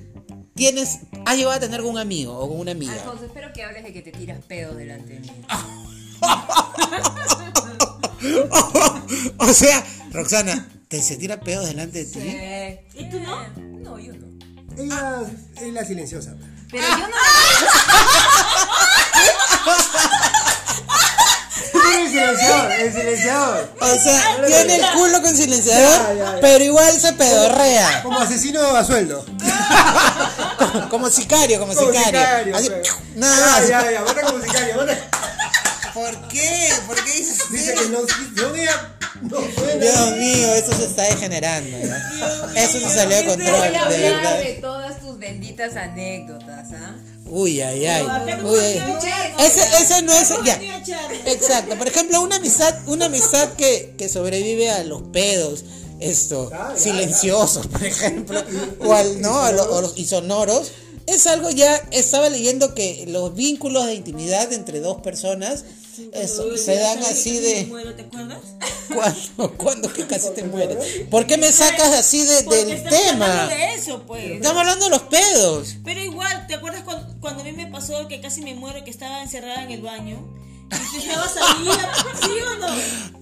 tienes, 0.56 1.00
has 1.27 1.35
llegado 1.35 1.55
a 1.55 1.59
tener 1.59 1.81
con 1.81 1.89
un 1.91 1.97
amigo 1.97 2.37
o 2.37 2.47
con 2.47 2.61
una 2.61 2.71
amiga? 2.71 2.93
Alfonso, 2.93 3.25
espero 3.25 3.51
que 3.53 3.61
hables 3.61 3.83
de 3.83 3.91
que 3.91 4.01
te 4.01 4.13
tiras 4.13 4.39
pedo 4.47 4.73
delante 4.75 5.15
de 5.15 5.19
mí. 5.19 5.29
o 9.37 9.53
sea, 9.53 9.83
Roxana, 10.11 10.69
¿te 10.87 11.01
se 11.01 11.17
tira 11.17 11.41
pedo 11.41 11.65
delante 11.65 12.05
de 12.05 12.07
ti? 12.11 12.37
¿Y 12.97 13.09
tú 13.09 13.19
no? 13.19 13.45
No, 13.57 13.99
yo 13.99 14.13
no. 14.13 14.25
Ella 14.77 15.23
es 15.61 15.73
la 15.73 15.83
silenciosa. 15.83 16.33
Pero 16.71 16.87
yo 16.87 17.07
no 17.09 17.15
el 21.97 22.09
silenciador, 22.09 22.71
el 22.71 22.93
silenciador. 22.93 23.69
O 23.81 23.95
sea, 23.95 24.37
tiene 24.47 24.75
el 24.75 24.85
culo 24.93 25.21
con 25.21 25.35
silenciador, 25.35 26.07
Ya, 26.07 26.13
ya, 26.13 26.35
ya. 26.35 26.41
pero 26.41 26.63
igual 26.63 26.99
se 26.99 27.13
pedorrea. 27.13 28.03
Como 28.03 28.19
asesino 28.19 28.61
a 28.61 28.83
sueldo. 28.83 29.25
Como, 30.57 30.89
como 30.89 31.10
sicario, 31.10 31.60
como, 31.60 31.73
Como 31.73 31.88
sicario. 31.91 32.19
sicario, 32.19 32.55
Así, 32.55 32.71
nada 33.15 33.62
Ya, 33.62 33.81
ya, 33.83 33.91
ya, 33.91 34.01
mata 34.01 34.21
como 34.21 34.43
sicario, 34.43 34.75
mata. 34.77 34.97
¿Por 35.93 36.27
qué? 36.27 36.69
¿Por 36.86 37.03
qué 37.03 37.12
dices 37.12 37.39
Dice 37.51 37.73
que 37.73 37.89
no, 37.89 38.01
no 38.01 38.07
no 39.21 39.38
suena. 39.55 39.81
Dios 39.81 40.12
mío, 40.17 40.53
eso 40.53 40.71
se 40.73 40.86
está 40.86 41.03
degenerando. 41.03 41.75
¿ya? 41.77 42.63
Eso 42.63 42.79
se 42.79 42.89
salió 42.89 43.17
de 43.17 43.23
voy 43.23 43.31
control, 43.36 43.55
a 43.55 43.60
de 43.62 43.77
hablar 43.77 43.89
verdad. 43.89 44.38
de 44.39 44.53
todas 44.62 44.99
tus 44.99 45.17
benditas 45.17 45.75
anécdotas, 45.75 46.67
¿ah? 46.73 46.95
Uy, 47.25 47.62
ay, 47.62 47.86
ay. 47.86 48.03
no 48.41 48.49
Uy, 48.51 48.60
ay. 48.60 48.97
Ese, 49.39 49.62
ese 49.81 50.01
no 50.03 50.13
es. 50.13 50.29
Ya. 50.45 50.60
Exacto. 51.25 51.75
Por 51.77 51.88
ejemplo, 51.88 52.21
una 52.21 52.38
amistad, 52.38 52.73
una 52.86 53.05
amistad 53.05 53.53
que, 53.53 53.95
que 53.97 54.07
sobrevive 54.07 54.69
a 54.69 54.83
los 54.83 55.01
pedos, 55.01 55.65
esto, 55.99 56.49
Ah, 56.53 56.73
ya, 56.75 56.79
silenciosos, 56.79 57.67
por 57.67 57.83
ejemplo, 57.83 58.41
o 58.79 58.93
al 58.93 59.21
no, 59.21 59.39
a 59.41 59.51
lo- 59.51 59.71
o 59.75 59.81
los 59.81 59.97
isonoros, 59.97 60.71
es 61.05 61.25
algo 61.27 61.49
ya. 61.49 61.75
Estaba 61.91 62.29
leyendo 62.29 62.73
que 62.75 63.05
los 63.07 63.33
vínculos 63.33 63.86
de 63.86 63.95
intimidad 63.95 64.51
entre 64.53 64.79
dos 64.81 65.01
personas, 65.01 65.63
eso, 66.13 66.55
se 66.57 66.75
dan 66.75 66.99
así 66.99 67.39
de 67.39 67.65
muero, 67.65 67.95
¿te 67.95 68.03
acuerdas? 68.03 68.39
cuando, 68.93 69.57
cuando 69.57 69.91
que 69.93 70.05
casi 70.05 70.29
te 70.31 70.43
mueres. 70.43 70.77
¿Por 71.10 71.25
qué 71.25 71.38
me 71.38 71.51
sacas 71.51 71.93
así 71.93 72.21
de- 72.23 72.43
del 72.43 72.71
estamos 72.71 72.99
tema? 73.01 73.25
hablando 73.43 73.55
de 73.55 73.73
eso, 73.75 74.03
pues. 74.05 74.23
Estamos 74.31 74.60
hablando 74.60 74.86
de 74.86 74.91
los 74.91 75.01
pedos. 75.03 75.75
Pero 75.83 76.01
igual, 76.03 76.45
¿te 76.47 76.53
acuerdas 76.55 76.83
cuando, 76.83 77.15
cuando 77.19 77.41
a 77.41 77.45
mí 77.45 77.51
me 77.53 77.67
pasó 77.67 78.07
que 78.07 78.21
casi 78.21 78.41
me 78.41 78.53
muero, 78.55 78.83
que 78.83 78.91
estaba 78.91 79.23
encerrada 79.23 79.63
en 79.63 79.71
el 79.71 79.81
baño? 79.81 80.19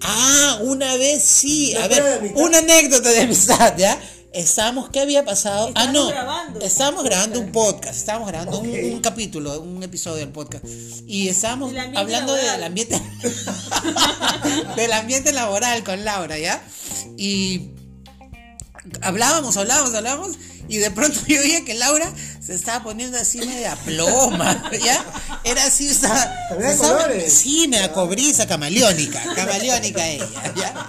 Ah, 0.02 0.60
una 0.62 0.96
vez 0.96 1.24
sí. 1.24 1.76
A 1.76 1.88
ver, 1.88 2.34
una 2.36 2.60
anécdota 2.60 3.10
de 3.10 3.22
amistad, 3.22 3.76
¿ya? 3.78 4.00
Estábamos, 4.34 4.90
¿qué 4.90 5.00
había 5.00 5.24
pasado? 5.24 5.72
ah, 5.76 5.88
no. 5.94 6.08
grabando. 6.10 6.60
Estábamos 6.60 7.04
grabando 7.06 7.40
un 7.40 7.52
podcast, 7.52 7.98
estábamos 7.98 8.28
grabando 8.28 8.60
un- 8.60 9.00
capítulo, 9.00 9.62
un 9.62 9.82
episodio 9.82 10.18
del 10.18 10.30
podcast. 10.30 10.66
Y 11.08 11.30
estábamos 11.30 11.72
hablando 11.96 12.36
laboral. 12.36 12.52
del 12.56 12.64
ambiente 12.64 13.02
del 14.76 14.92
ambiente 14.94 15.32
laboral 15.32 15.84
con 15.86 16.04
Laura, 16.04 16.38
¿ya? 16.38 16.62
Y 17.18 17.70
hablábamos, 19.02 19.56
hablábamos, 19.56 19.94
hablábamos. 19.96 20.38
Y 20.68 20.78
de 20.78 20.92
pronto 20.92 21.18
yo 21.28 21.40
veía 21.40 21.64
que 21.64 21.74
Laura 21.76 22.12
se 22.46 22.54
estaba 22.54 22.84
poniendo 22.84 23.18
así 23.18 23.40
media 23.40 23.76
ploma, 23.86 24.70
¿ya? 24.84 25.04
Era 25.44 25.66
así, 25.66 25.88
estaba. 25.88 26.24
Estaba-. 26.60 27.08
Sí, 27.28 27.68
me 27.68 27.92
cobriza, 27.92 28.46
camaleónica, 28.48 29.22
camaleónica 29.36 30.06
ella, 30.08 30.28
¿ya? 30.56 30.88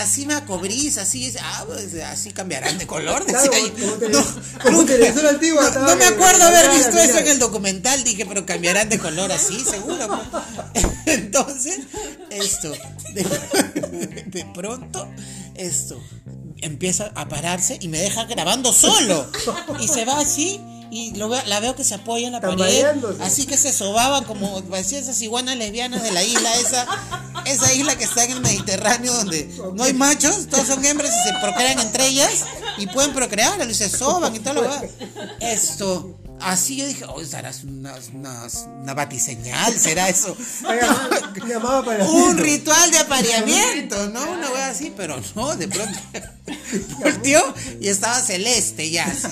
Así 0.00 0.26
me 0.26 0.44
cobriza, 0.44 1.02
así, 1.02 1.32
ah, 1.40 1.64
pues, 1.66 1.94
así 2.02 2.32
cambiarán 2.32 2.78
de 2.78 2.86
color, 2.86 3.24
Claro, 3.26 3.48
decía 3.50 3.72
yo. 3.76 3.94
tele- 3.98 4.12
No, 4.64 4.70
nunca- 4.72 5.28
antigua, 5.30 5.70
no- 5.70 5.96
me 5.96 6.04
acuerdo 6.04 6.44
haber 6.44 6.70
visto 6.70 6.98
eso 6.98 7.18
en 7.18 7.28
el 7.28 7.38
documental, 7.38 8.02
dije, 8.02 8.26
pero 8.26 8.44
cambiarán 8.44 8.88
de 8.88 8.98
color 8.98 9.30
así, 9.32 9.64
seguro. 9.64 10.20
Entonces, 11.06 11.78
esto, 12.30 12.72
de, 13.12 13.22
de 14.26 14.44
pronto, 14.52 15.08
esto, 15.54 16.02
empieza 16.60 17.12
a 17.14 17.28
pararse 17.28 17.78
y 17.80 17.86
me 17.88 17.98
deja 17.98 18.24
grabando 18.24 18.72
solo. 18.72 19.30
Y 19.80 19.86
se 19.88 20.04
va 20.04 20.18
así 20.18 20.60
y 20.90 21.14
lo 21.16 21.28
veo- 21.28 21.42
la 21.46 21.60
veo 21.60 21.74
que 21.74 21.84
se 21.84 21.94
apoya 21.94 22.26
en 22.26 22.32
la 22.34 22.40
pared. 22.58 22.80
Así 23.22 23.46
que 23.46 23.56
se 23.56 23.72
sobaban 23.72 24.24
como 24.24 24.62
parecían 24.64 25.02
esas 25.02 25.20
iguanas 25.22 25.56
lesbianas 25.56 26.02
de 26.02 26.12
la 26.12 26.22
isla, 26.22 26.54
esa, 26.56 26.86
esa 27.46 27.72
isla 27.72 27.96
que 27.96 28.04
está 28.04 28.24
en 28.24 28.32
el 28.32 28.40
Mediterráneo 28.40 29.12
donde 29.12 29.50
no 29.74 29.84
hay 29.84 29.92
machos, 29.94 30.46
todos 30.48 30.66
son 30.66 30.84
hembras 30.84 31.10
y 31.10 31.28
se 31.28 31.34
procrean 31.40 31.78
entre 31.80 32.06
ellas 32.06 32.44
y 32.78 32.86
pueden 32.86 33.12
procrear, 33.12 33.68
y 33.68 33.74
se 33.74 33.88
soban 33.88 34.34
y 34.34 34.38
todo 34.40 34.54
lo 34.54 34.62
demás. 34.62 34.82
Esto. 35.40 36.14
Así 36.44 36.76
yo 36.76 36.86
dije, 36.86 37.06
oh, 37.08 37.24
será 37.24 37.50
una, 37.66 37.94
una, 38.12 38.46
una 38.82 38.94
batiseñal, 38.94 39.72
será 39.78 40.10
eso. 40.10 40.36
Un 42.06 42.36
ritual 42.36 42.90
de 42.90 42.98
apareamiento, 42.98 44.08
¿no? 44.12 44.30
Una 44.30 44.50
wea 44.50 44.68
así, 44.68 44.92
pero 44.94 45.18
no, 45.34 45.56
de 45.56 45.68
pronto 45.68 45.98
volteó 47.00 47.42
y 47.80 47.88
estaba 47.88 48.20
celeste 48.20 48.90
ya. 48.90 49.06
así. 49.06 49.26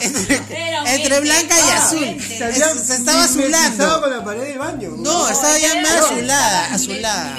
Entre, 0.00 0.42
entre 0.86 1.20
blanca 1.20 1.54
y 1.56 1.70
azul. 1.70 2.20
Se, 2.20 2.94
estaba 2.94 3.24
azulando. 3.24 4.00
con 4.00 4.10
la 4.10 4.24
pared 4.24 4.42
del 4.42 4.58
baño. 4.58 4.90
No, 4.98 5.28
estaba 5.28 5.56
ya 5.58 5.80
más 5.82 5.92
azulada, 5.92 6.74
azulada. 6.74 7.38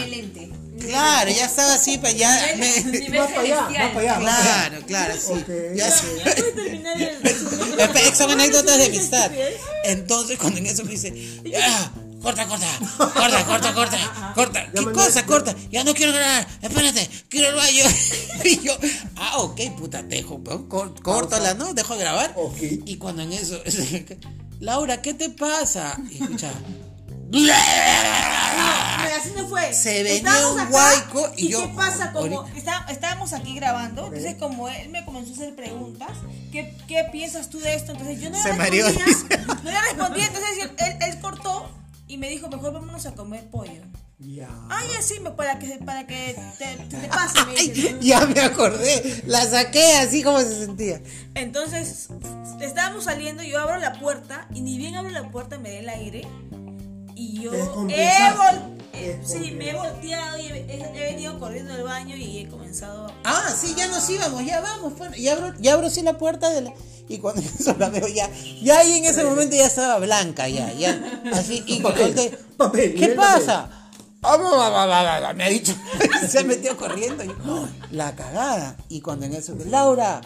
Claro, 0.80 1.30
ya 1.32 1.46
estaba 1.46 1.74
así, 1.74 1.98
pues 1.98 2.16
ya. 2.16 2.54
me- 2.58 2.84
Nivel 3.00 3.20
Más 3.20 3.30
para 3.32 3.42
allá, 3.42 3.62
más 3.62 3.72
para 3.94 4.00
allá. 4.00 4.14
para. 4.16 4.42
Claro, 4.42 4.86
claro, 4.86 5.14
sí. 5.16 5.34
Ok, 5.34 5.48
Ya. 5.76 5.94
¿Puedes 6.24 6.56
terminar 6.56 7.02
el 7.02 8.16
Son 8.16 8.32
anécdotas 8.32 8.78
de 8.78 8.86
amistad. 8.88 9.32
Entonces, 9.86 10.38
cuando 10.38 10.60
en 10.60 10.68
eso 10.68 10.84
me 10.84 10.92
dice, 10.92 11.14
ya, 11.46 11.92
corta, 12.22 12.46
corta, 12.48 12.68
corta, 12.98 13.46
corta, 13.46 13.74
corta, 13.74 14.34
corta. 14.36 14.72
¿Qué 14.74 14.84
cosa, 14.92 15.26
corta? 15.26 15.56
Ya 15.72 15.84
no 15.84 15.94
quiero 15.94 16.14
grabar, 16.14 16.48
espérate, 16.62 17.10
quiero 17.30 17.48
ir 17.48 17.54
al 17.54 17.56
baño. 17.56 17.84
Y 18.44 18.60
yo, 18.62 18.78
ah, 19.18 19.38
ok, 19.40 19.60
puta, 19.78 20.02
dejo, 20.04 20.42
cor- 20.68 21.02
córtala, 21.02 21.54
¿no? 21.54 21.74
Dejo 21.74 21.94
de 21.96 22.00
grabar. 22.00 22.34
Ok. 22.36 22.58
Y 22.86 22.98
cuando 22.98 23.22
en 23.24 23.34
eso, 23.34 23.62
Laura, 24.60 25.02
¿qué 25.02 25.14
te 25.14 25.30
pasa? 25.30 25.98
Y 26.12 26.22
escucha. 26.24 26.52
Pero 27.32 29.16
así 29.20 29.32
no 29.36 29.48
fue. 29.48 29.74
Se 29.74 30.04
venía 30.04 30.18
Estábamos 30.18 30.62
un 30.62 30.70
guayco 30.70 31.32
y 31.38 31.46
y 31.46 31.50
yo- 31.50 31.62
¿Qué 31.62 31.68
pasa? 31.76 32.12
Como 32.14 32.46
está- 32.56 32.86
estábamos 32.90 33.34
aquí 33.34 33.56
grabando, 33.56 34.06
entonces 34.08 34.36
como 34.36 34.68
él 34.70 34.90
me 34.90 35.04
comenzó 35.06 35.32
a 35.32 35.36
hacer 35.36 35.56
preguntas, 35.56 36.10
¿qué, 36.52 36.76
qué 36.88 37.06
piensas 37.12 37.50
tú 37.50 37.60
de 37.60 37.76
esto? 37.76 37.92
Entonces 37.92 38.20
yo 38.22 38.30
no 38.30 38.38
le 38.38 38.44
respondía, 38.44 39.46
no 39.64 39.72
le 39.72 39.82
respondía, 39.82 40.26
entonces 40.28 40.50
él, 40.62 40.72
él- 41.08 41.20
cortó 41.22 41.70
y 42.08 42.18
me 42.18 42.30
dijo, 42.30 42.48
mejor 42.48 42.74
vámonos 42.74 43.06
a 43.06 43.14
comer 43.14 43.50
pollo. 43.50 43.82
Ya. 44.20 44.48
Ay, 44.70 44.88
así, 44.98 45.20
me- 45.20 45.32
para 45.32 45.60
que, 45.60 45.78
para 45.86 46.08
que 46.08 46.36
te, 46.58 46.66
te- 46.66 46.98
te 47.02 47.08
pase, 47.10 47.46
me. 47.46 47.54
Ay, 47.60 47.98
ya 48.02 48.26
me 48.26 48.40
acordé, 48.42 49.24
la 49.28 49.46
saqué 49.46 49.94
así 49.98 50.24
como 50.24 50.40
se 50.40 50.66
sentía. 50.66 51.02
Entonces, 51.36 52.08
estábamos 52.62 53.04
saliendo, 53.04 53.44
yo 53.44 53.60
abro 53.60 53.78
la 53.78 53.94
puerta 54.00 54.48
y 54.54 54.62
ni 54.62 54.78
bien 54.78 54.96
abro 54.96 55.10
la 55.12 55.30
puerta 55.30 55.58
me 55.60 55.72
da 55.72 55.80
el 55.80 55.90
aire 55.90 56.28
y 57.18 57.42
yo 57.42 57.52
Te 57.52 57.62
he 57.62 57.88
Te 57.88 58.78
eh, 59.00 59.22
sí, 59.24 59.52
me 59.52 59.70
he 59.70 59.74
volteado 59.76 60.40
y 60.40 60.48
he, 60.48 61.12
venido 61.12 61.40
corriendo 61.40 61.74
al 61.74 61.84
baño 61.84 62.16
y 62.16 62.40
he 62.40 62.48
comenzado 62.48 63.06
a... 63.06 63.14
Ah, 63.26 63.50
sí, 63.56 63.76
ya 63.78 63.88
nos 63.88 64.10
íbamos, 64.10 64.44
ya 64.44 64.60
vamos. 64.60 64.94
pues. 64.98 65.18
Y 65.18 65.28
abro, 65.30 65.54
ya 65.60 65.74
abro 65.74 65.90
sí 65.90 66.02
la 66.02 66.18
puerta 66.18 66.50
de 66.50 66.62
la... 66.62 66.74
Y 67.08 67.20
cuando 67.20 67.42
eso 67.60 67.76
la 67.78 67.90
veo 67.90 68.08
ya, 68.08 68.30
ya 68.62 68.80
ahí 68.80 68.98
en 68.98 69.06
ese 69.06 69.24
momento 69.24 69.56
ya 69.56 69.68
estaba 69.68 70.00
blanca, 70.00 70.50
ya, 70.50 70.74
ya, 70.74 71.22
así, 71.32 71.64
y 71.68 71.80
Papel, 71.82 72.06
volteé, 72.06 72.38
papel, 72.58 72.96
¿qué 72.96 73.10
pasa? 73.10 73.70
Ah, 74.24 74.36
va, 74.36 74.70
va, 74.70 74.86
va, 74.86 75.04
va, 75.04 75.20
va, 75.20 75.34
Me 75.34 75.44
ha 75.44 75.50
dicho, 75.50 75.74
se 76.28 76.44
metió 76.44 76.76
corriendo, 76.76 77.24
y, 77.24 77.30
¡oh! 77.48 77.68
la 77.92 78.16
cagada. 78.16 78.76
Y 78.90 79.02
cuando 79.02 79.28
en 79.28 79.34
eso, 79.34 79.56
Laura, 79.68 80.22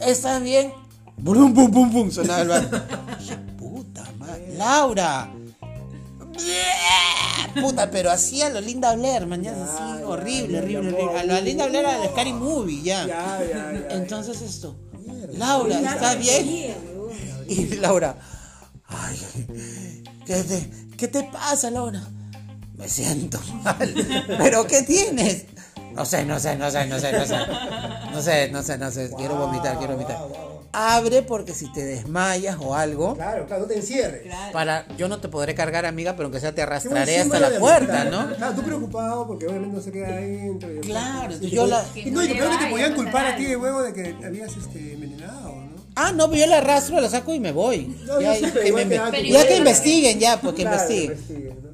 ¿estás 0.00 0.40
bien? 0.42 0.72
Brum, 1.16 1.52
pum, 1.52 1.70
pum, 1.70 1.92
pum, 1.92 2.10
sonaba 2.10 2.42
el 2.42 2.48
bar. 2.48 2.88
Puta 3.58 4.04
madre, 4.18 4.54
Laura. 4.56 5.30
Puta, 7.60 7.90
pero 7.90 8.10
así 8.10 8.42
a 8.42 8.48
lo 8.48 8.60
Linda 8.60 8.94
Blair, 8.94 9.24
así, 9.24 9.42
ya, 9.42 10.06
horrible, 10.06 10.52
ya, 10.54 10.58
horrible, 10.60 10.72
ya, 10.72 10.78
horrible. 10.78 11.20
A 11.20 11.24
lo 11.24 11.40
Linda 11.40 11.66
Blair, 11.66 11.86
a 11.86 11.98
la 11.98 12.08
Scary 12.08 12.32
Movie, 12.32 12.82
ya. 12.82 13.06
Ya, 13.06 13.40
ya, 13.40 13.72
ya. 13.72 13.94
Entonces 13.96 14.40
esto, 14.40 14.76
Laura, 15.34 15.78
¿estás 15.78 16.18
bien? 16.18 16.74
Y 17.48 17.66
Laura, 17.76 18.16
ay, 18.86 19.18
¿qué 20.26 20.42
te, 20.42 20.70
¿qué 20.96 21.08
te 21.08 21.24
pasa, 21.24 21.70
Laura? 21.70 22.02
Me 22.74 22.88
siento 22.88 23.38
mal. 23.62 23.94
¿Pero 24.38 24.66
qué 24.66 24.82
tienes? 24.82 25.44
No 25.94 26.06
sé, 26.06 26.24
no 26.24 26.40
sé, 26.40 26.56
no 26.56 26.70
sé, 26.70 26.86
no 26.86 26.98
sé, 26.98 27.12
no 27.12 27.26
sé. 27.26 27.36
No 28.12 28.22
sé, 28.22 28.48
no 28.50 28.62
sé, 28.62 28.78
no 28.78 28.90
sé. 28.90 29.10
Quiero 29.16 29.36
vomitar, 29.36 29.78
quiero 29.78 29.94
vomitar. 29.94 30.18
Abre 30.74 31.20
porque 31.22 31.52
si 31.52 31.70
te 31.70 31.84
desmayas 31.84 32.56
o 32.58 32.74
algo, 32.74 33.14
Claro, 33.14 33.44
claro, 33.46 33.62
no 33.64 33.68
te 33.68 33.76
encierres. 33.76 34.22
para 34.54 34.86
yo 34.96 35.06
no 35.06 35.18
te 35.20 35.28
podré 35.28 35.54
cargar, 35.54 35.84
amiga, 35.84 36.12
pero 36.16 36.24
aunque 36.28 36.40
sea 36.40 36.54
te 36.54 36.62
arrastraré 36.62 37.18
hasta 37.20 37.38
la 37.40 37.58
puerta, 37.58 38.00
amistad. 38.02 38.26
¿no? 38.28 38.36
Claro, 38.36 38.54
tú 38.54 38.62
preocupado 38.62 39.26
porque 39.26 39.46
obviamente 39.48 39.76
no 39.76 39.82
se 39.82 39.92
queda 39.92 40.08
adentro. 40.08 40.70
Claro, 40.80 41.38
yo 41.40 41.66
la- 41.66 41.84
Y 41.94 42.10
no, 42.10 42.24
y 42.24 42.28
lo 42.28 42.34
peor 42.36 42.52
es 42.52 42.58
que 42.58 42.64
te 42.64 42.70
podían 42.70 42.94
culpar 42.94 43.26
a 43.26 43.36
ti 43.36 43.44
de 43.44 43.56
huevo 43.56 43.82
de 43.82 43.92
que 43.92 44.14
te 44.14 44.24
habías 44.26 44.56
este, 44.56 44.94
envenenado, 44.94 45.56
¿no? 45.56 45.72
Ah, 45.94 46.10
no, 46.12 46.30
pero 46.30 46.40
yo 46.40 46.46
la 46.46 46.56
arrastro, 46.58 46.98
la 47.02 47.10
saco 47.10 47.34
y 47.34 47.40
me 47.40 47.52
voy. 47.52 47.94
No, 48.06 48.18
ya, 48.18 48.32
yo 48.38 48.46
sé, 48.46 48.52
pero 48.54 48.64
que 48.76 48.84
me- 48.86 48.94
ya 48.94 49.10
cuenta. 49.10 49.46
que 49.48 49.56
investiguen, 49.58 50.18
ya, 50.18 50.40
pues 50.40 50.54
que 50.54 50.62
Claro, 50.62 50.76
investiguen. 50.80 51.12
investiguen, 51.12 51.62
¿no? 51.64 51.68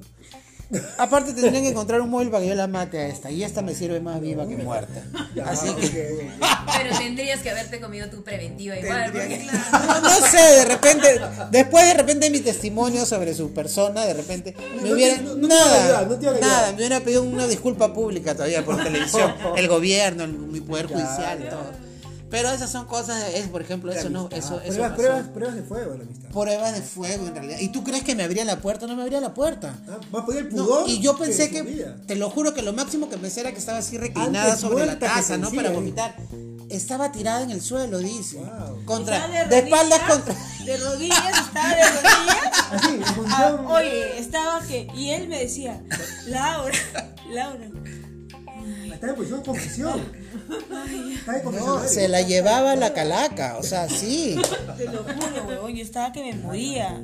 Aparte 0.98 1.32
tendrían 1.32 1.62
que 1.62 1.70
encontrar 1.70 2.00
un 2.02 2.10
móvil 2.10 2.28
para 2.28 2.42
que 2.42 2.48
yo 2.50 2.54
la 2.54 2.66
mate 2.66 2.98
a 2.98 3.06
esta. 3.08 3.30
Y 3.30 3.42
esta 3.42 3.62
me 3.62 3.74
sirve 3.74 4.00
más 4.00 4.20
viva 4.20 4.46
que 4.46 4.56
muerta. 4.56 5.02
Ya, 5.34 5.44
Así 5.50 5.72
que. 5.74 6.30
Pero 6.76 6.98
tendrías 6.98 7.40
que 7.40 7.50
haberte 7.50 7.80
comido 7.80 8.08
tu 8.10 8.22
preventiva 8.22 8.76
igual. 8.78 9.10
Porque 9.12 9.48
claro. 9.70 10.00
No, 10.00 10.00
no 10.02 10.26
sé, 10.26 10.36
de 10.42 10.64
repente, 10.66 11.20
después 11.50 11.86
de 11.86 11.94
repente 11.94 12.30
mi 12.30 12.40
testimonio 12.40 13.06
sobre 13.06 13.32
su 13.34 13.52
persona, 13.54 14.04
de 14.04 14.12
repente 14.14 14.54
me 14.82 14.88
No 14.90 14.94
hubiera 14.94 15.16
no- 15.22 15.34
no 15.36 15.48
nada, 15.48 15.84
ayudar, 15.84 16.06
no 16.08 16.16
te 16.16 16.24
iban 16.26 16.36
a 16.36 16.40
nada, 16.40 16.68
me 16.72 16.76
hubiera 16.76 17.00
pedido 17.00 17.22
una 17.22 17.46
disculpa 17.46 17.94
pública 17.94 18.34
todavía 18.34 18.62
por 18.64 18.82
televisión, 18.82 19.32
el 19.56 19.68
gobierno, 19.68 20.24
el- 20.24 20.32
mi 20.32 20.60
poder 20.60 20.86
judicial, 20.86 21.42
ya. 21.44 21.50
todo. 21.50 21.87
Pero 22.30 22.50
esas 22.50 22.70
son 22.70 22.84
cosas, 22.86 23.22
es 23.34 23.48
por 23.48 23.62
ejemplo, 23.62 23.90
eso 23.90 24.10
no, 24.10 24.28
eso, 24.30 24.60
eso 24.60 24.74
pruebas, 24.74 24.90
pasó. 24.90 24.94
pruebas, 24.96 25.26
pruebas 25.28 25.54
de 25.56 25.62
fuego 25.62 25.94
la 25.94 26.02
amistad. 26.04 26.28
Prueba 26.28 26.72
de 26.72 26.82
fuego 26.82 27.26
en 27.26 27.34
realidad. 27.34 27.58
¿Y 27.60 27.68
tú 27.68 27.82
crees 27.84 28.04
que 28.04 28.14
me 28.14 28.22
abría 28.24 28.44
la 28.44 28.60
puerta? 28.60 28.86
No 28.86 28.96
me 28.96 29.02
abría 29.02 29.20
la 29.20 29.32
puerta. 29.32 29.74
Ah, 29.88 29.98
Va 30.14 30.20
a 30.20 30.26
poner 30.26 30.46
el 30.48 30.54
No, 30.54 30.64
pudor. 30.66 30.88
y 30.88 31.00
yo 31.00 31.14
de 31.14 31.24
pensé 31.24 31.50
que, 31.50 31.62
te 32.06 32.16
lo 32.16 32.28
juro 32.28 32.52
que 32.52 32.60
lo 32.62 32.72
máximo 32.74 33.08
que 33.08 33.16
pensé 33.16 33.40
era 33.40 33.52
que 33.52 33.58
estaba 33.58 33.78
así 33.78 33.96
reclinada 33.96 34.44
Antes 34.52 34.60
sobre 34.60 34.84
la 34.84 34.98
taza, 34.98 35.38
¿no? 35.38 35.50
Para 35.50 35.70
vomitar. 35.70 36.14
Estaba 36.68 37.10
tirada 37.12 37.42
en 37.42 37.50
el 37.50 37.62
suelo, 37.62 37.96
dice. 37.98 38.36
Wow. 38.36 38.84
Contra, 38.84 39.16
Estaba 39.16 39.44
de, 39.48 39.58
espaldas 39.58 40.00
rodillas, 40.00 40.16
contra. 40.16 40.34
De 40.66 40.76
rodillas, 40.76 41.46
estaba 41.46 41.68
de 41.70 41.82
rodillas. 41.82 42.38
Así, 42.70 43.00
Ah, 43.28 43.64
oye, 43.70 44.18
estaba 44.18 44.60
que. 44.60 44.86
Y 44.94 45.10
él 45.12 45.28
me 45.28 45.38
decía, 45.40 45.82
Laura, 46.26 46.76
Laura. 47.30 47.68
Está 48.98 49.10
en 49.10 49.14
posición 49.14 49.38
de 49.40 49.46
confesión. 49.46 50.00
Está 51.14 51.36
en 51.38 51.44
No, 51.44 51.50
confesión. 51.52 51.88
se 51.88 52.08
la 52.08 52.22
llevaba 52.22 52.74
la 52.74 52.92
calaca, 52.92 53.56
o 53.58 53.62
sea, 53.62 53.88
sí. 53.88 54.40
Te 54.76 54.86
lo 54.86 55.04
juro, 55.04 55.44
huevón, 55.46 55.72
yo 55.76 55.82
estaba 55.84 56.12
que 56.12 56.20
me 56.22 56.34
moría. 56.34 57.00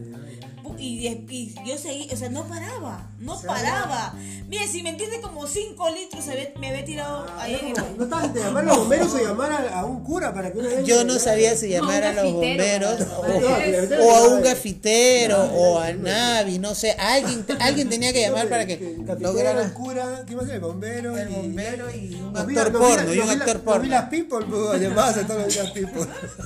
Y, 0.78 1.06
y 1.08 1.54
yo 1.66 1.78
seguí, 1.78 2.08
o 2.12 2.16
sea, 2.16 2.28
no 2.28 2.44
paraba, 2.48 3.10
no 3.18 3.40
paraba. 3.40 4.14
Mire, 4.48 4.66
si 4.68 4.82
me 4.82 4.90
entiende, 4.90 5.20
como 5.20 5.46
5 5.46 5.90
litros 5.90 6.24
se 6.24 6.32
ve- 6.34 6.54
me 6.58 6.68
había 6.70 6.84
tirado 6.84 7.26
ahí 7.38 7.54
en 7.60 7.68
el 7.68 7.96
No 7.96 8.04
estabas 8.04 8.34
de 8.34 8.40
llamar 8.40 8.64
a 8.64 8.66
los 8.66 8.78
bomberos 8.78 9.12
o 9.14 9.18
llamar 9.18 9.52
a, 9.52 9.80
a 9.80 9.84
un 9.84 10.02
cura 10.04 10.34
para 10.34 10.52
que 10.52 10.58
una. 10.58 10.80
Yo 10.82 11.04
no 11.04 11.18
sabía 11.18 11.56
si 11.56 11.68
llamar 11.68 12.02
a 12.04 12.12
los 12.12 12.32
bomberos 12.32 13.00
¿no? 13.00 13.06
o, 13.18 13.28
No, 13.28 14.04
o 14.04 14.14
a 14.14 14.28
un 14.28 14.42
gafitero 14.42 15.42
o 15.44 15.78
a 15.78 15.92
Navi, 15.92 16.58
no 16.58 16.74
sé. 16.74 16.92
Alguien, 16.92 17.46
alguien 17.60 17.88
tenía 17.88 18.12
que 18.12 18.20
llamar 18.20 18.48
para 18.48 18.66
que 18.66 18.96
lograra. 19.20 19.62
el 19.64 19.72
cura, 19.72 20.24
¿qué 20.26 20.36
más? 20.36 20.48
El 20.48 20.60
bombero. 20.60 21.16
El 21.16 21.30
y- 21.30 21.34
bombero 21.34 21.90
y 21.94 22.14
un 22.14 22.32
Los 22.34 22.46
vi- 22.46 22.58
actor 22.58 22.78
porno, 22.78 23.14
y 23.14 23.18
un 23.20 23.30
actor 23.30 23.60
porno. 23.60 23.88
las 23.88 24.08
people, 24.08 24.44
pues, 24.48 24.80
llamadas 24.80 25.16
a 25.18 25.26
todos 25.26 25.42
los 25.44 25.54
días 25.54 25.70
people. 25.72 26.02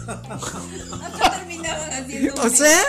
Acá 0.06 1.38
terminaban 1.38 1.90
haciendo 1.90 2.34
O 2.42 2.48
sea, 2.50 2.80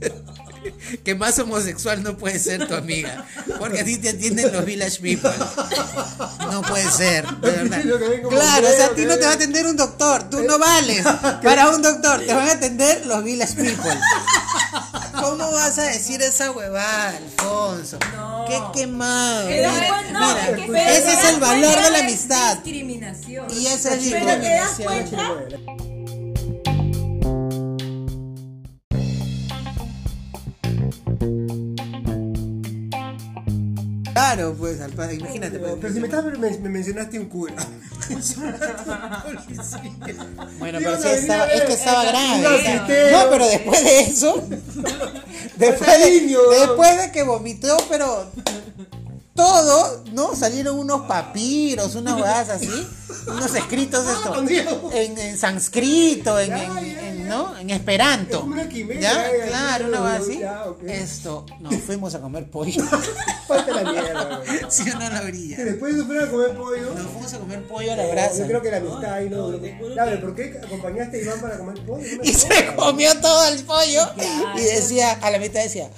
que 1.04 1.14
más 1.14 1.38
homosexual 1.38 2.02
no 2.02 2.16
puede 2.16 2.38
ser 2.38 2.66
tu 2.66 2.74
amiga. 2.74 3.26
Porque 3.58 3.80
a 3.80 3.84
ti 3.84 3.96
te 3.98 4.10
atienden 4.10 4.52
los 4.52 4.64
village 4.64 5.00
people. 5.00 5.30
No 6.50 6.62
puede 6.62 6.90
ser, 6.90 7.26
de 7.26 7.50
verdad. 7.50 7.80
Claro, 8.28 8.68
o 8.68 8.72
sea, 8.72 8.86
a 8.86 8.88
ti 8.90 9.02
que 9.02 9.06
no 9.06 9.16
te 9.16 9.24
va 9.24 9.30
a 9.30 9.34
atender 9.34 9.66
un 9.66 9.76
doctor. 9.76 10.28
Tú 10.30 10.42
no 10.42 10.58
vales 10.58 11.04
para 11.42 11.68
un 11.70 11.82
doctor. 11.82 12.20
Te 12.20 12.32
van 12.34 12.48
a 12.48 12.52
atender 12.52 13.06
los 13.06 13.22
village 13.24 13.54
people. 13.54 13.98
¿Cómo 15.20 15.50
vas 15.50 15.78
a 15.78 15.82
decir 15.84 16.22
esa 16.22 16.50
huevada, 16.52 17.16
Alfonso? 17.16 17.98
Qué 18.46 18.60
quemado. 18.80 19.46
Pero 19.48 19.70
Mira, 19.72 20.02
no, 20.12 20.20
mira, 20.28 20.48
es 20.50 20.56
que- 20.56 20.72
pero 20.72 20.90
ese 20.90 21.12
es 21.12 21.24
el 21.34 21.40
valor 21.40 21.82
de 21.82 21.90
la 21.90 21.98
amistad. 21.98 22.56
Discriminación. 22.58 23.46
Y 23.52 23.66
esa 23.66 23.94
es 23.94 24.04
Pero 24.10 24.26
te 24.40 24.48
das 24.48 24.78
discriminación. 24.78 25.87
Claro, 34.34 34.54
pues, 34.58 34.78
al 34.82 34.92
padre, 34.92 35.14
imagínate. 35.14 35.58
pues. 35.58 35.72
Pero 35.80 35.94
si 35.94 36.00
me, 36.00 36.06
estás, 36.06 36.24
me, 36.24 36.50
me 36.58 36.68
mencionaste 36.68 37.18
un 37.18 37.28
cura. 37.28 37.54
Bueno, 40.58 40.78
pero 40.78 40.98
venir 40.98 41.06
estaba, 41.06 41.46
es 41.46 41.62
que 41.62 41.72
estaba 41.72 42.04
grave. 42.04 43.10
No, 43.12 43.30
pero 43.30 43.46
después 43.46 43.84
de 43.84 44.00
eso, 44.00 44.34
después 45.56 45.80
de, 45.80 46.04
cariño. 46.04 46.38
después 46.50 46.98
de 46.98 47.12
que 47.12 47.22
vomitó, 47.22 47.76
pero 47.88 48.30
todo, 49.34 50.04
¿no? 50.12 50.34
Salieron 50.34 50.78
unos 50.78 51.02
papiros, 51.02 51.94
unas 51.94 52.14
huevadas 52.14 52.48
así, 52.50 52.86
unos 53.26 53.54
escritos 53.54 54.06
esto, 54.06 54.90
en, 54.92 55.18
en 55.18 55.38
sánscrito, 55.38 56.38
en. 56.38 56.52
¿No? 57.28 57.58
En 57.58 57.70
esperanto. 57.70 58.38
Es 58.38 58.44
una 58.44 58.68
quimera, 58.68 59.00
¿Ya? 59.00 59.46
Claro, 59.48 59.88
una 59.88 59.98
ya, 59.98 60.14
así. 60.16 60.40
Esto, 60.86 61.46
nos 61.60 61.74
fuimos 61.86 62.14
a 62.14 62.20
comer 62.20 62.50
pollo. 62.50 62.82
Falta 63.46 63.82
la 63.82 63.92
mierda. 63.92 64.42
¿Sí 64.68 64.90
o 64.90 64.98
no 64.98 65.08
la 65.08 65.20
Que 65.20 65.26
brilla? 65.26 65.64
después 65.64 65.96
de 65.96 66.04
fueron 66.04 66.28
a 66.28 66.30
comer 66.30 66.56
pollo. 66.56 66.94
Nos 66.94 67.06
fuimos 67.12 67.34
a 67.34 67.38
comer 67.38 67.62
pollo 67.68 67.92
a 67.92 67.96
la 67.96 68.02
No, 68.04 68.10
brasa. 68.10 68.38
Yo 68.38 68.46
creo 68.46 68.62
que 68.62 68.70
la 68.70 68.76
amistad 68.78 69.12
ahí 69.12 69.30
no. 69.30 69.52
Claro, 69.94 70.20
¿por 70.20 70.34
qué 70.34 70.60
acompañaste 70.62 71.18
a 71.18 71.22
Iván 71.22 71.40
para 71.40 71.58
comer 71.58 71.84
pollo? 71.84 72.16
No 72.16 72.24
Y 72.24 72.32
se 72.32 72.74
comió 72.76 73.20
todo 73.20 73.48
el 73.48 73.64
pollo 73.64 74.02
y 74.56 74.60
decía, 74.60 75.12
a 75.22 75.30
la 75.30 75.38
mitad 75.38 75.62
decía, 75.62 75.90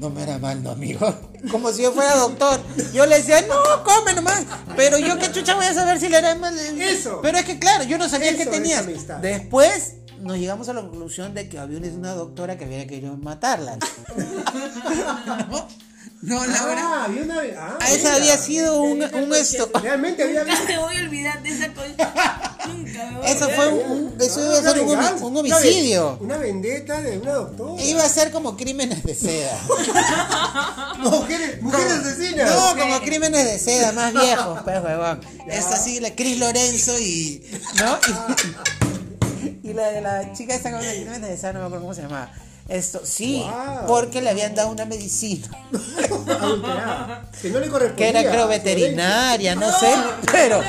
no 0.00 0.10
me 0.10 0.22
era 0.22 0.38
mal, 0.38 0.62
no 0.62 0.70
amigo. 0.70 1.14
Como 1.50 1.72
si 1.72 1.82
yo 1.82 1.92
fuera 1.92 2.16
doctor. 2.16 2.60
Yo 2.92 3.06
le 3.06 3.16
decía, 3.16 3.42
no, 3.42 3.84
come 3.84 4.14
nomás. 4.14 4.42
Pero 4.76 4.98
yo 4.98 5.18
qué 5.18 5.30
chucha 5.30 5.54
voy 5.54 5.66
a 5.66 5.74
saber 5.74 6.00
si 6.00 6.08
le 6.08 6.18
era 6.18 6.34
mal. 6.34 6.58
Eso. 6.58 7.20
Pero 7.22 7.38
es 7.38 7.44
que 7.44 7.58
claro, 7.58 7.84
yo 7.84 7.98
no 7.98 8.08
sabía 8.08 8.30
Eso 8.30 8.50
que 8.50 8.74
amistad. 8.74 9.18
Después 9.18 9.94
nos 10.24 10.36
llegamos 10.38 10.68
a 10.68 10.72
la 10.72 10.80
conclusión 10.80 11.34
de 11.34 11.48
que 11.48 11.58
había 11.58 11.78
una- 11.78 12.14
doctora 12.14 12.58
que 12.58 12.64
había 12.64 12.86
querido 12.86 13.16
matarla. 13.16 13.78
¿No? 15.50 15.68
No, 16.22 16.46
Laura. 16.46 16.80
Ah, 16.82 17.04
había 17.04 17.22
una. 17.22 17.34
Ah, 17.58 17.78
Ah, 17.80 17.90
esa 17.90 17.96
mira. 17.98 18.14
había 18.14 18.36
sido 18.38 18.80
un, 18.82 19.02
un 19.02 19.34
esto. 19.34 19.70
Realmente 19.82 20.22
había. 20.22 20.42
Nunca 20.44 20.64
me 20.66 20.78
voy 20.78 20.96
a 20.96 21.00
olvidar 21.00 21.42
de 21.42 21.50
esa 21.50 21.68
cosa. 21.74 21.86
Nunca 22.66 23.10
me 23.10 23.16
voy 23.18 23.26
a 23.26 23.30
Eso 23.30 23.50
fue 23.50 23.68
un, 23.68 23.90
un- 23.90 24.20
eso 24.20 24.40
iba 24.42 24.58
a 24.58 24.62
ser 24.62 24.80
un, 24.80 24.88
venganza, 24.88 25.24
un 25.26 25.36
homicidio. 25.36 26.16
Una 26.22 26.38
vendetta 26.38 27.02
de 27.02 27.18
una 27.18 27.32
doctora. 27.34 27.82
Iba 27.82 28.04
a 28.04 28.08
ser 28.08 28.30
como 28.30 28.56
crímenes 28.56 29.02
de 29.04 29.14
seda. 29.14 29.60
Mujeres, 30.98 31.60
mujeres 31.60 31.92
asesinas. 31.92 32.50
No, 32.54 32.74
como 32.80 33.00
crímenes 33.00 33.44
de 33.44 33.58
seda, 33.58 33.92
más 33.92 34.14
viejos, 34.14 34.60
pues, 34.64 34.82
huevón. 34.82 35.20
Esto 35.46 35.76
sí, 35.76 36.00
la 36.00 36.14
Cris 36.14 36.38
Lorenzo 36.38 36.98
y. 36.98 37.42
¿No? 37.76 37.98
Y, 38.08 38.93
y 39.62 39.72
la 39.72 39.88
de 39.88 40.00
la 40.00 40.32
chica 40.32 40.54
esta 40.54 40.70
con 40.70 40.80
de 40.80 41.36
seda, 41.36 41.52
no 41.52 41.60
me 41.60 41.64
acuerdo 41.66 41.82
cómo 41.82 41.94
se 41.94 42.02
llamaba. 42.02 42.30
Esto, 42.68 43.02
sí, 43.04 43.42
Wow. 43.44 43.86
porque 43.86 44.22
le 44.22 44.30
habían 44.30 44.54
dado 44.54 44.70
una 44.70 44.86
medicina. 44.86 45.46
Que 47.42 47.50
no 47.50 47.60
le 47.60 47.68
correspondía. 47.68 48.12
Que 48.12 48.18
era 48.18 48.30
creo 48.30 48.48
veterinaria, 48.48 49.54
no 49.54 49.70
sé, 49.78 49.92
pero 50.32 50.62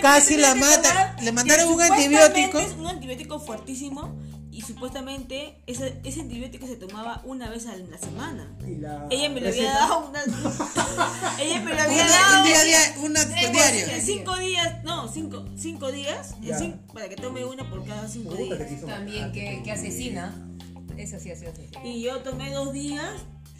casi 0.00 0.36
la 0.36 0.54
mata. 0.54 1.16
Le 1.20 1.32
mandaron 1.32 1.68
un 1.72 1.82
antibiótico. 1.82 2.58
Es 2.58 2.72
un 2.72 2.86
antibiótico 2.86 3.38
fuertísimo 3.40 4.14
y 4.56 4.62
supuestamente 4.62 5.56
ese, 5.66 6.00
ese 6.04 6.20
antibiótico 6.20 6.66
se 6.66 6.76
tomaba 6.76 7.20
una 7.24 7.50
vez 7.50 7.66
a 7.66 7.76
la 7.76 7.98
semana. 7.98 8.48
Y 8.66 8.76
la 8.76 9.06
Ella 9.10 9.28
me 9.30 9.40
lo 9.40 9.48
había 9.48 9.72
dado 9.72 10.08
una. 10.08 10.22
Ella 11.40 11.60
me 11.60 11.74
lo 11.74 11.82
había 11.82 12.04
Una- 12.04 12.10
dado. 12.12 12.38
un 12.40 12.46
día 12.46 12.60
a 12.60 12.64
día, 12.64 12.78
una 13.02 13.22
en- 13.22 13.52
diario. 13.52 13.86
En 13.88 14.02
cinco 14.02 14.36
días, 14.38 14.84
no, 14.84 15.08
cinco, 15.08 15.44
cinco 15.56 15.90
días, 15.90 16.34
cin- 16.42 16.78
para 16.92 17.08
que 17.08 17.16
tome 17.16 17.44
una 17.44 17.68
por 17.68 17.84
cada 17.84 18.08
cinco 18.08 18.34
días. 18.34 18.58
También 18.86 19.32
que, 19.32 19.62
que 19.64 19.72
asesina. 19.72 20.32
Eso 20.96 21.18
sí, 21.18 21.30
así, 21.32 21.46
así. 21.46 21.62
Y 21.82 22.02
yo 22.02 22.18
tomé 22.20 22.52
dos 22.52 22.72
días 22.72 23.10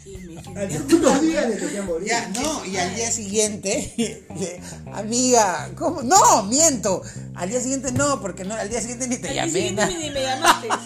y 0.05 0.17
me 0.17 0.37
Al 0.39 0.69
sentí. 0.71 0.73
segundo 0.95 1.19
día 1.19 1.41
le 1.47 1.81
morir. 1.81 2.07
Ya, 2.07 2.27
no, 2.29 2.63
y 2.65 2.77
al 2.77 2.93
día 2.95 3.11
siguiente, 3.11 4.25
amiga, 4.93 5.69
¿cómo? 5.75 6.03
No, 6.03 6.43
miento. 6.43 7.01
Al 7.35 7.49
día 7.49 7.59
siguiente 7.59 7.91
no, 7.91 8.21
porque 8.21 8.43
no, 8.45 8.53
al 8.53 8.69
día 8.69 8.81
siguiente 8.81 9.07
ni 9.07 9.17
te 9.17 9.27
Al 9.29 9.33
día 9.33 9.45
llamé. 9.45 9.51
siguiente 9.53 9.81
na- 9.81 9.99
ni 9.99 10.09
me 10.11 10.21
llamaste. 10.21 10.67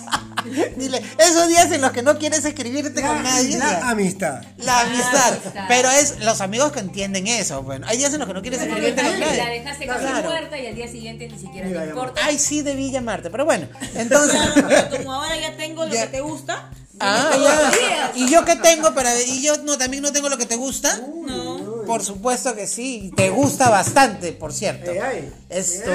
Dile, 0.77 1.01
esos 1.17 1.49
días 1.49 1.69
en 1.71 1.81
los 1.81 1.91
que 1.91 2.01
no 2.01 2.17
quieres 2.17 2.45
escribirte 2.45 3.01
La, 3.01 3.07
con 3.09 3.23
nadie. 3.23 3.57
la 3.57 3.89
amistad. 3.89 4.41
La 4.57 4.79
amistad. 4.81 5.33
amistad. 5.33 5.65
Pero 5.67 5.91
es 5.91 6.19
los 6.21 6.39
amigos 6.39 6.71
que 6.71 6.79
entienden 6.79 7.27
eso. 7.27 7.61
Bueno, 7.61 7.85
hay 7.89 7.97
días 7.97 8.13
en 8.13 8.19
los 8.19 8.27
que 8.27 8.33
no 8.33 8.41
quieres 8.41 8.61
escribirte 8.61 9.01
con 9.01 9.19
La 9.19 9.25
nadie. 9.25 9.59
dejaste 9.59 9.85
casi 9.85 9.99
Claro. 10.05 10.29
muerta 10.29 10.57
y 10.57 10.67
al 10.67 10.75
día 10.75 10.87
siguiente 10.87 11.27
ni 11.27 11.37
siquiera 11.37 11.67
Mira, 11.67 11.81
te 11.83 11.89
importa. 11.89 12.21
Ay, 12.23 12.39
sí, 12.39 12.61
debí 12.61 12.89
llamarte. 12.89 13.29
Pero 13.29 13.43
bueno, 13.43 13.67
entonces. 13.95 14.39
Claro, 14.39 14.65
pero 14.89 14.89
como 15.03 15.13
ahora 15.13 15.37
ya 15.37 15.57
tengo 15.57 15.85
lo 15.85 15.93
Ya. 15.93 16.03
que 16.05 16.07
te 16.13 16.21
gusta. 16.21 16.69
Ah, 16.99 17.31
ya. 17.41 18.11
¿Y 18.15 18.29
yo 18.29 18.45
qué 18.45 18.55
tengo 18.55 18.93
para.? 18.93 19.19
¿Y 19.21 19.41
yo 19.41 19.57
no, 19.63 19.77
también 19.77 20.03
no 20.03 20.11
tengo 20.11 20.29
lo 20.29 20.37
que 20.37 20.45
te 20.45 20.55
gusta? 20.55 21.01
No. 21.25 21.83
Por 21.85 22.03
supuesto 22.03 22.55
que 22.55 22.67
sí. 22.67 23.11
Te 23.15 23.29
gusta 23.29 23.69
bastante, 23.69 24.31
por 24.33 24.53
cierto. 24.53 24.91
Ay. 25.01 25.31
Esto. 25.49 25.89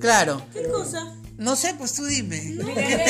Claro. 0.00 0.42
¿Qué 0.52 0.68
cosa? 0.68 1.14
No 1.36 1.54
sé, 1.54 1.74
pues 1.74 1.92
tú 1.94 2.04
dime. 2.04 2.40
¿Qué 2.74 3.04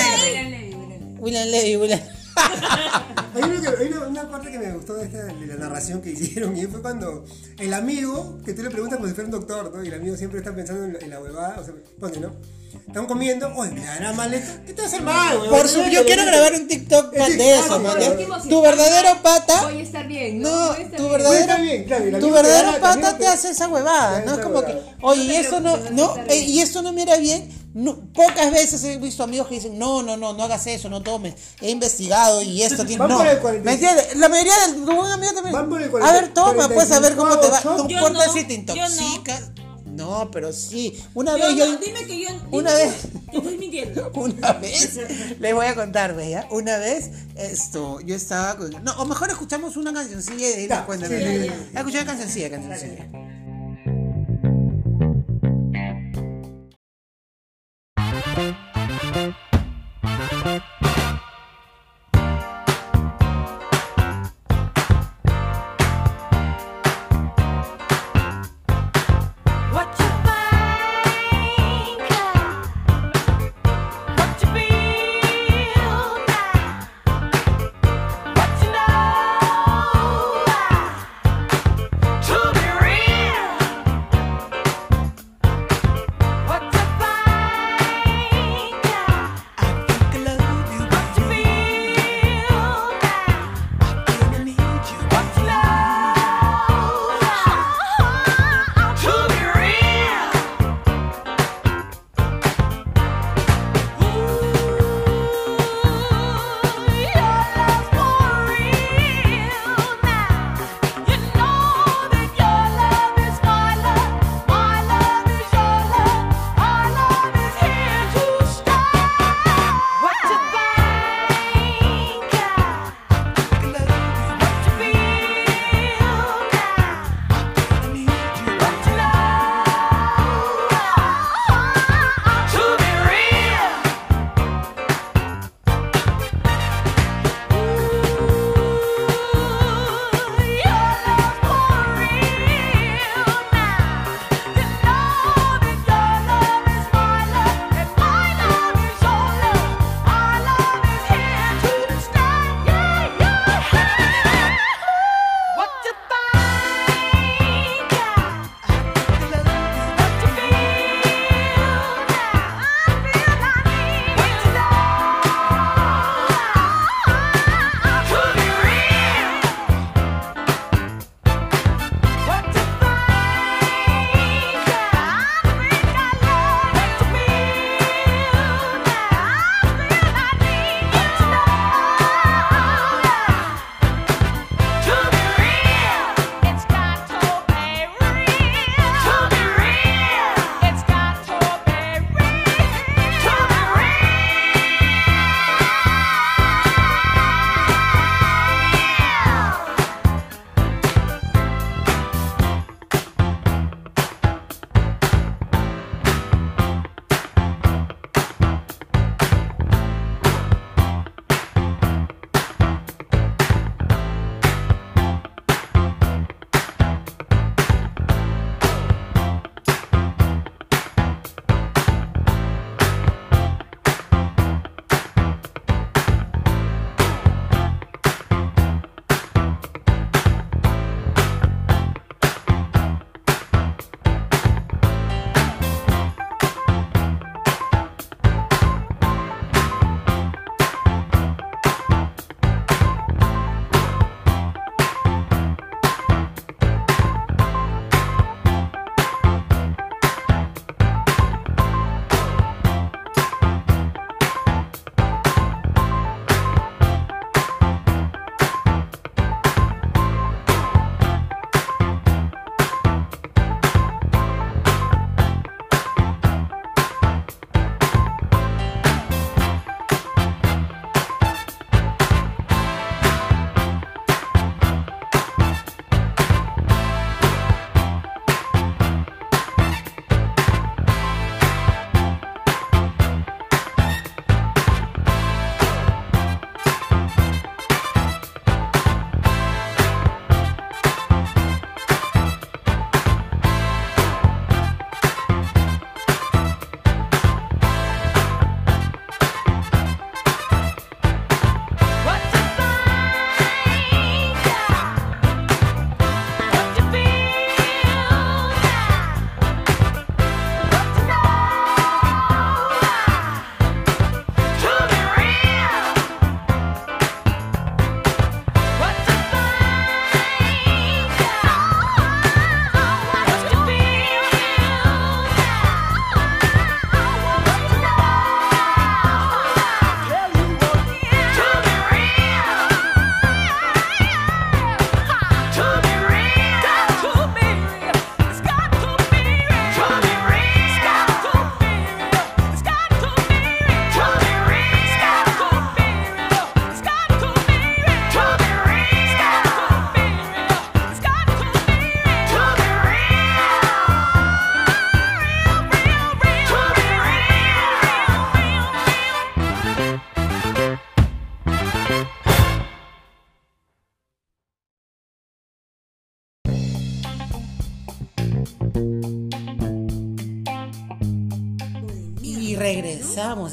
William? 1.19 1.49
Levy, 1.49 1.77
William 1.77 2.01
Levy. 2.01 2.18
Hay, 3.35 3.43
que- 3.61 3.69
hay 3.83 3.89
una, 3.93 4.07
una 4.07 4.31
parte 4.31 4.51
que 4.51 4.59
me 4.59 4.73
gustó 4.73 4.95
de, 4.95 5.05
esta, 5.05 5.25
de 5.25 5.47
la 5.47 5.55
narración 5.57 6.01
que 6.01 6.11
hicieron 6.11 6.57
y 6.57 6.67
fue 6.67 6.81
cuando 6.83 7.25
el 7.59 7.75
amigo, 7.75 8.39
que 8.45 8.53
tú 8.55 8.63
le 8.63 8.71
preguntas 8.71 8.97
como 8.99 9.09
si 9.09 9.15
fuera 9.15 9.27
un 9.27 9.33
doctor, 9.33 9.73
¿no? 9.75 9.85
Y 9.85 9.89
el 9.89 9.95
amigo 9.95 10.17
siempre 10.17 10.39
está 10.41 10.55
pensando 10.55 10.85
en 10.85 10.93
la, 10.95 10.99
en 11.01 11.11
la 11.11 11.21
huevada, 11.21 11.57
o 11.61 11.65
sea, 11.65 11.75
ponte, 12.01 12.21
¿no? 12.21 12.33
Están 12.87 13.07
comiendo, 13.07 13.51
oye, 13.57 13.73
me 13.73 13.87
hará 13.89 14.13
mal 14.13 14.33
esto. 14.33 14.53
¿Qué 14.67 14.73
te 14.75 14.83
va 14.83 14.87
a 14.87 14.89
hacer 14.89 15.03
mal? 15.03 15.39
Por 15.49 15.69
su, 15.69 15.83
yo 15.85 16.05
quiero 16.05 16.25
grabar 16.27 16.53
un 16.55 16.69
TikTok 16.69 17.13
de 17.13 17.55
eso, 17.59 17.81
man. 17.81 17.97
Tu 18.49 18.61
verdadero 18.63 19.23
pata. 19.23 19.63
Voy 19.63 19.79
a 19.81 19.83
estar 19.83 20.07
bien. 20.07 20.41
No, 20.41 20.75
tu 20.97 21.09
verdadero, 21.09 21.41
Está 21.41 21.57
bien, 21.59 21.85
claro, 21.85 22.05
y 22.09 22.15
el 22.15 22.21
tu 22.21 22.31
verdadero 22.31 22.69
da- 22.71 22.75
el 22.77 22.81
pata 22.81 23.19
te 23.19 23.27
hace 23.27 23.51
esa 23.51 23.69
huevada, 23.69 24.21
¿no? 24.25 24.33
hace 24.33 24.41
Es 24.41 24.47
como 24.47 24.65
que, 24.65 24.79
oye, 25.03 25.23
y 25.23 25.35
esto 25.37 25.61
no, 25.61 25.77
no, 25.93 26.17
eh, 26.29 26.39
y 26.41 26.61
esto 26.61 26.83
no 26.83 26.93
mira 26.93 27.17
bien. 27.17 27.49
No, 27.81 27.97
pocas 28.13 28.51
veces 28.51 28.83
he 28.83 28.97
visto 28.99 29.23
amigos 29.23 29.47
que 29.47 29.55
dicen, 29.55 29.79
no, 29.79 30.03
no, 30.03 30.17
no, 30.17 30.33
no 30.33 30.43
hagas 30.43 30.67
eso, 30.67 30.89
no 30.91 31.01
tomes. 31.01 31.35
He 31.61 31.71
investigado 31.71 32.43
y 32.43 32.63
esto 32.63 32.85
tiene. 32.85 32.99
Van 32.99 33.09
No, 33.11 33.19
por 33.19 33.27
el 33.29 33.37
¿me 33.37 33.41
45. 33.41 33.71
entiendes? 33.87 34.17
La 34.17 34.29
mayoría 34.29 34.53
del 34.67 34.85
tu 34.85 34.95
buen 34.97 35.13
amigo 35.13 35.33
también. 35.33 35.53
Van 35.55 35.69
por 35.69 35.81
el 35.81 35.91
a 36.03 36.13
ver, 36.13 36.35
toma, 36.35 36.69
pues 36.69 36.91
a 36.91 36.99
ver 36.99 37.15
cómo 37.15 37.39
te 37.39 37.49
va. 37.49 37.61
45, 37.61 37.77
No 37.85 37.89
Yo 37.89 37.97
importa 37.99 38.27
no, 38.27 38.33
si 38.33 38.45
te 38.45 38.57
yo 38.57 38.75
no. 38.75 38.87
intoxicas. 38.89 39.43
No, 39.87 40.31
pero 40.33 40.53
sí. 40.53 41.01
Una 41.15 41.37
Yo 41.37 41.45
vez 41.47 41.57
no, 41.57 41.65
yo. 41.67 41.77
dime 41.79 42.05
que 42.05 42.21
yo. 42.21 42.29
dime 42.31 42.43
Una 42.51 42.71
que- 42.71 42.77
vez- 42.85 42.95
Que 43.31 43.37
estoy 43.37 43.59
mintiendo. 43.59 44.11
Una 44.15 44.53
vez, 44.55 44.99
les 45.39 45.55
voy 45.55 45.67
a 45.67 45.75
contar, 45.77 46.17
¿ya? 46.21 46.49
Una 46.51 46.79
vez, 46.79 47.11
esto, 47.37 48.01
yo 48.01 48.15
estaba 48.17 48.57
con... 48.57 48.71
No, 48.83 48.93
o 48.99 49.05
mejor 49.05 49.31
escuchamos 49.31 49.77
una 49.77 49.93
cancioncilla 49.93 50.51
y 50.51 50.67
de 50.67 50.75
ahí 50.75 50.83
cuentan. 50.85 51.11
sí, 51.11 51.17
ya. 51.17 51.47
Ya 51.75 51.79
escuché 51.81 51.99
una 51.99 52.07
cancioncilla, 52.07 52.51
cancioncilla. 52.51 53.07
you 58.39 58.68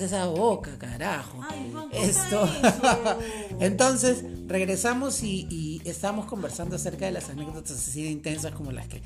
esa 0.02 0.28
boca, 0.28 0.78
carajo. 0.78 1.42
Ay, 1.50 1.70
Juan, 1.72 1.90
corta 1.90 1.98
Esto. 1.98 2.50
Entonces, 3.60 4.24
regresamos 4.48 5.22
y, 5.24 5.48
y 5.50 5.82
estamos 5.86 6.26
conversando 6.26 6.76
acerca 6.76 7.06
de 7.06 7.12
las 7.12 7.30
anécdotas 7.30 7.72
así 7.72 8.04
de 8.04 8.12
intensas 8.12 8.54
como 8.54 8.72
las 8.72 8.88
que 8.88 9.02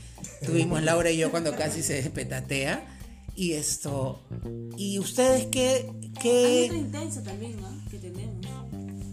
tuvimos 0.45 0.83
Laura 0.83 1.09
y 1.11 1.17
yo 1.17 1.31
cuando 1.31 1.55
casi 1.55 1.81
se 1.81 2.01
petatea. 2.09 2.95
Y 3.35 3.53
esto. 3.53 4.21
¿Y 4.77 4.99
ustedes 4.99 5.45
qué? 5.47 5.89
Hay 5.89 6.09
otra 6.09 6.21
qué 6.21 6.65
intensa 6.75 7.23
también, 7.23 7.61
¿no? 7.61 7.69
Que 7.89 7.97
tenemos. 7.97 8.45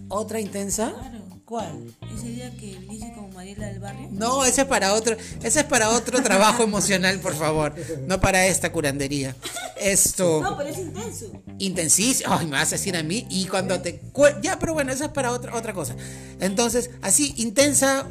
¿Otra 0.09 0.41
intensa? 0.41 0.93
Claro. 0.93 1.16
¿Cuál? 1.47 1.95
Ese 2.13 2.27
día 2.27 2.51
que 2.57 2.77
viniste 2.77 3.13
con 3.13 3.33
Mariela 3.33 3.69
del 3.69 3.79
barrio. 3.79 4.09
No, 4.11 4.45
ese 4.45 4.63
es 4.63 4.67
para 4.67 4.95
otro, 4.95 5.17
ese 5.45 5.61
es 5.61 5.65
para 5.65 5.91
otro 5.91 6.21
trabajo 6.21 6.65
emocional, 6.65 7.21
por 7.21 7.37
favor. 7.37 7.73
No 8.09 8.21
para 8.21 8.49
esta 8.49 8.73
curandería. 8.73 9.37
Esto. 9.81 10.43
No, 10.43 10.57
pero 10.57 10.71
es 10.71 10.79
intenso. 10.79 11.31
intensísimo. 11.61 12.35
Ay, 12.35 12.47
me 12.47 12.53
vas 12.53 12.67
a 12.67 12.71
decir 12.73 12.97
a 12.97 13.05
mí. 13.05 13.29
Y 13.31 13.47
cuando 13.47 13.81
te. 13.81 14.01
Ya, 14.43 14.59
pero 14.59 14.75
bueno, 14.75 14.91
eso 14.91 15.05
es 15.05 15.11
para 15.11 15.31
otra, 15.31 15.55
otra 15.55 15.73
cosa. 15.73 15.95
Entonces, 16.41 16.91
así, 17.01 17.33
intensa. 17.37 18.05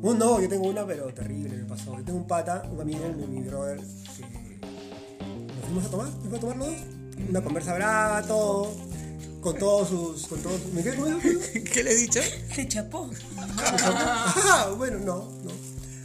Un 0.00 0.16
no, 0.16 0.40
yo 0.40 0.48
tengo 0.48 0.68
una, 0.68 0.86
pero 0.86 1.12
terrible 1.12 1.56
me 1.56 1.64
pasó. 1.64 1.98
Yo 1.98 2.04
tengo 2.04 2.20
un 2.20 2.28
pata, 2.28 2.62
un 2.70 2.80
amigo, 2.80 3.00
mi, 3.16 3.26
mi 3.26 3.48
brother, 3.48 3.78
que 3.78 4.60
nos 5.56 5.64
fuimos 5.64 5.86
a 5.86 5.90
tomar, 5.90 6.06
nos 6.06 6.18
fuimos 6.20 6.38
a 6.38 6.40
tomar 6.40 6.56
los 6.56 6.66
dos. 6.68 6.76
Una 7.30 7.42
conversa 7.42 7.74
brava, 7.74 8.22
todo. 8.22 8.91
Con 9.42 9.58
todos 9.58 9.88
sus. 9.88 10.26
Con 10.28 10.40
todos, 10.40 10.60
¿Me 10.72 10.82
quedé 10.82 11.62
¿Qué 11.64 11.82
le 11.82 11.92
he 11.92 11.96
dicho? 11.96 12.20
Te 12.54 12.66
chapó. 12.68 13.10
Ah, 13.58 14.72
bueno, 14.76 14.98
no, 15.00 15.16
no. 15.44 15.50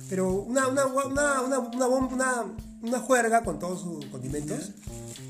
Pero 0.10 0.32
una, 0.32 0.68
una, 0.68 0.86
una, 0.86 1.42
una, 1.42 1.60
una, 1.60 1.88
bomba- 1.88 2.14
una, 2.14 2.46
una 2.82 3.00
juerga 3.00 3.44
con 3.44 3.60
todos 3.60 3.82
sus 3.82 4.06
condimentos. 4.08 4.72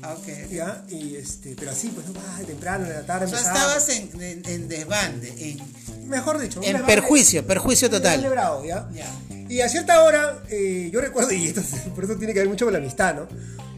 Ah, 0.02 0.14
Ok. 0.18 0.50
Ya, 0.50 0.84
y 0.88 1.16
este, 1.16 1.54
pero 1.58 1.72
así, 1.72 1.88
pues, 1.88 2.06
ah, 2.16 2.40
temprano, 2.46 2.86
en 2.86 2.92
la 2.92 3.04
tarde. 3.04 3.26
O 3.26 3.28
sea, 3.28 3.38
empezaba- 3.38 3.76
estabas 3.76 3.88
en, 3.90 4.22
en, 4.22 4.42
en 4.48 4.68
desbande, 4.68 5.34
en, 5.50 6.08
Mejor 6.08 6.38
dicho, 6.38 6.60
en 6.62 6.82
perjuicio, 6.86 7.46
perjuicio 7.46 7.90
total. 7.90 8.26
bravo, 8.30 8.64
¿ya? 8.64 8.88
Ya. 8.94 9.06
Y 9.50 9.60
a 9.60 9.68
cierta 9.68 10.02
hora, 10.04 10.42
eh, 10.48 10.88
yo 10.92 11.00
recuerdo, 11.00 11.32
y 11.32 11.48
esto, 11.48 11.60
por 11.94 12.04
eso 12.04 12.16
tiene 12.16 12.32
que 12.32 12.38
ver 12.40 12.48
mucho 12.48 12.64
con 12.64 12.72
la 12.72 12.78
amistad, 12.78 13.14
¿no? 13.14 13.28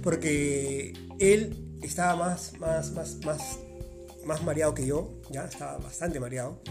Porque 0.03 0.93
él 1.19 1.79
estaba 1.83 2.15
más, 2.17 2.53
más, 2.61 2.91
más, 2.93 3.17
más, 3.25 3.41
más 4.31 4.43
mareado 4.43 4.75
que 4.75 4.87
yo, 4.87 5.21
ya, 5.31 5.45
estaba 5.45 5.79
bastante 5.79 6.19
mareado. 6.21 6.63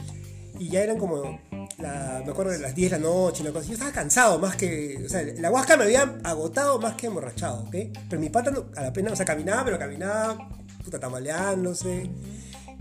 Y 0.57 0.69
ya 0.69 0.81
eran 0.83 0.97
como, 0.97 1.39
la- 1.77 2.21
me 2.25 2.31
acuerdo 2.31 2.51
de 2.51 2.59
las 2.59 2.75
10 2.75 2.91
de 2.91 2.97
la 2.99 3.03
noche, 3.03 3.43
una 3.43 3.51
cosa. 3.53 3.67
Yo 3.67 3.73
estaba 3.73 3.91
cansado 3.91 4.39
más 4.39 4.55
que, 4.55 5.01
o 5.05 5.09
sea, 5.09 5.21
la 5.37 5.51
huasca 5.51 5.77
me 5.77 5.83
había 5.85 6.01
agotado 6.23 6.79
más 6.79 6.95
que 6.95 7.07
emborrachado, 7.07 7.61
¿ok? 7.63 7.75
Pero 8.09 8.19
mi 8.19 8.29
pata 8.29 8.51
no- 8.51 8.65
a 8.75 8.81
la 8.83 8.91
pena, 8.91 9.11
o 9.13 9.15
sea, 9.15 9.25
caminaba, 9.25 9.63
pero 9.63 9.77
caminaba, 9.79 10.49
puta, 10.83 10.99
tambaleándose, 10.99 12.09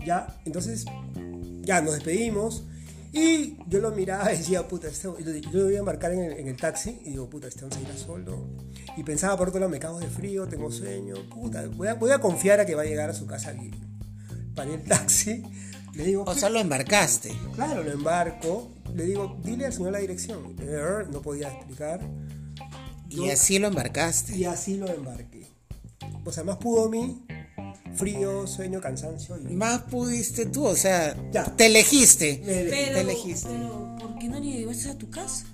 ya. 0.05 0.27
Entonces, 0.45 0.85
ya 1.61 1.81
nos 1.81 1.93
despedimos. 1.93 2.63
Y 3.11 3.57
yo 3.67 3.79
lo 3.79 3.89
miraba 3.91 4.31
y 4.33 4.37
decía, 4.37 4.67
puta, 4.67 4.87
este, 4.87 5.07
yo, 5.51 5.59
lo 5.61 5.69
iba 5.69 5.77
a 5.77 5.79
embarcar 5.79 6.11
en 6.13 6.23
el, 6.25 6.33
en 6.33 6.47
el 6.47 6.57
taxi 6.57 6.99
y 7.05 7.11
digo, 7.11 7.27
puta, 7.29 7.47
este 7.47 7.63
hombre 7.63 7.79
irá 7.81 7.95
solo. 7.97 8.45
Y 8.97 9.03
pensaba, 9.03 9.35
por 9.37 9.47
otro 9.49 9.59
lado, 9.59 9.69
me 9.71 9.79
cago 9.79 9.99
de 9.99 10.07
frío, 10.07 10.47
tengo 10.47 10.71
sueño, 10.71 11.15
puta, 11.29 11.65
voy 11.75 11.87
a, 11.87 11.93
voy 11.95 12.11
a 12.11 12.19
confiar 12.19 12.59
a 12.59 12.65
que 12.65 12.75
va 12.75 12.81
a 12.83 12.85
llegar 12.85 13.09
a 13.09 13.13
su 13.13 13.25
casa 13.25 13.51
bien. 13.53 13.71
Paré 14.55 14.73
el 14.75 14.83
taxi, 14.83 15.43
le 15.93 16.03
digo, 16.05 16.23
O 16.27 16.33
sea, 16.35 16.49
lo 16.49 16.59
embarcaste. 16.59 17.31
claro, 17.55 17.83
lo 17.83 17.91
embarco, 17.91 18.71
le 18.93 19.05
digo, 19.05 19.37
dile 19.43 19.65
al 19.67 19.73
señor 19.73 19.91
la 19.93 19.99
dirección. 19.99 20.55
Er, 20.59 21.07
No 21.11 21.21
podía 21.21 21.49
explicar. 21.49 22.01
Y 23.09 23.29
así 23.29 23.57
lo 23.59 23.67
embarcaste. 23.67 24.35
Y 24.37 24.45
así 24.45 24.77
lo 24.77 24.87
embarqué. 24.87 25.47
O 26.25 26.31
sea, 26.31 26.43
más 26.43 26.57
pudo 26.57 26.85
a 26.85 26.89
mí, 26.89 27.23
frío, 27.95 28.45
sueño, 28.45 28.79
cansancio. 28.81 29.37
Y... 29.39 29.53
Más 29.55 29.81
pudiste 29.83 30.45
tú, 30.45 30.65
o 30.65 30.75
sea, 30.75 31.15
Ya. 31.31 31.43
te 31.55 31.65
elegiste. 31.67 32.41
Pero, 32.45 32.69
Te 32.69 32.99
elegiste. 33.01 33.49
pero, 33.49 33.95
¿por 33.99 34.19
qué 34.19 34.27
no 34.27 34.39
le 34.39 34.45
llevaste 34.51 34.89
a 34.89 34.97
tu 34.97 35.09
casa? 35.09 35.45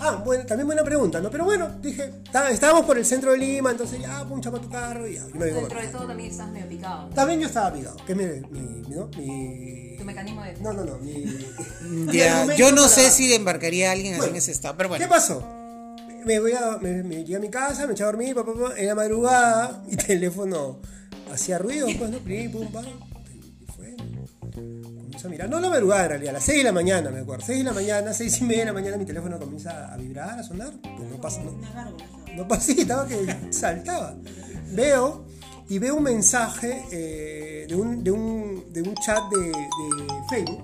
Ah, 0.00 0.22
bueno, 0.24 0.44
también 0.46 0.66
buena 0.66 0.84
pregunta, 0.84 1.20
¿no? 1.20 1.30
Pero 1.30 1.44
bueno, 1.44 1.68
dije, 1.82 2.12
está- 2.24 2.50
estábamos 2.50 2.84
por 2.86 2.96
el 2.98 3.04
centro 3.04 3.32
de 3.32 3.38
Lima, 3.38 3.70
entonces 3.72 4.00
ya, 4.00 4.24
pum, 4.26 4.40
chapa 4.40 4.60
tu 4.60 4.68
carro 4.70 5.08
y 5.08 5.14
ya. 5.14 5.26
yo 5.26 5.34
me 5.34 5.46
vengo 5.46 5.60
Dentro 5.60 5.80
de 5.80 5.88
todo 5.88 6.06
también 6.06 6.30
estás 6.30 6.50
medio 6.50 6.68
picado. 6.68 7.08
También 7.10 7.40
yo 7.40 7.46
estaba 7.48 7.72
picado, 7.72 7.96
que 8.06 8.12
es 8.12 8.18
mi, 8.18 8.24
mi, 8.50 8.60
mi- 8.60 8.94
¿no? 8.96 9.08
mi... 9.16 9.96
Tu 9.98 10.04
mecanismo 10.04 10.42
de... 10.42 10.54
No, 10.60 10.72
no, 10.72 10.84
no, 10.84 10.98
mi... 10.98 11.12
mi 11.82 12.12
Ya, 12.16 12.54
yo 12.54 12.70
no 12.70 12.82
para- 12.82 12.88
sé 12.88 13.10
si 13.10 13.34
embarcaría 13.34 13.88
a 13.88 13.92
alguien 13.92 14.14
así 14.14 14.18
Bueno, 14.20 14.32
en 14.34 14.38
ese 14.38 14.52
estado, 14.52 14.76
pero 14.76 14.88
bueno. 14.90 15.04
¿Qué 15.04 15.08
pasó? 15.08 15.42
Me 16.24 16.38
voy 16.40 16.52
a, 16.52 16.78
me, 16.80 17.02
me 17.02 17.16
llegué 17.16 17.36
a 17.36 17.40
mi 17.40 17.48
casa, 17.48 17.86
me 17.86 17.92
eché 17.94 18.02
a 18.04 18.06
dormir, 18.06 18.34
pa, 18.34 18.44
pa, 18.44 18.52
pa, 18.52 18.78
en 18.78 18.86
la 18.86 18.94
madrugada, 18.94 19.82
mi 19.88 19.96
teléfono 19.96 20.78
hacía 21.32 21.58
ruido, 21.58 21.88
pues, 21.98 22.10
¿no? 22.10 22.18
Pum, 22.52 22.72
pam. 22.72 22.84
Comienzo 25.18 25.26
a 25.26 25.30
mirar, 25.30 25.50
no 25.50 25.58
la 25.58 25.68
madrugada 25.68 26.04
en 26.04 26.08
realidad, 26.10 26.30
a 26.30 26.32
las 26.34 26.44
6 26.44 26.58
de 26.58 26.64
la 26.64 26.72
mañana, 26.72 27.10
me 27.10 27.18
acuerdo. 27.18 27.44
6 27.44 27.58
de 27.58 27.64
la 27.64 27.72
mañana, 27.72 28.12
6 28.12 28.40
y 28.40 28.44
media 28.44 28.60
de 28.60 28.66
la 28.66 28.72
mañana, 28.72 28.96
mi 28.96 29.04
teléfono 29.04 29.36
comienza 29.36 29.92
a 29.92 29.96
vibrar, 29.96 30.38
a 30.38 30.42
sonar. 30.44 30.70
Pues 30.80 31.10
no 31.10 31.20
pasa, 31.20 31.42
no, 31.42 31.52
no 32.36 32.46
pasé, 32.46 32.80
estaba 32.80 33.04
que 33.04 33.26
saltaba. 33.50 34.14
Veo 34.70 35.24
y 35.68 35.80
veo 35.80 35.96
un 35.96 36.04
mensaje 36.04 36.84
eh, 36.92 37.66
de, 37.68 37.74
un, 37.74 38.04
de, 38.04 38.12
un, 38.12 38.72
de 38.72 38.82
un 38.82 38.94
chat 38.94 39.20
de, 39.30 39.46
de 39.46 39.54
Facebook. 40.30 40.62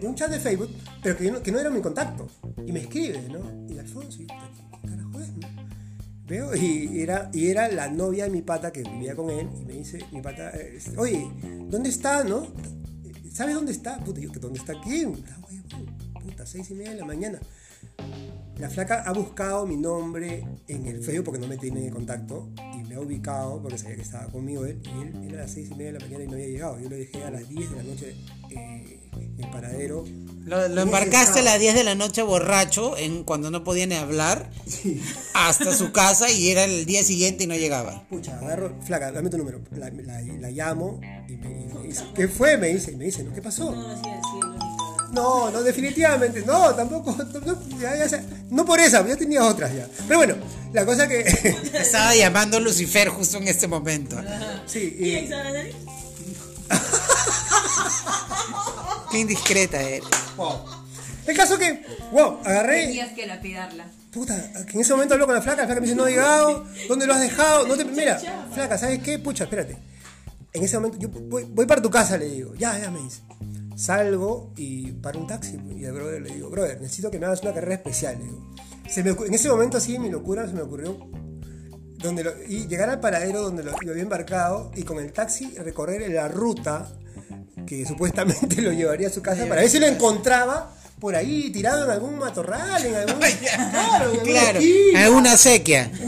De 0.00 0.06
un 0.06 0.14
chat 0.14 0.30
de 0.30 0.38
Facebook, 0.38 0.70
pero 1.02 1.16
que, 1.16 1.32
no, 1.32 1.42
que 1.42 1.50
no 1.50 1.58
era 1.58 1.68
mi 1.68 1.80
contacto. 1.80 2.28
Y 2.64 2.70
me 2.70 2.80
escribe, 2.80 3.28
¿no? 3.28 3.74
Y 3.74 3.76
Alfonso, 3.76 4.22
y, 4.22 4.26
¿qué 4.28 4.88
carajo 4.88 5.20
es, 5.20 5.32
no? 5.36 5.48
Y 6.32 7.00
era, 7.00 7.30
y 7.32 7.48
era 7.48 7.68
la 7.68 7.88
novia 7.88 8.24
de 8.24 8.30
mi 8.30 8.42
pata 8.42 8.72
que 8.72 8.82
vivía 8.82 9.14
con 9.14 9.30
él. 9.30 9.48
Y 9.60 9.64
me 9.64 9.72
dice, 9.74 9.98
mi 10.12 10.20
pata, 10.20 10.50
eh, 10.54 10.78
oye, 10.96 11.28
¿dónde 11.68 11.90
está, 11.90 12.24
no? 12.24 12.46
¿Sabes 13.32 13.54
dónde 13.54 13.72
está? 13.72 13.98
Puta, 13.98 14.20
yo, 14.20 14.30
¿dónde 14.40 14.58
está 14.58 14.74
quién? 14.80 15.14
Ah, 15.30 15.38
Puta, 16.22 16.46
seis 16.46 16.70
y 16.70 16.74
media 16.74 16.92
de 16.92 17.00
la 17.00 17.06
mañana. 17.06 17.40
La 18.58 18.68
flaca 18.68 19.02
ha 19.02 19.12
buscado 19.12 19.66
mi 19.66 19.76
nombre 19.76 20.44
en 20.68 20.86
el 20.86 21.02
Facebook 21.02 21.24
porque 21.24 21.40
no 21.40 21.48
me 21.48 21.56
tiene 21.56 21.90
contacto 21.90 22.50
y 22.78 22.84
me 22.84 22.94
ha 22.94 23.00
ubicado 23.00 23.60
porque 23.60 23.78
sabía 23.78 23.96
que 23.96 24.02
estaba 24.02 24.30
conmigo 24.30 24.64
él 24.66 24.80
y 24.84 25.02
él 25.02 25.28
era 25.28 25.38
a 25.38 25.42
las 25.42 25.52
6 25.52 25.70
y 25.70 25.74
media 25.74 25.92
de 25.92 25.98
la 25.98 26.04
mañana 26.04 26.24
y 26.24 26.26
no 26.26 26.32
había 26.34 26.46
llegado. 26.46 26.78
Yo 26.78 26.88
lo 26.88 26.96
dejé 26.96 27.24
a 27.24 27.30
las 27.30 27.48
10 27.48 27.70
de 27.70 27.76
la 27.76 27.82
noche 27.82 28.16
eh, 28.50 29.00
en 29.16 29.44
el 29.44 29.50
paradero. 29.50 30.04
Lo, 30.44 30.68
lo 30.68 30.82
embarcaste 30.82 31.40
a 31.40 31.42
las 31.42 31.58
10 31.60 31.74
de 31.74 31.84
la 31.84 31.94
noche 31.94 32.22
borracho, 32.22 32.96
en, 32.96 33.24
cuando 33.24 33.50
no 33.50 33.62
podía 33.64 33.86
ni 33.86 33.94
hablar, 33.94 34.50
hasta 35.34 35.74
su 35.74 35.92
casa 35.92 36.30
y 36.30 36.50
era 36.50 36.64
el 36.64 36.84
día 36.84 37.02
siguiente 37.04 37.44
y 37.44 37.46
no 37.46 37.54
llegaba. 37.54 38.04
Pucha, 38.08 38.36
agarro, 38.38 38.74
flaca, 38.84 39.12
dame 39.12 39.30
tu 39.30 39.38
número. 39.38 39.60
La, 39.70 39.88
la- 39.90 40.20
la 40.20 40.50
llamo 40.50 41.00
y 41.28 41.32
me, 41.36 41.50
y 41.62 41.74
me 41.74 41.82
dice, 41.88 42.04
¿qué 42.14 42.28
fue? 42.28 42.56
Me 42.58 42.68
dice, 42.68 42.92
y 42.92 42.96
me 42.96 43.04
dice, 43.04 43.22
¿no? 43.22 43.32
¿Qué 43.32 43.40
pasó? 43.42 43.70
No. 43.72 44.02
No, 45.12 45.50
no, 45.50 45.62
definitivamente, 45.62 46.42
no, 46.46 46.74
tampoco, 46.74 47.14
no, 47.44 47.78
ya, 47.78 48.06
ya 48.06 48.24
no 48.48 48.64
por 48.64 48.80
esa, 48.80 49.06
ya 49.06 49.14
tenía 49.14 49.44
otras 49.44 49.74
ya. 49.74 49.86
Pero 50.08 50.20
bueno, 50.20 50.36
la 50.72 50.86
cosa 50.86 51.06
que, 51.06 51.20
Estaba 51.74 52.14
llamando 52.14 52.58
Lucifer 52.58 53.08
justo 53.10 53.36
en 53.36 53.46
este 53.46 53.68
momento. 53.68 54.16
sí, 54.66 54.96
¿Y 54.98 55.08
y, 55.10 55.30
Qué 59.12 59.18
indiscreta 59.20 59.80
eres. 59.80 60.02
wow. 60.36 60.56
El 61.26 61.36
caso 61.36 61.56
que, 61.56 61.84
wow, 62.10 62.38
agarré, 62.44 62.86
Tenías 62.86 63.12
que 63.12 63.26
lapidarla. 63.26 63.86
puta, 64.12 64.34
que 64.66 64.72
en 64.72 64.80
ese 64.80 64.92
momento 64.92 65.14
hablo 65.14 65.26
con 65.26 65.36
la 65.36 65.42
flaca, 65.42 65.60
la 65.62 65.66
flaca 65.66 65.80
me 65.80 65.86
dice, 65.86 65.96
no 65.96 66.04
ha 66.04 66.08
llegado, 66.10 66.66
¿dónde 66.88 67.06
lo 67.06 67.14
has 67.14 67.20
dejado? 67.20 67.66
No 67.68 67.76
te, 67.76 67.84
mira, 67.84 68.18
flaca, 68.52 68.76
¿sabes 68.76 69.00
qué? 69.04 69.20
Pucha, 69.20 69.44
espérate. 69.44 69.76
En 70.52 70.64
ese 70.64 70.76
momento, 70.76 70.98
yo 70.98 71.08
voy, 71.08 71.44
voy 71.44 71.64
para 71.66 71.80
tu 71.80 71.90
casa, 71.90 72.16
le 72.18 72.26
digo, 72.26 72.54
ya, 72.56 72.76
ya 72.78 72.90
me 72.90 73.00
dice. 73.00 73.22
Salgo 73.76 74.52
y 74.56 74.92
para 74.92 75.18
un 75.18 75.26
taxi 75.28 75.58
y 75.76 75.84
al 75.84 75.92
brother 75.92 76.22
le 76.22 76.34
digo, 76.34 76.50
brother, 76.50 76.80
necesito 76.80 77.10
que 77.10 77.18
me 77.18 77.26
hagas 77.26 77.40
una 77.42 77.54
carrera 77.54 77.74
especial, 77.76 78.18
le 78.18 78.24
digo. 78.24 78.54
Se 78.88 79.02
me 79.04 79.10
en 79.10 79.32
ese 79.34 79.48
momento 79.48 79.78
así, 79.78 79.98
mi 79.98 80.10
locura, 80.10 80.46
se 80.46 80.52
me 80.54 80.60
ocurrió 80.62 80.98
donde 81.98 82.24
lo- 82.24 82.42
y 82.48 82.66
llegar 82.66 82.90
al 82.90 82.98
paradero 83.00 83.42
donde 83.42 83.62
lo, 83.62 83.70
lo 83.80 83.90
había 83.92 84.02
embarcado 84.02 84.72
y 84.74 84.82
con 84.82 84.98
el 84.98 85.12
taxi 85.12 85.54
recorrer 85.56 86.10
la 86.10 86.26
ruta 86.28 86.92
que 87.66 87.84
supuestamente 87.86 88.60
lo 88.62 88.72
llevaría 88.72 89.08
a 89.08 89.10
su 89.10 89.22
casa 89.22 89.46
para 89.46 89.60
ver 89.62 89.70
si 89.70 89.78
lo 89.78 89.86
encontraba 89.86 90.72
por 90.98 91.16
ahí 91.16 91.50
tirado 91.50 91.84
en 91.84 91.90
algún 91.90 92.18
matorral, 92.18 92.84
en 92.84 92.94
algún 92.94 93.18
claro, 93.18 94.12
en 94.12 94.20
alguna 94.20 94.22
Claro, 94.22 94.58
esquina, 94.60 95.04
alguna 95.04 95.36
sequía. 95.36 95.90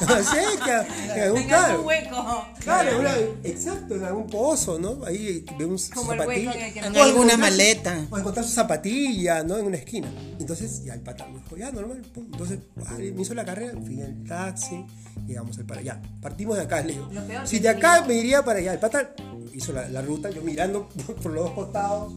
en 0.00 0.08
una 0.10 0.22
seca, 0.24 0.86
en 1.14 1.20
algún 1.22 1.42
claro, 1.44 1.82
hueco. 1.82 2.46
claro, 2.60 2.90
en 2.90 2.96
una- 2.96 3.14
exacto, 3.44 3.94
en 3.94 4.04
algún 4.04 4.26
pozo, 4.28 4.78
¿no? 4.78 5.04
Ahí 5.04 5.44
ve 5.58 5.64
un 5.64 5.78
su 5.78 5.92
Como 5.92 6.12
el 6.14 6.20
hueco 6.20 6.52
zapatilla. 6.52 6.86
en 6.88 6.96
alguna 6.96 7.36
maleta. 7.36 8.06
O 8.10 8.18
encontrar 8.18 8.44
su 8.44 8.52
zapatilla, 8.52 9.44
¿no? 9.44 9.58
En 9.58 9.66
una 9.66 9.76
esquina. 9.76 10.10
Entonces, 10.40 10.82
ya 10.84 10.94
el 10.94 11.00
pata 11.02 11.26
me 11.28 11.38
dijo, 11.38 11.56
ya, 11.56 11.70
normal, 11.70 12.02
pum. 12.14 12.24
Entonces, 12.32 12.58
me 12.98 13.22
hizo 13.22 13.34
la 13.34 13.44
carrera, 13.44 13.74
fui 13.84 13.94
en 13.94 14.00
el 14.00 14.24
taxi, 14.26 14.84
llegamos 15.26 15.56
al 15.58 15.66
para 15.66 15.80
allá. 15.80 16.00
Partimos 16.20 16.56
de 16.56 16.62
acá, 16.64 16.80
le 16.80 16.94
digo. 16.94 17.08
Lo 17.12 17.24
peor 17.26 17.46
Si 17.46 17.58
de 17.60 17.68
acá 17.68 18.02
me 18.06 18.14
iría 18.14 18.42
para 18.44 18.58
allá. 18.58 18.72
El 18.72 18.78
pata 18.80 19.14
hizo 19.54 19.72
la, 19.72 19.88
la 19.88 20.02
ruta, 20.02 20.30
yo 20.30 20.42
mirando 20.42 20.88
por 21.22 21.32
los 21.32 21.44
dos 21.44 21.52
costados. 21.54 22.12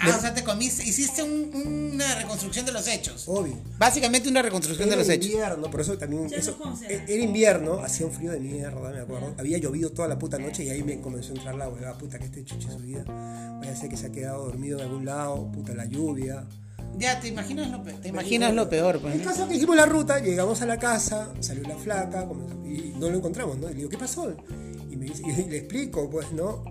Ah, 0.00 0.16
o 0.18 0.20
sea, 0.20 0.34
te 0.34 0.42
comiste, 0.42 0.82
hiciste 0.82 1.22
un- 1.22 1.90
una 1.94 2.14
reconstrucción 2.16 2.66
de 2.66 2.72
los 2.72 2.86
hechos. 2.88 3.24
Obvio. 3.26 3.56
Básicamente 3.78 4.28
una 4.28 4.42
reconstrucción 4.42 4.88
de 4.88 4.94
Era 4.96 5.02
los 5.02 5.08
hechos. 5.10 5.30
invierno, 5.30 5.70
por 5.70 5.80
eso 5.80 5.96
también. 5.96 6.26
Eso- 6.34 6.58
no 6.62 6.76
e- 6.88 7.04
era 7.08 7.22
invierno, 7.22 7.78
hacía 7.78 8.04
un 8.06 8.12
frío 8.12 8.32
de 8.32 8.40
mierda, 8.40 8.90
me 8.90 9.00
acuerdo. 9.00 9.34
Había 9.38 9.56
llovido 9.58 9.90
toda 9.90 10.08
la 10.08 10.18
puta 10.18 10.36
noche 10.38 10.64
y 10.64 10.68
ahí 10.68 10.82
me 10.82 11.00
comenzó 11.00 11.32
a 11.32 11.36
entrar 11.36 11.54
la 11.54 11.68
huevada, 11.68 11.96
puta, 11.96 12.18
que 12.18 12.24
este 12.26 12.44
chuche 12.44 12.68
su 12.70 12.78
vida. 12.78 13.04
Vaya 13.60 13.72
a 13.72 13.76
ser 13.76 13.88
que 13.88 13.96
se 13.96 14.06
ha 14.06 14.12
quedado 14.12 14.44
dormido 14.44 14.78
en 14.78 14.84
algún 14.84 15.04
lado, 15.06 15.50
puta, 15.52 15.72
la 15.74 15.86
lluvia. 15.86 16.44
Ya, 16.98 17.18
te 17.20 17.28
imaginas 17.28 17.70
lo 17.70 17.82
peor. 17.82 18.00
Te 18.00 18.08
imaginas 18.08 18.52
lo 18.54 18.68
peor, 18.68 19.00
pues. 19.00 19.14
El 19.14 19.22
¿no? 19.24 19.30
caso 19.30 19.48
que 19.48 19.54
hicimos 19.54 19.76
la 19.76 19.86
ruta, 19.86 20.18
llegamos 20.18 20.60
a 20.60 20.66
la 20.66 20.78
casa, 20.78 21.32
salió 21.40 21.62
la 21.62 21.76
flaca 21.76 22.26
comenzó- 22.26 22.66
y 22.66 22.94
no 22.98 23.08
lo 23.10 23.16
encontramos, 23.18 23.56
¿no? 23.58 23.66
Y 23.68 23.72
le 23.72 23.76
digo, 23.78 23.88
¿qué 23.88 23.98
pasó? 23.98 24.34
Y, 24.94 24.96
me 24.96 25.06
dice, 25.06 25.22
y 25.26 25.50
le 25.50 25.56
explico, 25.58 26.08
pues, 26.08 26.30
¿no? 26.32 26.62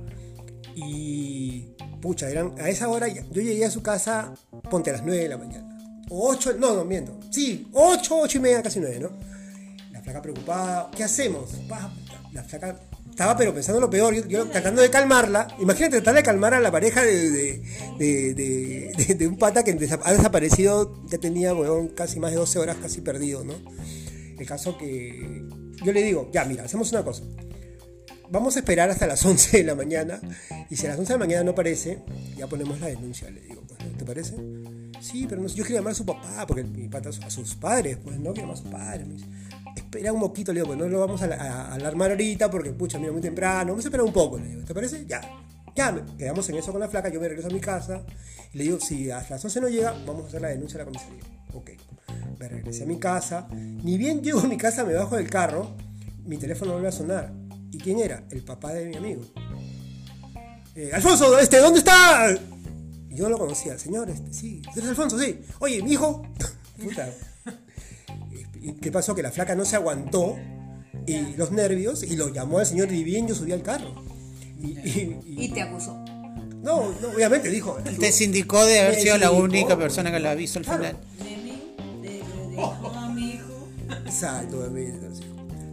Y, 0.76 1.76
pucha, 2.02 2.30
eran, 2.30 2.54
a 2.60 2.70
esa 2.70 2.90
hora 2.90 3.08
yo 3.08 3.42
llegué 3.42 3.66
a 3.66 3.70
su 3.72 3.82
casa, 3.84 4.34
ponte 4.70 4.90
a 4.90 4.94
las 4.94 5.04
9 5.04 5.22
de 5.24 5.30
la 5.30 5.38
mañana. 5.38 5.70
O 6.10 6.30
8, 6.30 6.54
no, 6.60 6.74
no, 6.76 6.86
miento. 6.86 7.20
Sí, 7.32 7.68
8, 7.74 8.20
8 8.22 8.38
y 8.38 8.42
media, 8.42 8.62
casi 8.64 8.80
9, 8.80 9.00
¿no? 9.00 9.10
La 9.92 10.02
flaca 10.02 10.22
preocupada, 10.22 10.90
¿qué 10.96 11.04
hacemos? 11.04 11.52
La 12.34 12.44
flaca 12.44 12.80
estaba 13.10 13.38
pero 13.38 13.54
pensando 13.54 13.80
lo 13.80 13.90
peor, 13.90 14.14
yo, 14.16 14.26
yo 14.28 14.48
tratando 14.48 14.82
de 14.82 14.90
calmarla. 14.90 15.48
Imagínate 15.60 15.98
tratar 15.98 16.16
de 16.16 16.24
calmar 16.24 16.54
a 16.56 16.60
la 16.60 16.72
pareja 16.72 17.04
de, 17.04 17.30
de, 17.30 18.34
de- 18.34 19.16
de- 19.16 19.28
un 19.28 19.38
pata 19.38 19.64
que 19.64 19.72
ha 19.72 20.12
desaparecido, 20.14 21.04
ya 21.08 21.20
tenía 21.20 21.54
weón, 21.54 21.90
casi 21.90 22.20
más 22.20 22.32
de 22.32 22.38
12 22.38 22.58
horas 22.60 22.78
casi 22.82 23.02
perdido, 23.02 23.44
¿no? 23.44 23.54
El 24.40 24.46
caso 24.48 24.78
que 24.78 25.46
yo 25.84 25.92
le 25.94 26.02
digo, 26.02 26.30
ya 26.34 26.44
mira, 26.46 26.64
hacemos 26.64 26.92
una 26.92 27.04
cosa. 27.04 27.24
Vamos 28.30 28.56
a 28.56 28.60
esperar 28.60 28.90
hasta 28.90 29.08
las 29.08 29.26
11 29.26 29.58
de 29.58 29.64
la 29.64 29.76
mañana 29.76 30.20
y 30.70 30.76
si 30.76 30.86
a 30.86 30.90
las 30.90 31.00
11 31.00 31.14
de 31.14 31.20
la 31.20 31.26
mañana 31.26 31.44
no 31.44 31.52
aparece, 31.52 32.00
ya 32.38 32.48
ponemos 32.48 32.80
la 32.80 32.88
denuncia, 32.88 33.30
le 33.30 33.42
digo, 33.42 33.62
pues. 33.68 33.74
¿te 33.98 34.06
parece? 34.06 34.36
Sí, 35.00 35.26
pero 35.28 35.42
no 35.42 35.48
yo 35.48 35.64
quería 35.64 35.80
llamar 35.80 35.92
a 35.92 35.96
su 35.96 36.06
papá, 36.06 36.46
porque 36.48 36.64
mi 36.64 36.88
pata 36.88 37.10
a 37.10 37.30
sus 37.30 37.56
padres, 37.56 37.98
pues 38.04 38.18
no, 38.20 38.34
quiero 38.34 38.48
llamar 38.48 38.54
a 38.54 38.62
sus 38.62 38.72
padres. 38.72 39.08
Me 39.08 39.14
dice, 39.16 39.28
espera 39.76 40.14
un 40.14 40.20
poquito, 40.20 40.54
le 40.54 40.60
digo, 40.60 40.68
pues 40.68 40.80
no 40.80 40.88
lo 40.88 41.00
vamos 41.00 41.22
a, 41.22 41.74
alarmar 41.74 42.12
ahorita 42.12 42.50
porque, 42.50 42.72
pucha, 42.72 43.00
mira, 43.00 43.12
muy 43.12 43.22
temprano, 43.22 43.72
vamos 43.72 43.86
a 43.86 43.88
esperar 43.88 44.06
un 44.06 44.14
poco, 44.14 44.38
le 44.38 44.48
digo, 44.48 44.64
¿te 44.64 44.74
parece? 44.74 45.06
Ya. 45.06 45.22
Ya, 45.76 46.06
quedamos 46.18 46.48
en 46.50 46.58
eso 46.58 46.72
con 46.72 46.82
la 46.82 46.88
flaca, 46.88 47.10
yo 47.10 47.20
me 47.20 47.28
regreso 47.28 47.48
a 47.48 47.52
mi 47.52 47.60
casa 47.60 48.04
y 48.54 48.60
le 48.60 48.64
digo, 48.66 48.80
si 48.80 49.10
a 49.10 49.26
las 49.28 49.44
11 49.44 49.62
no 49.62 49.70
llega, 49.70 49.92
vamos 50.06 50.26
a 50.26 50.28
hacer 50.28 50.42
la 50.42 50.50
denuncia 50.50 50.78
a 50.78 50.80
la 50.80 50.86
comisaría. 50.86 51.24
Ok. 51.54 51.72
Me 52.40 52.48
regresé 52.48 52.84
a 52.84 52.86
mi 52.86 53.00
casa, 53.00 53.48
ni 53.52 53.98
bien 53.98 54.22
llego 54.22 54.42
a 54.42 54.48
mi 54.48 54.58
casa, 54.58 54.84
me 54.84 54.94
bajo 54.94 55.16
del 55.16 55.30
carro, 55.30 55.76
mi 56.26 56.38
teléfono 56.38 56.74
vuelve 56.74 56.90
a 56.90 56.92
sonar. 56.92 57.34
¿Y 57.74 57.78
quién 57.80 58.00
era? 58.00 58.24
El 58.30 58.44
papá 58.44 58.72
de 58.74 58.86
mi 58.86 58.96
amigo. 58.96 59.22
Eh, 60.76 60.92
Alfonso, 60.94 61.38
este, 61.40 61.58
¿dónde 61.58 61.80
está? 61.80 62.32
Y 63.10 63.16
yo 63.16 63.24
no 63.26 63.30
lo 63.32 63.38
conocía, 63.40 63.78
señor, 63.78 64.10
este, 64.10 64.34
sí, 64.34 64.62
¿tú 64.64 64.72
eres 64.80 64.90
Alfonso? 64.90 65.20
Sí. 65.20 65.40
Oye, 65.60 65.82
mi 65.84 65.94
hijo. 65.94 66.22
Puta. 66.84 67.10
¿Y 68.62 68.74
qué 68.74 68.92
pasó? 68.92 69.14
Que 69.14 69.22
la 69.24 69.32
flaca 69.32 69.56
no 69.56 69.66
se 69.66 69.76
aguantó 69.76 70.38
y 71.06 71.36
los 71.36 71.52
nervios 71.52 72.04
y 72.04 72.16
lo 72.16 72.30
llamó 72.30 72.60
al 72.60 72.66
señor 72.66 72.92
y 72.92 73.04
bien 73.04 73.28
yo 73.28 73.36
subí 73.36 73.52
al 73.52 73.62
carro. 73.62 73.94
Y, 74.60 74.68
y- 74.68 75.20
y- 75.26 75.44
Y 75.46 75.50
te 75.50 75.62
acusó. 75.62 75.94
no, 76.62 76.92
no, 77.02 77.10
obviamente 77.14 77.50
dijo. 77.50 77.78
Te 78.00 78.12
sindicó 78.12 78.64
de 78.66 78.80
haber 78.80 78.96
sido 79.00 79.18
la 79.18 79.32
única 79.32 79.78
persona 79.78 80.12
que 80.12 80.20
lo 80.20 80.30
ha 80.30 80.36
visto 80.36 80.60
al 80.60 80.66
Claro. 80.66 80.80
final. 80.84 80.98
De 81.20 81.38
mí, 81.38 81.76
de, 82.02 82.10
de, 82.10 82.56
de 82.56 82.62
a 82.62 83.10
mi 83.10 83.30
hijo. 83.32 83.68
Exacto, 84.06 84.60
obviamente. 84.60 85.08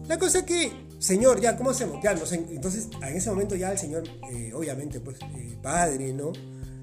La 0.09 0.19
cosa 0.19 0.39
es 0.41 0.45
que, 0.45 0.73
señor, 1.01 1.41
ya, 1.41 1.57
¿cómo 1.57 1.71
hacemos? 1.71 1.99
Ya, 2.03 2.15
no 2.15 2.25
sé, 2.27 2.37
entonces, 2.37 2.87
en 3.03 3.17
ese 3.17 3.29
momento 3.31 3.57
ya 3.57 3.73
el 3.73 3.79
señor, 3.79 4.05
eh, 4.33 4.53
obviamente, 4.55 5.01
pues, 5.01 5.17
eh, 5.37 5.57
padre, 5.61 6.13
¿no? 6.13 6.33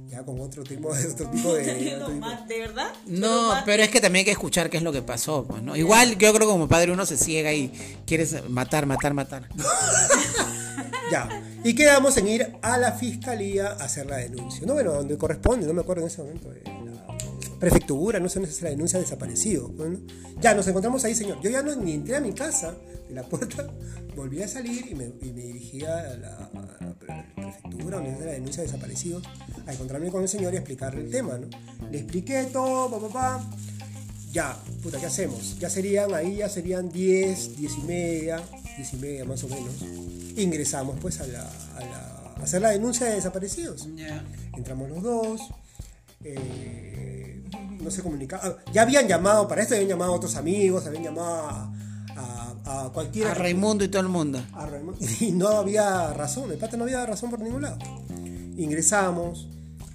Ya 0.10 0.24
con 0.24 0.40
otro 0.40 0.64
tipo 0.64 0.94
de, 0.96 1.06
otro 1.08 1.30
tipo 1.30 1.54
de, 1.54 1.96
otro 2.02 2.08
tipo- 2.14 2.20
Ma- 2.20 2.46
¿De 2.48 2.60
verdad? 2.60 2.94
No, 3.06 3.52
pero 3.66 3.84
es 3.84 3.90
que 3.90 4.00
también 4.02 4.22
hay 4.22 4.26
que 4.26 4.32
escuchar 4.32 4.70
qué 4.70 4.78
es 4.78 4.84
lo 4.84 4.92
que 4.94 5.02
pasó, 5.02 5.46
pues, 5.46 5.62
¿no? 5.62 5.76
Igual 5.76 6.12
yo 6.18 6.34
creo 6.34 6.40
que 6.40 6.46
como 6.54 6.68
padre 6.68 6.92
uno 6.92 7.06
se 7.06 7.18
ciega 7.18 7.54
y 7.54 7.70
quieres 8.06 8.48
matar, 8.50 8.86
matar, 8.86 9.14
matar. 9.14 9.48
Ya. 11.12 11.30
Y 11.64 11.74
quedamos 11.74 12.18
en 12.18 12.28
ir 12.28 12.58
a 12.62 12.78
la 12.78 12.92
fiscalía 12.92 13.70
a 13.70 13.86
hacer 13.86 14.08
la 14.08 14.18
denuncia. 14.18 14.66
No, 14.68 14.74
bueno, 14.74 14.92
donde 14.92 15.18
corresponde, 15.18 15.66
no 15.66 15.74
me 15.74 15.80
acuerdo 15.82 16.02
en 16.02 16.08
ese 16.08 16.22
momento. 16.22 16.52
eh, 16.52 16.62
la 16.66 17.17
prefectura, 17.60 18.20
no 18.20 18.30
sé 18.30 18.40
dónde 18.40 18.56
la 18.62 18.70
denuncia 18.70 19.00
de 19.00 19.06
desaparecido. 19.06 19.68
Bueno, 19.70 20.00
ya 20.42 20.54
nos 20.54 20.68
encontramos 20.68 21.04
ahí, 21.04 21.16
señor. 21.16 21.40
Yo 21.42 21.50
ya 21.50 21.62
no 21.64 21.76
ni 21.76 21.94
entré 21.94 22.16
a 22.16 22.22
mi 22.22 22.34
casa 22.34 22.76
de 23.08 23.16
la 23.16 23.24
puerta, 23.24 23.68
volví 24.16 24.42
a 24.44 24.48
salir 24.48 24.86
y 24.90 24.96
me, 24.96 25.06
y 25.22 25.32
me 25.32 25.42
dirigí 25.42 25.84
a 25.86 26.18
la, 26.18 26.36
a 26.54 26.84
la 26.86 26.96
prefectura, 27.36 27.98
donde 27.98 28.26
la 28.26 28.32
denuncia 28.34 28.62
de 28.64 28.68
desaparecidos, 28.68 29.24
a 29.66 29.74
encontrarme 29.74 30.10
con 30.12 30.22
el 30.22 30.28
señor 30.30 30.54
y 30.54 30.58
explicarle 30.58 31.02
el 31.02 31.10
tema, 31.12 31.38
¿no? 31.38 31.48
Le 31.92 32.00
expliqué 32.00 32.44
todo, 32.52 32.90
papá, 32.92 33.08
papá. 33.08 33.50
Ya, 34.32 34.58
puta, 34.84 35.00
¿qué 35.00 35.06
hacemos? 35.06 35.58
Ya 35.60 35.70
serían, 35.70 36.14
ahí 36.14 36.38
ya 36.38 36.50
serían 36.50 36.90
10, 36.90 37.58
10 37.58 37.78
y 37.78 37.82
media, 37.84 38.42
10 38.76 38.94
y 38.94 38.98
media 38.98 39.26
más 39.26 39.44
o 39.44 39.48
menos. 39.48 39.74
Ingresamos 40.36 40.98
pues 41.00 41.20
a 41.22 41.28
la, 41.28 41.42
a 41.76 41.80
la- 41.80 42.44
hacer 42.44 42.62
la 42.62 42.70
denuncia 42.70 43.08
de 43.08 43.16
desaparecidos. 43.16 43.88
Entramos 44.56 44.90
los 44.90 45.02
dos, 45.02 45.42
eh, 46.24 47.37
no 47.82 47.92
se 47.92 48.02
comunicaba. 48.02 48.58
Ya 48.74 48.84
habían 48.84 49.08
llamado, 49.08 49.48
para 49.48 49.62
esto 49.62 49.76
habían 49.76 49.90
llamado 49.90 50.14
a 50.14 50.16
otros 50.16 50.36
amigos, 50.36 50.86
habían 50.86 51.04
llamado 51.04 51.50
a, 51.50 51.74
a, 52.16 52.86
a 52.86 52.90
cualquiera. 52.90 53.32
A 53.32 53.34
Raimundo 53.34 53.84
y 53.84 53.88
todo 53.88 54.02
el 54.02 54.10
mundo. 54.10 54.42
a 54.54 54.66
Raimundo, 54.66 55.00
y 55.20 55.32
no 55.32 55.50
había 55.50 56.14
razón, 56.14 56.52
el 56.52 56.58
pata 56.58 56.78
no 56.78 56.84
había 56.84 57.06
razón 57.06 57.30
por 57.30 57.40
ningún 57.40 57.62
lado. 57.64 57.78
Ingresamos, 58.58 59.48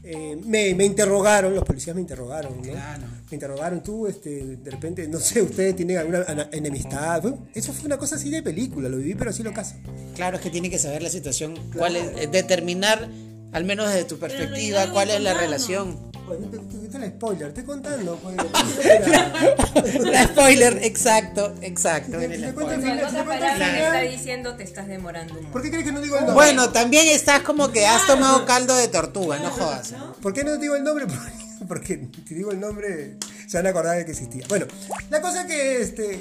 eh, 0.05 0.37
me, 0.45 0.75
me 0.75 0.85
interrogaron, 0.85 1.55
los 1.55 1.65
policías 1.65 1.95
me 1.95 2.03
interrogaron, 2.03 2.57
¿no? 2.57 2.63
Claro. 2.63 3.03
Me 3.31 3.37
interrogaron, 3.37 3.83
tú, 3.83 4.07
este, 4.09 4.57
de 4.57 4.71
repente, 4.71 5.07
no 5.07 5.21
sé, 5.21 5.43
ustedes 5.43 5.77
tienen 5.77 5.99
alguna 5.99 6.49
enemistad. 6.51 7.23
Eso 7.55 7.73
fue 7.73 7.87
una 7.87 7.99
cosa 7.99 8.17
así 8.17 8.29
de 8.29 8.43
película, 8.43 8.89
lo 8.89 8.97
viví, 8.97 9.15
pero 9.15 9.31
así 9.31 9.43
lo 9.43 9.53
caso. 9.53 9.77
Claro, 10.15 10.37
es 10.37 10.43
que 10.43 10.51
tiene 10.51 10.71
que 10.71 10.79
saber 10.79 11.03
la 11.03 11.09
situación, 11.09 11.55
cuál 11.77 11.97
es, 11.97 12.31
determinar, 12.31 13.09
al 13.53 13.65
menos 13.65 13.89
desde 13.89 14.05
tu 14.05 14.19
perspectiva, 14.19 14.91
cuál 14.93 15.11
es 15.11 15.21
la 15.21 15.35
relación. 15.35 16.12
Te, 16.39 16.59
te- 16.59 16.89
te 16.89 16.99
la 16.99 17.07
spoiler, 17.09 17.49
estoy 17.49 17.65
contando. 17.65 18.17
Pues. 18.23 18.37
La 20.05 20.25
spoiler, 20.25 20.79
exacto, 20.83 21.55
exacto. 21.61 22.19
Te- 22.19 22.25
en 22.25 22.33
el 22.33 22.41
te 22.43 22.51
spoiler. 22.51 22.81
final, 22.81 22.99
te 23.01 23.07
final. 23.23 23.77
está 23.79 24.01
diciendo 24.01 24.57
te 24.57 24.63
estás 24.65 24.87
demorando. 24.87 25.35
¿Por 25.53 25.63
qué 25.63 25.71
crees 25.71 25.85
que 25.85 25.93
no 25.93 26.01
digo 26.01 26.17
el 26.17 26.27
nombre? 26.27 26.35
Bueno, 26.35 26.71
también 26.71 27.07
estás 27.09 27.41
como 27.43 27.71
que 27.73 27.87
has 27.87 28.07
tomado 28.07 28.45
caldo 28.47 28.75
de 28.77 28.89
tortuga, 28.89 29.39
no 29.39 29.51
jodas. 29.51 29.95
¿Por 30.21 30.33
qué 30.33 30.45
no 30.45 30.57
digo 30.57 30.77
el 30.77 30.85
nombre? 30.85 31.07
Porque, 31.69 32.09
si 32.27 32.35
digo 32.35 32.51
el 32.51 32.61
nombre 32.61 33.17
se 33.47 33.57
van 33.59 33.67
a 33.67 33.71
acordar 33.71 33.97
de 33.97 34.05
que 34.05 34.13
existía. 34.13 34.45
Bueno, 34.49 34.67
la 35.11 35.21
cosa 35.21 35.47
que 35.47 35.81
este. 35.81 36.21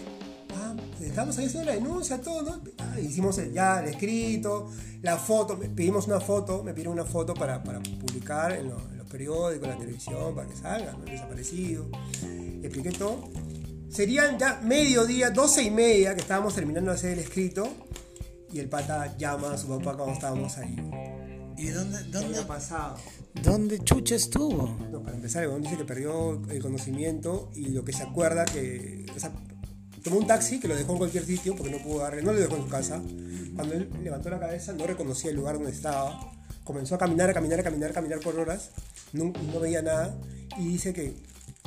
Ah, 0.53 0.73
estamos 1.01 1.37
ahí 1.37 1.45
haciendo 1.45 1.69
la 1.71 1.75
denuncia, 1.75 2.19
todo, 2.19 2.41
¿no? 2.43 2.61
Ah, 2.77 2.99
hicimos 2.99 3.37
el- 3.37 3.53
ya 3.53 3.79
el 3.79 3.87
escrito, 3.89 4.69
la 5.01 5.17
foto, 5.17 5.55
me- 5.57 5.69
pedimos 5.69 6.07
una 6.07 6.19
foto, 6.19 6.61
me 6.63 6.73
pidieron 6.73 6.93
una 6.93 7.05
foto 7.05 7.33
para, 7.33 7.63
para 7.63 7.79
publicar 7.79 8.51
en, 8.51 8.69
lo- 8.69 8.81
en 8.91 8.97
los 8.97 9.00
periódicos, 9.11 9.67
la 9.67 9.77
televisión, 9.77 10.33
para 10.33 10.47
que 10.47 10.55
salga, 10.55 10.93
¿no? 10.93 11.05
Desaparecido. 11.05 11.89
Expliqué 12.63 12.91
todo. 12.91 13.29
Serían 13.89 14.39
ya 14.39 14.61
mediodía, 14.63 15.31
doce 15.31 15.63
y 15.63 15.71
media, 15.71 16.15
que 16.15 16.21
estábamos 16.21 16.55
terminando 16.55 16.91
de 16.91 16.97
hacer 16.97 17.13
el 17.13 17.19
escrito, 17.19 17.67
y 18.51 18.59
el 18.59 18.69
pata 18.69 19.17
llama 19.17 19.53
a 19.53 19.57
su 19.57 19.67
papá 19.67 19.95
cuando 19.95 20.13
estábamos 20.13 20.57
ahí. 20.57 20.75
¿Y 21.57 21.67
dónde, 21.67 21.97
¿Qué 21.97 22.09
dónde, 22.09 22.37
había 22.37 22.47
pasado? 22.47 22.97
dónde 23.43 23.79
chucha 23.79 24.15
estuvo? 24.15 24.77
No, 24.91 25.03
para 25.03 25.15
empezar, 25.15 25.43
el 25.43 25.61
dice 25.61 25.77
que 25.77 25.85
perdió 25.85 26.41
el 26.49 26.61
conocimiento 26.61 27.51
y 27.53 27.69
lo 27.69 27.83
que 27.83 27.93
se 27.93 28.03
acuerda 28.03 28.45
que. 28.45 29.05
O 29.15 29.19
sea, 29.19 29.31
tomó 30.03 30.17
un 30.17 30.27
taxi 30.27 30.59
que 30.59 30.67
lo 30.67 30.75
dejó 30.75 30.93
en 30.93 30.97
cualquier 30.97 31.25
sitio 31.25 31.55
porque 31.55 31.71
no 31.71 31.83
pudo 31.83 31.99
dar, 31.99 32.15
no 32.23 32.33
lo 32.33 32.39
dejó 32.39 32.55
en 32.55 32.63
su 32.63 32.69
casa. 32.69 33.01
Cuando 33.55 33.75
él 33.75 33.89
levantó 34.01 34.29
la 34.29 34.39
cabeza, 34.39 34.73
no 34.73 34.87
reconocía 34.87 35.29
el 35.29 35.37
lugar 35.37 35.55
donde 35.55 35.71
estaba. 35.71 36.31
Comenzó 36.63 36.95
a 36.95 36.97
caminar, 36.97 37.29
a 37.29 37.33
caminar, 37.33 37.59
a 37.59 37.63
caminar, 37.63 37.91
a 37.91 37.93
caminar 37.93 38.19
por 38.19 38.37
horas. 38.39 38.69
No, 39.13 39.33
no 39.53 39.59
veía 39.59 39.81
nada. 39.81 40.17
Y 40.57 40.67
dice 40.67 40.93
que 40.93 41.13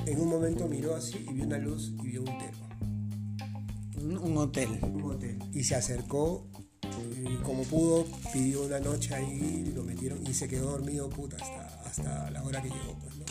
en 0.07 0.21
un 0.21 0.29
momento 0.29 0.67
miró 0.69 0.95
así 0.95 1.27
y 1.29 1.33
vio 1.35 1.45
una 1.45 1.59
luz 1.59 1.93
y 2.03 2.09
vio 2.09 2.23
un 2.23 2.29
hotel. 2.29 2.51
Un, 3.97 4.37
hotel. 4.37 4.69
Un 4.83 5.03
hotel. 5.03 5.39
Y 5.53 5.65
se 5.65 5.75
acercó. 5.75 6.47
Y 7.23 7.37
como 7.43 7.63
pudo, 7.63 8.07
pidió 8.33 8.63
una 8.63 8.79
noche 8.79 9.15
ahí, 9.15 9.73
lo 9.75 9.83
metieron 9.83 10.21
y 10.27 10.35
se 10.35 10.47
quedó 10.47 10.73
dormido, 10.73 11.09
puta, 11.09 11.37
hasta, 11.41 11.83
hasta 11.89 12.31
la 12.31 12.43
hora 12.45 12.61
que 12.63 12.69
llegó, 12.69 12.97
pues, 13.01 13.17
¿no? 13.17 13.25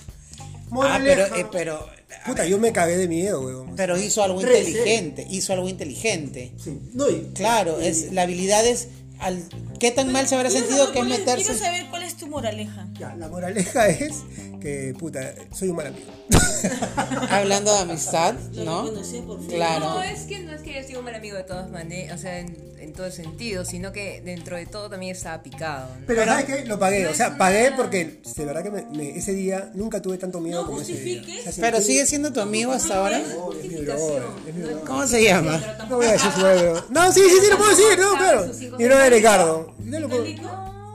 Ah, 0.81 0.99
pero, 1.01 1.23
eh, 1.35 1.45
pero, 1.51 1.85
Puta, 2.25 2.45
yo 2.47 2.57
me 2.57 2.71
cagué 2.73 2.97
de 2.97 3.07
miedo, 3.07 3.41
weón. 3.41 3.75
pero 3.75 3.97
hizo 3.97 4.23
algo 4.23 4.39
Trece. 4.39 4.69
inteligente, 4.71 5.27
hizo 5.29 5.53
algo 5.53 5.69
inteligente. 5.69 6.51
Sí. 6.57 6.79
No, 6.93 7.09
y- 7.09 7.29
Claro, 7.35 7.79
es, 7.79 8.11
la 8.11 8.23
habilidad 8.23 8.65
es, 8.65 8.87
al, 9.19 9.43
¿qué 9.83 9.91
tan 9.91 10.13
mal 10.13 10.25
se 10.29 10.35
habrá 10.35 10.49
sentido 10.49 10.85
saber 10.85 10.93
que 10.93 10.99
es 10.99 11.05
meterse? 11.05 11.43
Quiero 11.45 11.59
saber 11.59 11.85
cuál 11.89 12.03
es 12.03 12.15
tu 12.15 12.27
moraleja. 12.27 12.87
Ya, 12.97 13.13
la 13.17 13.27
moraleja 13.27 13.87
es 13.89 14.13
que, 14.61 14.95
puta, 14.97 15.35
soy 15.53 15.67
un 15.67 15.75
mal 15.75 15.87
amigo. 15.87 16.05
Hablando 17.29 17.73
de 17.73 17.79
amistad, 17.79 18.33
Lo 18.53 18.63
¿no? 18.63 18.93
por 18.93 19.39
fin. 19.39 19.49
Claro. 19.49 19.85
No, 19.95 20.01
es 20.03 20.21
que 20.21 20.39
no 20.39 20.53
es 20.53 20.61
que 20.61 20.73
yo 20.73 20.87
siga 20.87 20.99
un 20.99 21.05
mal 21.05 21.15
amigo 21.15 21.35
de 21.35 21.43
todas 21.43 21.69
maneras. 21.69 22.17
O 22.17 22.21
sea, 22.21 22.39
en- 22.39 22.71
en 22.83 22.91
todo 22.91 23.09
sentido, 23.11 23.63
sino 23.63 23.93
que 23.93 24.19
dentro 24.21 24.57
de 24.57 24.65
todo 24.65 24.89
también 24.89 25.13
estaba 25.15 25.41
picado. 25.41 25.87
¿no? 26.01 26.05
Pero, 26.05 26.25
¿sabes 26.25 26.43
qué? 26.45 26.65
Lo 26.65 26.77
pagué. 26.77 27.03
no 27.03 27.11
O 27.11 27.13
sea, 27.13 27.37
pagué 27.37 27.67
una- 27.69 27.77
porque 27.77 28.19
de 28.35 28.45
verdad 28.45 28.61
que 28.61 28.71
me- 28.71 28.85
me- 28.87 29.17
ese 29.17 29.33
día 29.33 29.71
nunca 29.73 30.01
tuve 30.01 30.17
tanto 30.17 30.41
miedo 30.41 30.61
No 30.61 30.67
como 30.67 30.81
ese 30.81 30.93
día. 30.99 31.21
O 31.47 31.51
sea, 31.51 31.61
Pero 31.61 31.79
sigue 31.81 32.05
siendo 32.05 32.33
tu 32.33 32.41
amigo 32.41 32.73
hasta 32.73 32.97
ahora. 32.97 33.19
No, 33.19 33.53
es 33.53 33.69
mi 33.71 33.75
brother, 33.85 34.23
es 34.47 34.53
mi 34.55 34.61
brother. 34.63 34.83
¿Cómo 34.85 35.07
se 35.07 35.23
llama? 35.23 35.63
No 35.89 35.95
voy 35.95 36.07
a 36.07 36.11
decir 36.11 36.31
su. 36.31 36.93
No, 36.93 37.11
sí, 37.13 37.21
sí, 37.29 37.37
sí, 37.41 37.47
lo 37.49 37.57
puedo 37.57 37.69
decir, 37.69 37.97
no, 37.99 38.17
claro. 38.17 38.51
Mi 38.77 38.85
brother 38.85 39.03
de 39.11 39.17
Ricardo. 39.17 39.72
No, 39.79 39.99
lo 39.99 40.07
¿Rico? 40.23 40.41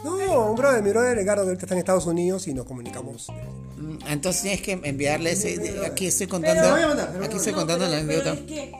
no, 0.04 0.50
un 0.50 0.56
brother, 0.56 0.82
mi 0.82 0.90
brother 0.90 1.22
que 1.22 1.30
ahorita 1.30 1.52
está 1.64 1.74
en 1.74 1.78
Estados 1.80 2.06
Unidos 2.06 2.46
y 2.48 2.54
nos 2.54 2.64
comunicamos. 2.66 3.28
Mm, 3.76 3.98
Entonces 4.08 4.42
tienes 4.42 4.62
que 4.62 4.72
enviarle 4.82 5.32
ese. 5.32 5.80
Aquí 5.86 6.06
estoy 6.06 6.26
contando. 6.26 6.62
Aquí 7.22 7.36
estoy 7.36 7.52
No, 7.52 7.58
contando 7.58 7.84
pero- 7.86 7.90
la 7.96 7.98
anécdota. 7.98 8.32
es 8.34 8.40
que 8.42 8.72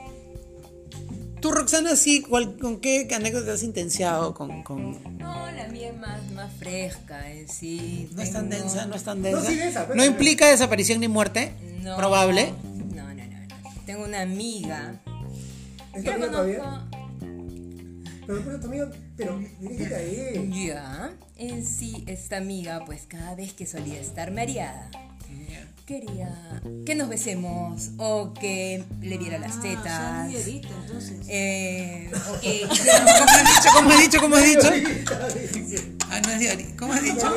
Tú, 1.41 1.51
Roxana, 1.51 1.95
sí, 1.95 2.21
¿cuál- 2.21 2.57
¿con 2.57 2.81
qué 2.81 3.07
anécdota 3.15 3.45
te 3.45 3.51
has 3.53 3.63
intenciado? 3.63 4.33
Con, 4.33 4.61
con- 4.61 4.99
No, 5.17 5.49
la 5.51 5.69
mía 5.69 5.87
es 5.91 5.97
más, 5.97 6.29
más 6.33 6.51
fresca 6.59 7.31
en 7.31 7.47
sí. 7.47 8.09
No 8.13 8.21
es 8.21 8.33
tan 8.33 8.49
Tengo- 8.49 8.63
densa, 8.63 8.85
no 8.87 8.95
es 8.95 9.03
tan 9.05 9.21
No, 9.21 9.29
densa. 9.29 9.45
sí, 9.49 9.55
densa, 9.55 9.83
pero- 9.87 9.95
No 9.95 10.03
implica 10.03 10.49
desaparición 10.49 10.99
ni 10.99 11.07
muerte. 11.07 11.53
No. 11.81 11.95
Probable. 11.95 12.51
No, 12.93 13.03
no, 13.05 13.13
no, 13.13 13.23
no. 13.23 13.85
Tengo 13.85 14.03
una 14.03 14.21
amiga. 14.23 14.99
¿Es 15.93 15.99
tu 15.99 16.03
que 16.03 16.09
amigo 16.09 16.25
la 16.25 16.31
todavía? 16.33 16.57
conozco 16.59 16.87
Pero, 18.27 18.41
pero 18.43 18.59
tu 18.59 18.67
amigo, 18.67 18.85
pero 19.19 19.37
dirígete 19.59 19.95
a 19.95 20.01
él. 20.01 20.51
Ya, 20.53 21.11
en 21.37 21.65
sí, 21.65 22.03
esta 22.07 22.37
amiga, 22.37 22.83
pues 22.85 23.03
cada 23.07 23.35
vez 23.35 23.53
que 23.53 23.65
solía 23.67 23.99
estar 23.99 24.31
mareada, 24.31 24.89
quería 25.85 26.61
que 26.85 26.93
nos 26.95 27.09
besemos 27.09 27.89
o 27.97 28.33
que 28.33 28.83
le 29.01 29.17
viera 29.17 29.37
las 29.39 29.55
Ah, 29.57 29.61
tetas. 29.61 30.25
muy 30.25 30.35
ahorita, 30.37 30.67
entonces. 30.85 31.17
eh, 31.27 32.09
o 32.29 32.39
que 32.39 32.61
¿Cómo 33.75 33.89
has 33.89 33.99
dicho? 33.99 34.19
¿Cómo 34.21 34.35
has 34.35 34.43
dicho? 34.45 34.65
¿Cómo 35.09 35.25
has 35.25 35.33
dicho? 35.65 35.81
Ah, 36.11 36.21
no 36.25 36.31
es 36.31 36.39
de 36.39 36.49
ahorita. 36.49 36.75
¿Cómo 36.77 36.93
has 36.93 37.03
dicho? 37.03 37.33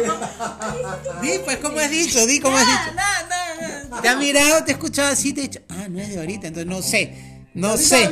Di, 1.22 1.30
pues, 1.44 1.56
¿cómo 1.58 1.78
has 1.78 1.90
dicho? 1.90 2.26
Di, 2.26 2.40
¿cómo 2.40 2.56
has 2.56 2.66
dicho? 2.66 2.94
no, 2.94 3.88
no, 3.88 3.96
no. 3.96 4.00
Te 4.02 4.08
ha 4.08 4.16
mirado, 4.16 4.64
te 4.64 4.72
ha 4.72 4.74
escuchado 4.74 5.08
así, 5.12 5.32
te 5.32 5.40
ha 5.40 5.44
dicho, 5.44 5.60
ah, 5.68 5.86
no 5.90 5.98
es 6.00 6.08
de 6.10 6.18
ahorita, 6.18 6.48
entonces 6.48 6.70
no 6.70 6.82
sé. 6.82 7.32
No 7.54 7.76
sé. 7.76 8.08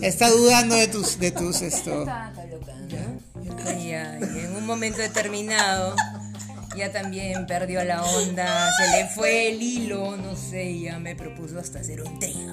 Está 0.00 0.30
dudando 0.30 0.74
de 0.74 0.88
tus, 0.88 1.18
de 1.18 1.30
tus 1.30 1.60
esto. 1.60 2.00
Estaba 2.00 2.32
ya, 3.84 4.18
y 4.20 4.38
en 4.44 4.56
un 4.56 4.66
momento 4.66 4.98
determinado 5.00 5.94
ya 6.76 6.92
también 6.92 7.46
perdió 7.46 7.82
la 7.84 8.02
onda, 8.04 8.70
se 8.76 8.96
le 8.96 9.08
fue 9.08 9.48
el 9.52 9.60
hilo, 9.62 10.16
no 10.16 10.36
sé, 10.36 10.78
ya 10.80 10.98
me 10.98 11.16
propuso 11.16 11.58
hasta 11.58 11.80
hacer 11.80 12.02
un 12.02 12.18
trío 12.18 12.52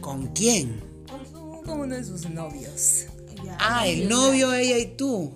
¿Con 0.00 0.28
quién? 0.28 0.80
con, 1.08 1.26
su- 1.26 1.62
con 1.64 1.80
uno 1.80 1.94
de 1.96 2.04
sus 2.04 2.28
novios. 2.30 3.04
Ya, 3.44 3.56
Ah, 3.60 3.86
el 3.86 4.08
novio, 4.08 4.52
ella 4.54 4.78
y 4.78 4.86
tú. 4.96 5.32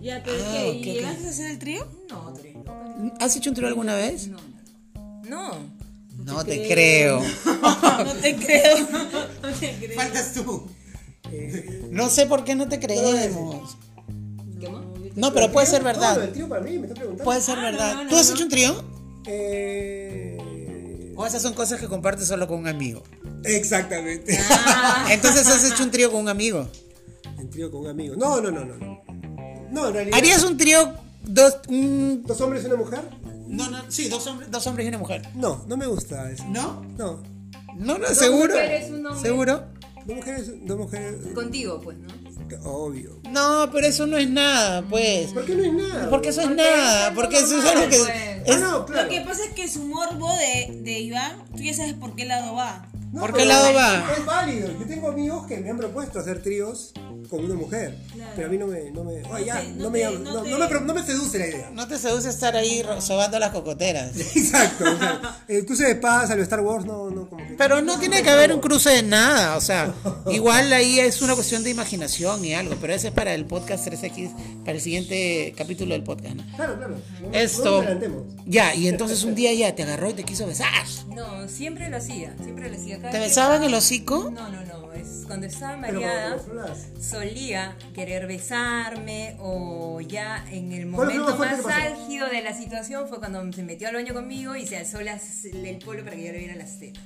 Ya, 0.00 0.22
pero 0.24 0.38
Ah, 0.46 0.66
¿Y 0.66 0.78
ok. 0.78 0.84
llegaste 0.84 1.26
a 1.26 1.30
hacer 1.30 1.50
el 1.50 1.58
trío? 1.58 1.86
No, 2.08 2.30
loca. 2.30 3.14
¿Has 3.20 3.36
hecho 3.36 3.50
un 3.50 3.56
trío 3.56 3.68
alguna 3.68 3.94
vez? 3.96 4.28
No, 5.28 5.50
No 6.24 6.44
te 6.44 6.66
creo. 6.68 7.20
No 8.04 8.12
te 8.14 8.36
creo. 8.36 8.88
No 9.42 9.50
te 9.60 9.76
creo. 9.78 9.94
Faltas 9.96 10.32
tú. 10.34 10.68
No 11.90 12.08
sé 12.08 12.26
por 12.26 12.44
qué 12.44 12.54
no 12.54 12.68
te 12.68 12.80
creemos. 12.80 13.76
No, 15.18 15.32
pero 15.34 15.50
puede 15.52 15.66
ser 15.66 15.82
No, 15.82 15.90
el 15.90 15.96
verdad. 15.96 16.28
tío 16.32 16.48
para 16.48 16.60
mí, 16.62 16.78
me 16.78 16.86
está 16.86 16.94
preguntando. 16.94 17.24
Puede 17.24 17.40
ser 17.40 17.58
verdad. 17.58 18.06
¿Tú 18.08 18.16
has 18.16 18.30
hecho 18.30 18.44
un 18.44 18.48
trío? 18.48 18.84
Eh... 19.26 21.12
¿O 21.16 21.26
esas 21.26 21.42
son 21.42 21.52
cosas 21.54 21.80
que 21.80 21.88
compartes 21.88 22.28
solo 22.28 22.46
con 22.46 22.58
un 22.60 22.68
amigo? 22.68 23.02
Exactamente. 23.44 24.38
Entonces 25.10 25.46
has 25.48 25.64
hecho 25.70 25.82
un 25.82 25.90
trío 25.90 26.12
con 26.12 26.20
un 26.22 26.28
amigo. 26.28 26.68
En 27.38 27.50
trío 27.50 27.70
con 27.70 27.80
un 27.82 27.88
amigo. 27.88 28.14
No, 28.16 28.40
no, 28.40 28.50
no, 28.50 28.64
no. 28.64 28.74
No, 28.76 29.02
no 29.72 29.88
en 29.88 29.94
realidad. 29.94 30.18
¿Harías 30.18 30.44
un 30.44 30.56
trío 30.56 30.94
dos 31.24 31.56
un- 31.68 32.22
¿Dos 32.24 32.40
hombres 32.40 32.62
y 32.62 32.66
una 32.66 32.76
mujer? 32.76 33.00
No, 33.48 33.68
no, 33.70 33.82
sí, 33.90 34.08
dos 34.08 34.26
hombres, 34.26 34.50
dos 34.50 34.66
hombres 34.66 34.84
y 34.86 34.88
una 34.90 34.98
mujer. 34.98 35.22
No, 35.34 35.64
no 35.66 35.76
me 35.76 35.86
gusta 35.86 36.30
eso. 36.30 36.44
¿No? 36.48 36.84
No. 36.96 37.22
No, 37.76 37.98
no, 37.98 38.06
seguro. 38.14 38.54
mujeres, 38.54 38.90
un 38.90 39.06
hombre. 39.06 39.22
¿Seguro? 39.22 39.62
Dos 40.06 40.16
mujeres, 40.16 40.50
dos 40.66 40.78
mujeres. 40.78 41.14
contigo 41.34 41.80
pues, 41.82 41.96
¿no? 41.98 42.08
Obvio. 42.70 43.17
No, 43.32 43.68
pero 43.72 43.86
eso 43.86 44.06
no 44.06 44.16
es 44.16 44.28
nada, 44.28 44.82
pues. 44.82 45.32
¿Por 45.32 45.44
qué 45.44 45.54
no 45.54 45.64
es 45.64 45.72
nada? 45.72 46.10
Porque 46.10 46.28
eso 46.30 46.40
es 46.40 46.46
Porque 46.48 46.62
nada, 46.62 47.08
es 47.08 47.14
porque 47.14 47.40
lo 47.40 47.46
eso 47.46 47.58
es 47.58 47.64
algo 47.64 47.88
que 47.88 47.96
pues. 47.98 48.08
es- 48.08 48.54
Ah, 48.54 48.58
no, 48.58 48.86
claro. 48.86 49.02
Lo 49.04 49.08
que 49.10 49.20
pasa 49.22 49.44
es 49.44 49.50
que 49.52 49.68
su 49.68 49.80
morbo 49.84 50.30
de, 50.36 50.80
de 50.82 50.98
Iván, 51.00 51.44
tú 51.54 51.62
ya 51.62 51.74
sabes 51.74 51.94
por 51.94 52.14
qué 52.16 52.24
lado 52.24 52.54
va. 52.54 52.86
No, 53.12 53.20
¿Por 53.20 53.32
qué 53.34 53.46
lado 53.46 53.72
va? 53.72 54.04
Es 54.18 54.24
válido. 54.26 54.68
Yo 54.78 54.86
tengo 54.86 55.08
amigos 55.08 55.46
que 55.46 55.56
me 55.58 55.70
han 55.70 55.78
propuesto 55.78 56.18
hacer 56.18 56.42
tríos 56.42 56.92
con 57.30 57.42
una 57.42 57.54
mujer. 57.54 57.96
Pero 58.36 58.48
a 58.48 58.50
mí 58.50 58.58
no 58.58 58.66
me. 58.66 58.90
No 58.90 59.02
me, 59.02 59.22
oh, 59.24 59.38
ya, 59.38 59.62
no 59.76 59.90
te- 59.90 60.04
no 60.04 60.10
no- 60.34 60.42
te- 60.42 60.50
no 60.50 60.58
me 60.58 60.80
no 60.82 60.94
me 60.94 61.02
seduce 61.02 61.38
la 61.38 61.46
idea. 61.46 61.70
no 61.72 61.88
te 61.88 61.96
seduce 61.96 62.28
estar 62.28 62.54
ahí 62.54 62.82
sobando 63.00 63.38
las 63.38 63.50
cocoteras. 63.50 64.14
Exacto. 64.36 64.84
O 64.84 64.98
sea, 64.98 65.36
el 65.48 65.64
cruce 65.64 65.84
de 65.84 65.92
espadas 65.92 66.30
a 66.30 66.36
lo 66.36 66.42
Star 66.42 66.60
Wars, 66.60 66.84
no, 66.84 67.08
no, 67.08 67.30
como 67.30 67.46
que. 67.48 67.54
Pero 67.54 67.80
no 67.80 67.98
tiene 67.98 68.22
que 68.22 68.28
haber 68.28 68.52
un 68.52 68.60
cruce 68.60 68.90
de 68.90 69.02
nada, 69.02 69.56
o 69.56 69.60
sea, 69.62 69.90
igual 70.30 70.70
ahí 70.74 71.00
es 71.00 71.22
una 71.22 71.34
cuestión 71.34 71.64
de 71.64 71.70
imaginación 71.70 72.44
y 72.44 72.52
algo, 72.52 72.76
pero 72.78 72.92
ese 72.92 73.08
es 73.08 73.14
para 73.18 73.34
el 73.34 73.44
podcast 73.46 73.86
3X, 73.88 74.30
para 74.64 74.72
el 74.76 74.80
siguiente 74.80 75.52
capítulo 75.56 75.92
del 75.94 76.04
podcast. 76.04 76.36
¿no? 76.36 76.44
Claro, 76.56 76.76
claro. 76.76 76.94
No- 77.20 77.32
Esto, 77.32 77.84
ya, 78.46 78.74
y 78.74 78.86
entonces 78.88 79.24
un 79.24 79.34
día 79.34 79.52
ya 79.52 79.74
te 79.74 79.82
agarró 79.82 80.10
y 80.10 80.14
te 80.14 80.22
quiso 80.24 80.46
besar. 80.46 80.68
No, 81.14 81.48
siempre 81.48 81.88
lo 81.90 81.96
hacía, 81.96 82.34
siempre 82.42 82.70
lo 82.70 82.76
hacía. 82.76 82.98
Cada 82.98 83.10
¿Te 83.10 83.18
que 83.18 83.24
besaba 83.24 83.56
en 83.56 83.62
estaba- 83.62 83.66
el 83.66 83.74
hocico? 83.74 84.30
No, 84.32 84.48
no, 84.50 84.64
no, 84.64 84.92
es 84.92 85.24
cuando 85.26 85.46
estaba 85.46 85.76
mareada. 85.76 86.38
solía 87.00 87.76
querer 87.94 88.26
besarme 88.28 89.36
o 89.40 90.00
ya 90.00 90.44
en 90.50 90.72
el 90.72 90.88
¿Cuál 90.90 91.08
fue 91.08 91.16
lo 91.16 91.24
momento 91.24 91.64
más 91.64 91.66
álgido 91.74 92.28
de 92.28 92.42
la 92.42 92.54
situación 92.54 93.08
fue 93.08 93.18
cuando 93.18 93.52
se 93.52 93.62
metió 93.64 93.88
al 93.88 93.94
baño 93.96 94.14
conmigo 94.14 94.54
y 94.56 94.66
se 94.66 94.76
alzó 94.76 95.00
las- 95.00 95.44
el 95.44 95.78
polo 95.78 96.04
para 96.04 96.16
que 96.16 96.24
yo 96.26 96.32
le 96.32 96.38
viera 96.38 96.54
las 96.56 96.78
tetas. 96.78 97.02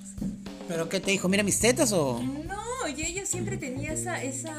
¿Pero 0.68 0.88
qué 0.88 1.00
te 1.00 1.10
dijo? 1.10 1.28
¿Mira 1.28 1.42
mis 1.42 1.58
tetas 1.58 1.92
o...? 1.92 2.20
No, 2.22 2.88
y 2.88 3.02
ella 3.02 3.24
siempre 3.26 3.56
tenía 3.56 3.92
esa, 3.92 4.22
esa, 4.22 4.52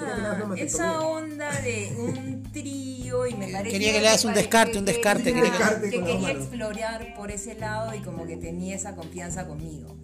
esa 0.57 0.99
onda 1.01 1.51
de 1.61 1.93
un 1.97 2.43
trío 2.51 3.27
y 3.27 3.33
me 3.35 3.47
parecía 3.47 3.71
Quería 3.71 3.93
que 3.93 4.01
le 4.01 4.07
hagas 4.07 4.25
un 4.25 4.33
descarte, 4.33 4.77
un 4.79 4.85
descarte, 4.85 5.33
que, 5.33 5.41
quería 5.41 5.79
que- 5.81 5.89
quería 5.89 6.31
explorar 6.31 7.13
por 7.15 7.31
ese 7.31 7.55
lado 7.55 7.93
y 7.95 7.99
como 7.99 8.25
que 8.25 8.37
tenía 8.37 8.75
esa 8.75 8.95
confianza 8.95 9.45
conmigo. 9.47 9.95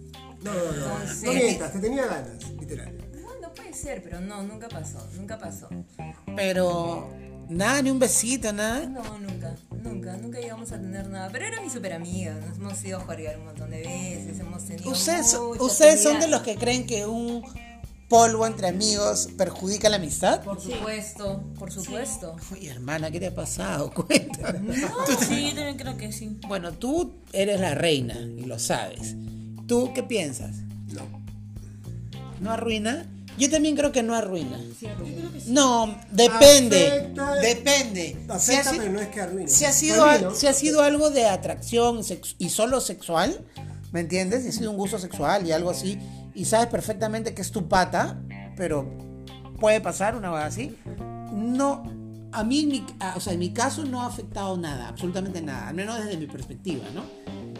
No, 0.42 0.52
no, 0.54 0.60
no. 0.72 1.00
Entonces- 1.00 1.22
No 1.22 1.32
mientas, 1.32 1.72
te 1.72 1.78
tenía 1.80 2.06
ganas, 2.06 2.50
literal. 2.58 2.94
No, 3.22 3.40
no 3.48 3.54
puede 3.54 3.74
ser, 3.74 4.02
pero 4.02 4.20
no, 4.20 4.42
nunca 4.42 4.68
pasó, 4.68 5.06
nunca 5.16 5.38
pasó. 5.38 5.68
Pero... 6.36 7.08
Nada, 7.50 7.82
ni 7.82 7.90
un 7.90 7.98
besito, 7.98 8.52
nada. 8.52 8.86
No, 8.86 9.18
nunca, 9.18 9.56
nunca, 9.82 10.16
nunca 10.16 10.38
llegamos 10.38 10.70
a 10.70 10.78
tener 10.80 11.08
nada. 11.08 11.28
Pero 11.32 11.46
era 11.46 11.60
mi 11.60 11.68
super 11.68 11.92
amiga, 11.92 12.32
nos 12.34 12.58
hemos 12.58 12.84
ido 12.84 12.98
a 12.98 13.00
jugar 13.00 13.38
un 13.38 13.44
montón 13.46 13.70
de 13.70 13.78
veces, 13.78 14.38
hemos 14.38 14.64
tenido. 14.64 14.88
¿Ustedes, 14.88 15.36
mucha 15.36 15.64
¿ustedes 15.64 16.00
son 16.00 16.20
de 16.20 16.28
los 16.28 16.42
que 16.42 16.54
creen 16.54 16.86
que 16.86 17.06
un 17.06 17.42
polvo 18.08 18.46
entre 18.46 18.68
amigos 18.68 19.30
perjudica 19.36 19.88
la 19.88 19.96
amistad? 19.96 20.44
Por 20.44 20.60
supuesto, 20.60 21.42
por 21.58 21.72
supuesto. 21.72 22.36
Uy, 22.52 22.68
hermana, 22.68 23.10
¿qué 23.10 23.18
te 23.18 23.26
ha 23.26 23.34
pasado? 23.34 23.90
Cuéntame. 23.94 24.72
Sí, 25.18 25.48
yo 25.48 25.54
también 25.56 25.76
creo 25.76 25.96
que 25.96 26.12
sí. 26.12 26.38
Bueno, 26.46 26.70
tú 26.70 27.14
eres 27.32 27.58
la 27.58 27.74
reina 27.74 28.14
y 28.20 28.44
lo 28.44 28.60
sabes. 28.60 29.16
¿Tú 29.66 29.90
qué 29.92 30.04
piensas? 30.04 30.58
No. 30.92 31.02
¿No 32.40 32.52
arruina? 32.52 33.06
Yo 33.38 33.48
también 33.50 33.74
creo 33.76 33.90
que 33.92 34.02
no 34.02 34.14
arruina. 34.14 34.58
No, 35.46 35.94
depende. 36.10 36.88
Afecta- 37.16 37.34
depende. 37.40 38.16
Si 38.16 38.30
ha, 38.30 38.34
Afecta, 38.34 38.70
si- 38.70 38.78
pero 38.78 38.92
no 38.92 39.00
es 39.00 39.08
que 39.08 39.20
arruine. 39.20 39.48
si 39.48 39.64
ha 39.64 39.72
sido, 39.72 40.06
mí, 40.06 40.12
¿no? 40.22 40.34
si 40.34 40.46
ha 40.46 40.52
sido 40.52 40.82
algo 40.82 41.10
de 41.10 41.26
atracción 41.26 42.00
y 42.38 42.48
solo 42.50 42.80
sexual, 42.80 43.44
¿me 43.92 44.00
entiendes? 44.00 44.42
Si 44.42 44.48
ha 44.50 44.52
sido 44.52 44.70
un 44.70 44.76
gusto 44.76 44.98
sexual 44.98 45.46
y 45.46 45.52
algo 45.52 45.70
así, 45.70 45.98
y 46.34 46.44
sabes 46.44 46.66
perfectamente 46.66 47.34
que 47.34 47.42
es 47.42 47.50
tu 47.50 47.68
pata, 47.68 48.20
pero 48.56 48.88
puede 49.58 49.80
pasar 49.80 50.16
una 50.16 50.30
cosa 50.30 50.46
así, 50.46 50.76
no, 51.32 51.82
a 52.32 52.44
mí, 52.44 52.60
en 52.60 52.68
mi, 52.68 52.86
a- 53.00 53.16
o 53.16 53.20
sea, 53.20 53.32
en 53.32 53.38
mi 53.38 53.50
caso 53.52 53.84
no 53.84 54.02
ha 54.02 54.06
afectado 54.06 54.56
nada, 54.56 54.88
absolutamente 54.88 55.40
nada, 55.40 55.68
al 55.68 55.74
menos 55.74 55.98
desde 56.04 56.16
mi 56.18 56.26
perspectiva, 56.26 56.84
¿no? 56.94 57.02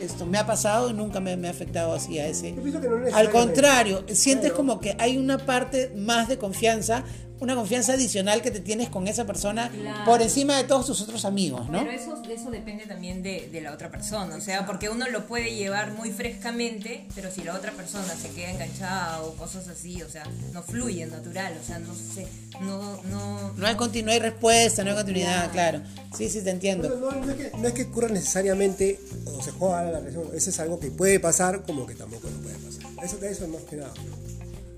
Esto 0.01 0.27
me 0.27 0.39
ha 0.39 0.47
pasado 0.47 0.91
y 0.91 0.95
nunca 0.95 1.21
me, 1.21 1.37
me 1.37 1.49
ha 1.49 1.51
afectado 1.51 1.93
así 1.93 2.19
a 2.19 2.27
ese... 2.27 2.55
Yo 2.55 2.63
pienso 2.63 2.81
que 2.81 2.89
no 2.89 2.97
Al 3.15 3.31
contrario, 3.31 4.05
sientes 4.09 4.51
Claro. 4.51 4.57
como 4.57 4.81
que 4.81 4.97
hay 4.99 5.19
una 5.19 5.39
parte 5.39 5.93
más 5.95 6.29
de 6.29 6.39
confianza, 6.39 7.05
una 7.41 7.55
confianza 7.55 7.95
adicional 7.95 8.43
que 8.43 8.51
te 8.51 8.61
tienes 8.61 8.89
con 8.89 9.09
esa 9.09 9.25
persona 9.27 9.71
Claro. 9.71 10.05
por 10.05 10.23
encima 10.23 10.57
de 10.57 10.65
todos 10.65 10.87
tus 10.87 11.01
otros 11.01 11.25
amigos, 11.25 11.69
¿no? 11.69 11.79
Pero 11.81 11.91
eso, 11.91 12.23
eso 12.31 12.51
depende 12.51 12.87
también 12.87 13.23
de, 13.23 13.49
de 13.51 13.61
la 13.61 13.73
otra 13.73 13.91
persona, 13.91 14.37
o 14.37 14.41
sea, 14.41 14.67
porque 14.67 14.89
uno 14.89 15.09
lo 15.09 15.27
puede 15.27 15.55
llevar 15.55 15.93
muy 15.93 16.11
frescamente, 16.11 17.07
pero 17.15 17.31
si 17.31 17.43
la 17.43 17.55
otra 17.55 17.73
persona 17.73 18.15
se 18.15 18.29
queda 18.31 18.51
enganchada 18.51 19.23
o 19.23 19.35
cosas 19.35 19.69
así, 19.69 20.03
o 20.03 20.09
sea, 20.09 20.25
no 20.53 20.63
fluye 20.63 21.07
natural, 21.07 21.55
o 21.63 21.67
sea, 21.67 21.79
no 21.79 21.95
sé, 21.95 22.27
no, 22.61 23.03
no... 23.05 23.53
No 23.57 23.67
hay 23.67 23.75
continu- 23.75 24.05
no 24.05 24.13
hay 24.13 24.19
respuesta, 24.19 24.85
no 24.85 24.91
hay 24.91 24.97
continuidad, 24.97 25.51
claro. 25.53 25.81
Sí, 26.17 26.29
sí, 26.29 26.43
te 26.43 26.51
entiendo. 26.51 26.89
no, 26.89 27.11
no 27.13 27.31
es 27.31 27.37
que, 27.37 27.57
no 27.57 27.69
es 27.69 27.75
que 27.75 27.83
ocurra 27.85 28.09
necesariamente 28.09 28.99
o 29.27 29.43
se 29.43 29.51
juega 29.53 29.85
la 29.85 30.01
relación. 30.01 30.25
Eso 30.35 30.51
es 30.51 30.61
algo 30.61 30.79
que 30.81 30.91
puede 30.91 31.21
pasar 31.21 31.63
como 31.63 31.87
que 31.87 31.95
tampoco 31.95 32.29
no 32.29 32.39
puede 32.43 32.57
pasar. 32.57 32.91
Eso, 33.05 33.17
eso 33.25 33.45
es 33.45 33.49
más 33.51 33.63
que 33.63 33.77
nada. 33.77 33.93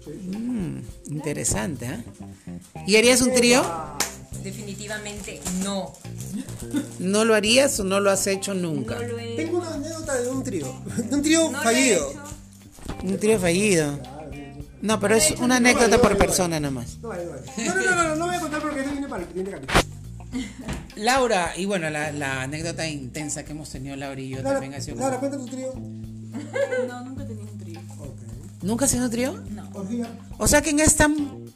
Mm, 0.07 0.79
interesante, 1.11 1.87
¿eh? 1.87 2.05
¿Y 2.87 2.97
harías 2.97 3.21
un 3.21 3.33
trío? 3.33 3.65
Definitivamente 4.43 5.41
no. 5.63 5.93
¿No 6.99 7.25
lo 7.25 7.35
harías 7.35 7.79
o 7.81 7.85
no 7.85 8.01
lo 8.01 8.11
has 8.11 8.27
hecho 8.27 8.55
nunca? 8.55 8.97
No 8.97 9.03
lo 9.03 9.19
he 9.19 9.37
Tengo 9.37 9.59
una 9.59 9.75
anécdota 9.75 10.15
de 10.21 10.29
un 10.29 10.43
trío. 10.43 10.83
De 10.97 11.15
un 11.15 11.23
trío 11.23 11.51
no 11.51 11.63
fallido. 11.63 12.13
Un 13.05 13.19
trío 13.19 13.39
fallido. 13.39 13.99
No, 14.81 14.99
pero 14.99 15.15
es 15.15 15.31
una 15.39 15.57
anécdota 15.57 15.99
por 16.01 16.19
persona 16.19 16.59
nomás. 16.59 16.99
No, 17.01 17.09
vale, 17.09 17.25
no, 17.25 17.31
vale. 17.31 17.43
no, 17.57 17.75
no, 17.75 17.83
no, 17.83 18.09
no, 18.09 18.17
no 18.17 18.27
voy 18.27 18.35
a 18.35 18.41
contar 18.41 18.61
porque 18.61 18.81
esto 18.81 18.91
viene 18.91 19.09
para 19.09 19.23
el 19.23 19.29
siguiente 19.29 19.53
capítulo. 19.53 19.81
Laura, 20.97 21.53
y 21.57 21.67
bueno, 21.67 21.89
la, 21.91 22.11
la 22.11 22.43
anécdota 22.43 22.89
intensa 22.89 23.45
que 23.45 23.53
hemos 23.53 23.71
tenido 23.71 23.95
Laura 23.97 24.21
y 24.21 24.31
yo 24.31 24.37
Laura, 24.37 24.53
también 24.53 24.75
ha 24.75 24.81
sido. 24.81 24.97
Laura, 24.97 25.19
cuenta 25.19 25.39
tu 25.39 25.47
trío. 25.47 25.73
No, 26.89 27.05
nunca 27.05 27.23
he 27.23 27.27
tenido 27.27 27.53
un 27.53 27.59
trío. 27.59 27.81
¿Nunca 28.63 28.85
has 28.87 28.91
tenido 28.91 29.07
un 29.07 29.13
trío? 29.13 29.43
Orgía. 29.75 30.07
O 30.39 30.47
sea 30.49 30.61
que 30.62 30.70
en 30.70 30.81
esta 30.81 31.09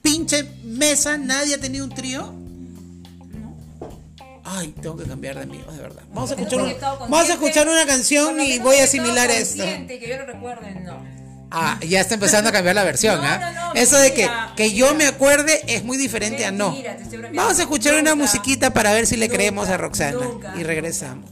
pinche 0.03 0.45
mesa 0.65 1.17
nadie 1.19 1.55
ha 1.55 1.61
tenido 1.61 1.85
un 1.85 1.91
trío. 1.95 2.33
Ay, 4.45 4.73
tengo 4.81 4.97
que 4.97 5.05
cambiar 5.05 5.35
de 5.37 5.43
amigos, 5.43 5.75
de 5.77 5.83
verdad. 5.83 6.03
Vamos 6.15 6.31
a 6.31 6.35
escuchar, 6.35 6.61
un- 6.61 6.75
vamos 7.11 7.29
a 7.29 7.33
escuchar 7.33 7.69
una 7.69 7.85
canción 7.85 8.41
y 8.41 8.59
voy 8.61 8.77
a 8.77 8.85
asimilar 8.85 9.29
esto. 9.31 9.65
que 9.89 10.07
yo 10.09 10.17
lo 10.19 10.27
recuerde, 10.27 10.81
no. 10.85 11.17
Ah, 11.51 11.79
ya 11.87 12.01
está 12.01 12.15
empezando 12.15 12.51
a 12.51 12.53
cambiar 12.53 12.75
la 12.75 12.83
versión, 12.85 13.21
No, 13.21 13.25
¿ah? 13.27 13.39
no, 13.39 13.69
no, 13.69 13.75
Eso 13.75 13.97
de 13.99 14.13
que, 14.13 14.29
que 14.57 14.73
yo 14.73 14.95
me 14.95 15.07
acuerde 15.07 15.63
es 15.69 15.85
muy 15.85 15.97
diferente 15.97 16.45
a 16.45 16.51
no. 16.51 16.77
Vamos 17.35 17.59
a 17.59 17.63
escuchar 17.63 17.95
una 18.01 18.15
musiquita 18.15 18.73
para 18.73 18.93
ver 18.93 19.07
si 19.07 19.17
le 19.17 19.27
Nunca, 19.27 19.37
creemos 19.37 19.69
a 19.69 19.77
Roxana. 19.77 20.13
nunca, 20.21 20.55
y 20.59 20.63
regresamos. 20.65 21.31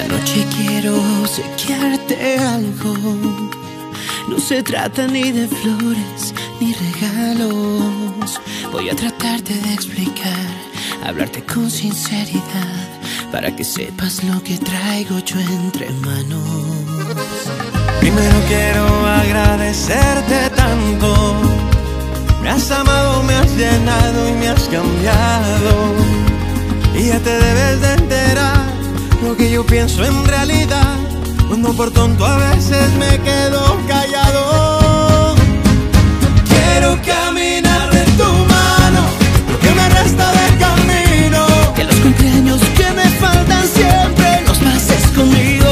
Esta 0.00 0.16
noche 0.16 0.46
quiero 0.56 0.96
obsequiarte 1.20 2.38
algo. 2.38 2.94
No 4.30 4.38
se 4.38 4.62
trata 4.62 5.06
ni 5.06 5.30
de 5.30 5.46
flores 5.46 6.32
ni 6.58 6.72
regalos. 6.72 8.40
Voy 8.72 8.88
a 8.88 8.96
tratarte 8.96 9.52
de 9.52 9.74
explicar, 9.74 10.46
hablarte 11.04 11.44
con 11.44 11.70
sinceridad, 11.70 12.88
para 13.30 13.54
que 13.54 13.62
sepas 13.62 14.24
lo 14.24 14.42
que 14.42 14.56
traigo 14.56 15.18
yo 15.18 15.38
entre 15.38 15.90
manos. 15.90 16.86
Primero 18.00 18.40
quiero 18.48 19.06
agradecerte 19.06 20.48
tanto. 20.56 21.34
Me 22.40 22.48
has 22.48 22.70
amado, 22.70 23.22
me 23.24 23.34
has 23.34 23.54
llenado 23.54 24.28
y 24.30 24.32
me 24.32 24.48
has 24.48 24.62
cambiado. 24.62 25.94
Y 26.94 27.08
ya 27.08 27.18
te 27.18 27.30
debes 27.30 27.80
de 27.82 27.92
enterar 27.92 28.69
lo 29.22 29.36
que 29.36 29.50
yo 29.50 29.64
pienso 29.64 30.04
en 30.04 30.24
realidad. 30.24 30.96
Cuando 31.48 31.72
por 31.72 31.90
tonto 31.90 32.24
a 32.24 32.36
veces 32.36 32.90
me 32.98 33.18
quedo 33.20 33.78
callado. 33.86 35.34
Quiero 36.48 36.98
caminar 37.04 37.90
de 37.90 38.04
tu 38.18 38.24
mano, 38.24 39.00
lo 39.50 39.58
que 39.58 39.70
me 39.78 39.88
resta 39.88 40.32
de 40.32 40.46
camino. 40.58 41.46
Que 41.74 41.84
los 41.84 41.96
cumpleaños 41.96 42.60
que 42.76 42.90
me 42.92 43.08
faltan 43.22 43.66
siempre 43.66 44.42
los 44.46 44.58
pases 44.58 45.06
conmigo. 45.16 45.70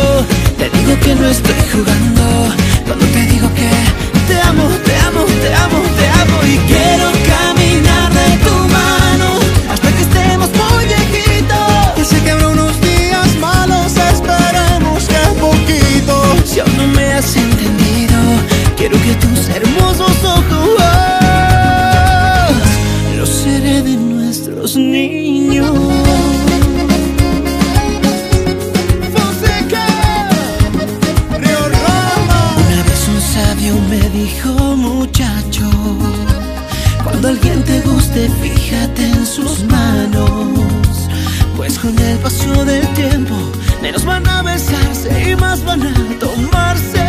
Te 0.59 0.71
digo 0.71 0.99
que 1.01 1.15
no 1.15 1.29
estoy 1.29 1.63
jugando 1.73 2.55
cuando 2.87 3.07
te 3.07 3.21
digo 3.27 3.49
que 3.55 3.71
te 4.29 4.41
amo, 4.41 4.65
te 4.85 4.97
amo, 4.97 5.25
te 5.25 5.55
amo, 5.55 5.79
te 5.99 6.07
amo 6.21 6.37
y 6.45 6.57
quiero 6.71 7.18
fíjate 38.43 39.03
en 39.05 39.27
sus 39.27 39.65
manos. 39.65 41.09
Pues 41.57 41.79
con 41.79 41.99
el 41.99 42.19
paso 42.19 42.65
del 42.65 42.87
tiempo, 42.95 43.35
menos 43.83 44.05
van 44.05 44.27
a 44.29 44.43
besarse 44.43 45.31
y 45.31 45.37
más 45.37 45.65
van 45.65 45.83
a 45.83 45.95
tomarse 46.19 47.08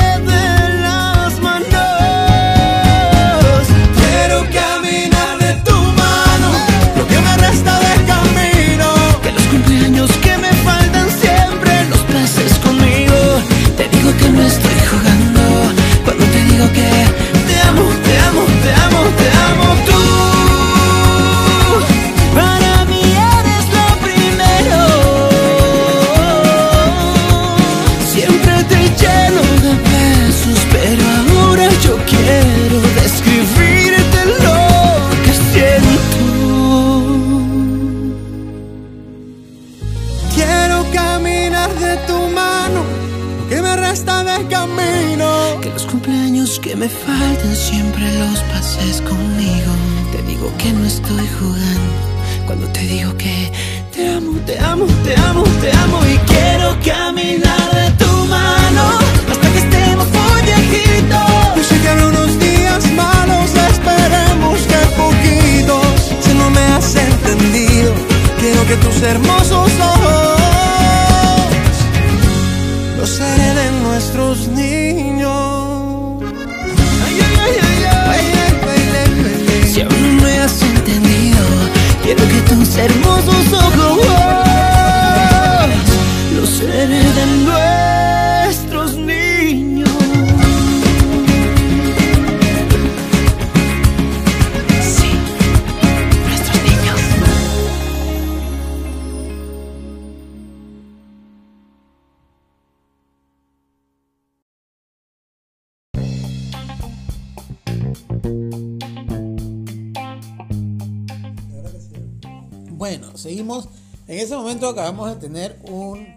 tener 115.19 115.59
un 115.63 116.07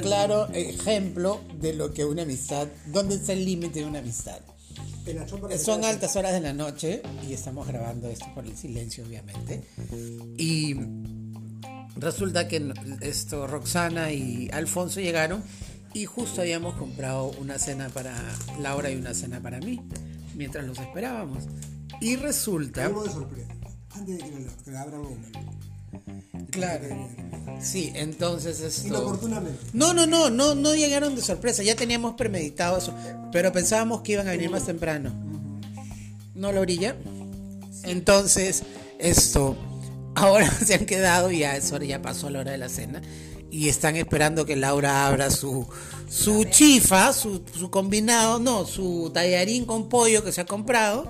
claro 0.00 0.48
ejemplo 0.52 1.40
de 1.60 1.74
lo 1.74 1.92
que 1.92 2.04
una 2.04 2.22
amistad, 2.22 2.68
dónde 2.86 3.16
está 3.16 3.32
el 3.32 3.44
límite 3.44 3.80
de 3.80 3.86
una 3.86 4.00
amistad. 4.00 4.40
Son 5.58 5.84
altas 5.84 6.16
horas 6.16 6.32
de 6.32 6.40
la 6.40 6.52
noche 6.52 7.02
y 7.26 7.32
estamos 7.32 7.66
grabando 7.66 8.08
esto 8.08 8.26
por 8.34 8.44
el 8.44 8.56
silencio, 8.56 9.04
obviamente. 9.04 9.62
Y 10.36 10.76
resulta 11.96 12.46
que 12.46 12.72
esto 13.00 13.46
Roxana 13.46 14.12
y 14.12 14.50
Alfonso 14.52 15.00
llegaron 15.00 15.42
y 15.94 16.04
justo 16.04 16.42
habíamos 16.42 16.74
comprado 16.74 17.30
una 17.40 17.58
cena 17.58 17.88
para 17.88 18.14
Laura 18.60 18.90
y 18.90 18.96
una 18.96 19.14
cena 19.14 19.40
para 19.40 19.58
mí 19.60 19.80
mientras 20.34 20.64
los 20.66 20.78
esperábamos. 20.78 21.44
Y 22.00 22.16
resulta 22.16 22.84
Algo 22.84 23.04
de 23.04 23.10
sorpresa. 23.10 23.52
antes 23.90 24.18
de 24.18 24.24
que 24.24 24.40
lo, 24.40 24.56
que 24.64 24.70
lo 24.70 24.78
abran. 24.78 25.02
Claro. 26.50 27.08
Sí, 27.60 27.92
entonces 27.94 28.60
esto... 28.60 28.88
Inoportunamente. 28.88 29.58
No, 29.72 29.92
no, 29.92 30.06
no, 30.06 30.30
no, 30.30 30.54
no 30.54 30.74
llegaron 30.74 31.14
de 31.14 31.22
sorpresa. 31.22 31.62
Ya 31.62 31.74
teníamos 31.74 32.14
premeditado 32.14 32.78
eso, 32.78 32.94
pero 33.32 33.52
pensábamos 33.52 34.02
que 34.02 34.12
iban 34.12 34.28
a 34.28 34.32
venir 34.32 34.50
más 34.50 34.66
temprano. 34.66 35.12
¿No 36.34 36.52
lo 36.52 36.60
brilla? 36.60 36.96
Entonces, 37.82 38.62
esto, 38.98 39.56
ahora 40.14 40.50
se 40.64 40.74
han 40.74 40.86
quedado 40.86 41.30
y 41.30 41.40
ya 41.40 41.56
es 41.56 41.72
hora, 41.72 41.84
ya 41.84 42.00
pasó 42.00 42.30
la 42.30 42.40
hora 42.40 42.52
de 42.52 42.58
la 42.58 42.68
cena 42.68 43.02
y 43.50 43.68
están 43.68 43.96
esperando 43.96 44.44
que 44.44 44.56
Laura 44.56 45.06
abra 45.06 45.30
su 45.30 45.66
su 46.08 46.44
chifa, 46.44 47.12
su, 47.12 47.42
su 47.54 47.70
combinado, 47.70 48.38
no, 48.38 48.66
su 48.66 49.10
tallarín 49.12 49.66
con 49.66 49.88
pollo 49.88 50.24
que 50.24 50.32
se 50.32 50.40
ha 50.40 50.46
comprado 50.46 51.06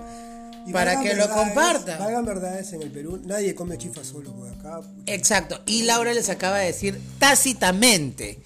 Y 0.69 0.73
para 0.73 1.01
que 1.01 1.13
lo 1.15 1.27
verdades- 1.27 1.45
comparta. 1.45 1.97
Valgan 1.97 2.25
verdades, 2.25 2.73
en 2.73 2.81
el 2.83 2.91
Perú 2.91 3.19
nadie 3.25 3.55
come 3.55 3.77
chifa 3.77 4.03
solo, 4.03 4.33
porque 4.33 4.55
acá. 4.57 4.81
Exacto. 5.07 5.61
Y 5.65 5.83
Laura 5.83 6.13
les 6.13 6.29
acaba 6.29 6.59
de 6.59 6.67
decir 6.67 6.99
tácitamente 7.19 8.39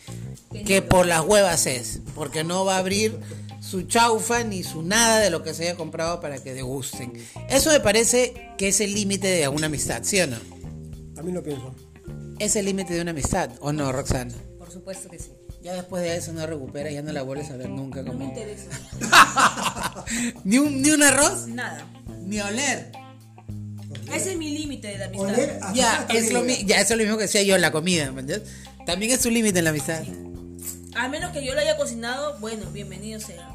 que 0.66 0.82
por 0.82 1.06
las 1.06 1.22
huevas 1.22 1.66
es, 1.66 2.00
porque 2.16 2.44
no 2.44 2.64
va 2.66 2.76
a 2.76 2.80
abrir 2.80 3.20
su 3.60 3.84
chaufa 3.84 4.44
ni 4.44 4.64
su 4.64 4.84
nada 4.84 5.20
de 5.20 5.30
lo 5.30 5.44
que 5.44 5.54
se 5.54 5.64
haya 5.64 5.76
comprado 5.76 6.20
para 6.22 6.38
que 6.42 6.54
degusten. 6.54 7.14
Eso 7.50 7.72
me 7.72 7.80
parece 7.80 8.34
que 8.58 8.68
es 8.70 8.80
el 8.82 8.94
límite 8.94 9.28
de 9.28 9.48
una 9.48 9.66
amistad, 9.68 10.02
¿sí 10.04 10.20
o 10.22 10.28
no? 10.28 10.38
También 11.16 11.36
lo 11.36 11.44
pienso. 11.44 11.74
Es 12.40 12.56
el 12.56 12.66
límite 12.66 12.94
de 12.94 13.02
una 13.02 13.12
amistad, 13.12 13.50
¿o 13.62 13.72
no, 13.72 13.92
Roxana? 13.92 14.34
Por 14.60 14.70
supuesto 14.72 15.10
que 15.10 15.20
sí. 15.20 15.32
Ya 15.64 15.74
después 15.74 16.04
de 16.04 16.16
eso 16.18 16.34
no 16.34 16.46
recupera, 16.46 16.92
ya 16.92 17.02
no 17.02 17.12
la 17.14 17.22
vuelves 17.22 17.50
a 17.50 17.56
ver 17.56 17.70
nunca 17.70 18.02
No 18.02 18.14
me 18.14 18.26
interesa. 18.26 18.68
ni, 20.44 20.58
un, 20.58 20.82
ni 20.82 20.92
un 20.92 21.02
arroz, 21.04 21.48
Nada. 21.48 21.88
ni 22.20 22.40
oler. 22.42 22.92
Ese 24.14 24.32
es 24.34 24.38
mi 24.38 24.50
límite 24.58 24.90
de 24.90 24.98
la 24.98 25.06
amistad. 25.06 25.30
Oler 25.30 25.60
a 25.62 25.74
Ya, 25.74 26.06
es 26.14 26.34
lo, 26.34 26.42
mi- 26.44 26.66
ya, 26.66 26.82
eso 26.82 26.94
es 26.94 26.98
lo 27.00 27.04
mismo 27.06 27.18
que 27.18 27.24
decía 27.24 27.44
yo, 27.44 27.58
la 27.58 27.72
comida, 27.72 28.12
¿me 28.12 28.22
entiendes? 28.22 28.50
También 28.86 29.14
es 29.14 29.22
su 29.22 29.30
límite 29.30 29.60
en 29.60 29.64
la 29.66 29.70
amistad. 29.72 30.04
A 30.96 31.08
menos 31.08 31.32
que 31.32 31.46
yo 31.46 31.54
lo 31.54 31.62
haya 31.62 31.78
cocinado, 31.78 32.38
bueno, 32.40 32.70
bienvenido 32.72 33.20
sea. 33.22 33.50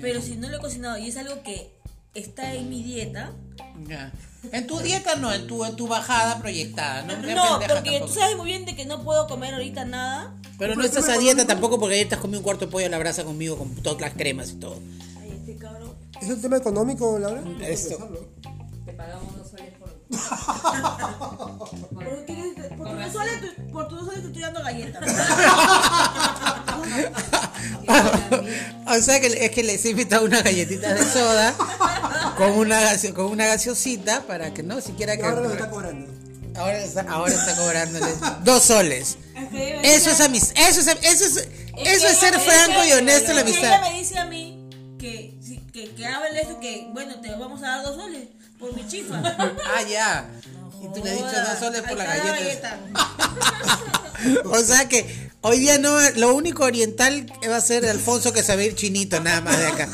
Pero 0.00 0.22
si 0.22 0.36
no 0.36 0.48
lo 0.48 0.58
he 0.58 0.60
cocinado 0.60 0.96
y 0.98 1.08
es 1.08 1.16
algo 1.16 1.42
que 1.42 1.72
está 2.14 2.54
en 2.54 2.68
mi 2.70 2.82
dieta, 2.84 3.32
Ya. 3.88 4.12
En 4.50 4.66
tu 4.66 4.80
dieta 4.80 5.14
no, 5.16 5.32
en 5.32 5.46
tu, 5.46 5.64
en 5.64 5.76
tu 5.76 5.86
bajada 5.86 6.40
proyectada. 6.40 7.02
No, 7.02 7.14
no, 7.16 7.60
porque 7.60 7.92
tampoco. 7.92 8.06
tú 8.06 8.12
sabes 8.12 8.36
muy 8.36 8.46
bien 8.46 8.64
de 8.64 8.74
que 8.74 8.84
no 8.84 9.02
puedo 9.04 9.26
comer 9.28 9.54
ahorita 9.54 9.84
nada. 9.84 10.34
Pero 10.58 10.74
no 10.74 10.82
estás 10.84 11.08
a 11.08 11.18
dieta 11.18 11.46
tampoco 11.46 11.78
porque 11.78 11.94
ayer 11.94 12.08
te 12.08 12.16
has 12.16 12.20
comido 12.20 12.40
un 12.40 12.44
cuarto 12.44 12.66
de 12.66 12.72
pollo 12.72 12.86
a 12.86 12.88
la 12.88 12.98
brasa 12.98 13.24
conmigo 13.24 13.56
con 13.56 13.74
todas 13.76 14.00
las 14.00 14.14
cremas 14.14 14.50
y 14.50 14.54
todo. 14.56 14.78
Ay, 15.20 15.30
este 15.38 15.56
cabrón. 15.56 15.94
¿Es 16.20 16.28
un 16.28 16.40
tema 16.40 16.56
económico, 16.56 17.18
Laura? 17.18 17.42
Esto. 17.60 17.98
Te 18.84 18.92
pagamos 18.92 19.41
por. 20.12 21.70
Tus 22.88 23.04
dos 23.04 23.12
soles 23.12 23.40
te- 23.40 23.62
por 23.72 23.88
te 23.88 23.94
estoy 24.26 24.42
dando 24.42 24.62
galletas. 24.62 25.02
o 28.86 28.98
sea 29.00 29.20
que 29.20 29.26
es 29.44 29.50
que 29.50 29.62
les 29.62 29.84
he 29.84 29.90
invitado 29.90 30.24
unas 30.24 30.42
galletitas 30.42 30.98
de 30.98 31.04
soda 31.04 31.54
con 32.36 32.52
una, 32.52 32.80
gaseo- 32.82 33.14
con 33.14 33.26
una 33.26 33.46
gaseosita 33.46 34.22
para 34.22 34.52
que 34.54 34.62
no 34.62 34.80
siquiera 34.80 35.14
Y 35.14 35.18
que. 35.18 35.24
ahora 35.24 35.40
lo 35.42 35.50
está 35.52 35.70
cobrando. 35.70 36.12
Ahora 36.54 36.78
está, 36.78 37.00
ahora 37.08 37.32
está 37.32 37.56
cobrándoles 37.56 38.14
dos 38.44 38.62
soles. 38.62 39.16
Eso 39.82 40.10
es 40.10 40.20
amistad. 40.20 40.54
Eso 40.68 40.80
es, 40.80 40.86
eso 40.88 41.24
es, 41.24 41.36
es 41.36 41.48
eso 41.86 42.06
es 42.08 42.16
ser 42.18 42.38
franco 42.38 42.84
y 42.84 42.92
honesto 42.92 43.30
en 43.30 43.36
la 43.36 43.42
amistad. 43.42 43.68
Ella 43.68 43.80
me 43.80 43.98
dice 43.98 44.18
a 44.18 44.24
mí 44.26 44.68
que, 44.98 45.38
si- 45.42 45.58
que, 45.72 45.94
que 45.94 46.06
hable 46.06 46.40
esto, 46.40 46.60
que 46.60 46.88
bueno, 46.92 47.20
te 47.20 47.30
vamos 47.34 47.62
a 47.62 47.68
dar 47.68 47.82
dos 47.84 47.96
soles 47.96 48.28
por 48.62 48.74
mi 48.74 48.86
chifa. 48.86 49.20
Ah, 49.76 49.82
ya. 49.82 50.30
Y 50.80 50.86
tú 50.94 51.04
le 51.04 51.10
has 51.10 51.16
dicho 51.16 51.50
dos 51.50 51.58
soles 51.58 51.82
por 51.82 51.96
la 51.98 52.04
galleta. 52.04 52.30
galleta. 52.32 52.78
O 54.44 54.60
sea 54.60 54.88
que 54.88 55.30
hoy 55.40 55.58
día 55.58 55.78
no, 55.78 55.98
lo 56.10 56.32
único 56.32 56.62
oriental 56.62 57.26
va 57.50 57.56
a 57.56 57.60
ser 57.60 57.84
Alfonso 57.86 58.32
que 58.32 58.44
sabe 58.44 58.66
ir 58.66 58.76
chinito 58.76 59.18
nada 59.18 59.40
más 59.40 59.58
de 59.58 59.66
acá. 59.66 59.88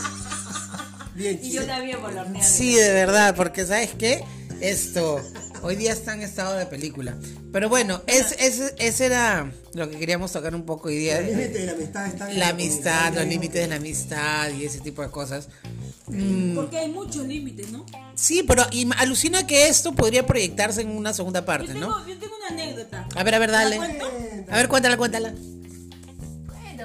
Bien, 1.15 1.41
Y 1.43 1.51
yo 1.51 1.65
también 1.65 1.99
por. 1.99 2.13
Sí, 2.43 2.75
de 2.75 2.93
verdad, 2.93 3.35
porque 3.35 3.65
¿sabes 3.65 3.91
qué? 3.99 4.23
Esto, 4.61 5.21
hoy 5.63 5.77
día 5.77 5.93
está 5.93 6.15
en 6.15 6.23
estado 6.23 6.57
de 6.57 6.67
película. 6.67 7.17
Pero 7.53 7.69
bueno, 7.69 8.03
es, 8.07 8.33
es- 8.41 8.75
ese 8.79 9.07
era 9.07 9.53
lo 9.75 9.89
que 9.89 9.99
queríamos 9.99 10.33
tocar 10.33 10.55
un 10.55 10.65
poco 10.67 10.89
hoy 10.89 10.97
día. 10.99 11.19
El 11.19 11.27
límite 11.29 11.59
de 11.61 11.67
la 11.67 11.73
amistad 11.73 12.07
está 12.07 12.31
en 12.31 12.39
La 12.39 12.49
amistad, 12.49 13.15
los 13.15 13.27
límites 13.27 13.61
de 13.63 13.69
la 13.69 13.77
amistad 13.77 14.51
y 14.51 14.65
ese 14.65 14.81
tipo 14.81 15.03
de 15.03 15.11
cosas. 15.11 15.49
Porque 16.55 16.79
hay 16.79 16.89
muchos 16.91 17.27
límites, 17.27 17.71
¿no? 17.71 17.85
Sí, 18.15 18.43
pero 18.43 18.65
y 18.73 18.89
alucina 18.97 19.47
que 19.47 19.69
esto 19.69 19.93
podría 19.93 20.27
proyectarse 20.27 20.81
en 20.81 20.91
una 20.91 21.13
segunda 21.13 21.41
Yo 21.41 21.47
parte, 21.47 21.69
tengo, 21.75 21.81
¿no? 21.81 22.09
yo 22.09 22.19
tengo 22.19 22.35
una 22.37 22.49
anécdota. 22.49 23.07
A 23.15 23.23
ver, 23.23 23.35
a 23.35 23.39
ver, 23.39 23.51
dale. 23.51 23.77
A 24.51 24.57
ver, 24.57 24.69
cuéntala, 24.69 24.97
cuéntala. 24.97 25.35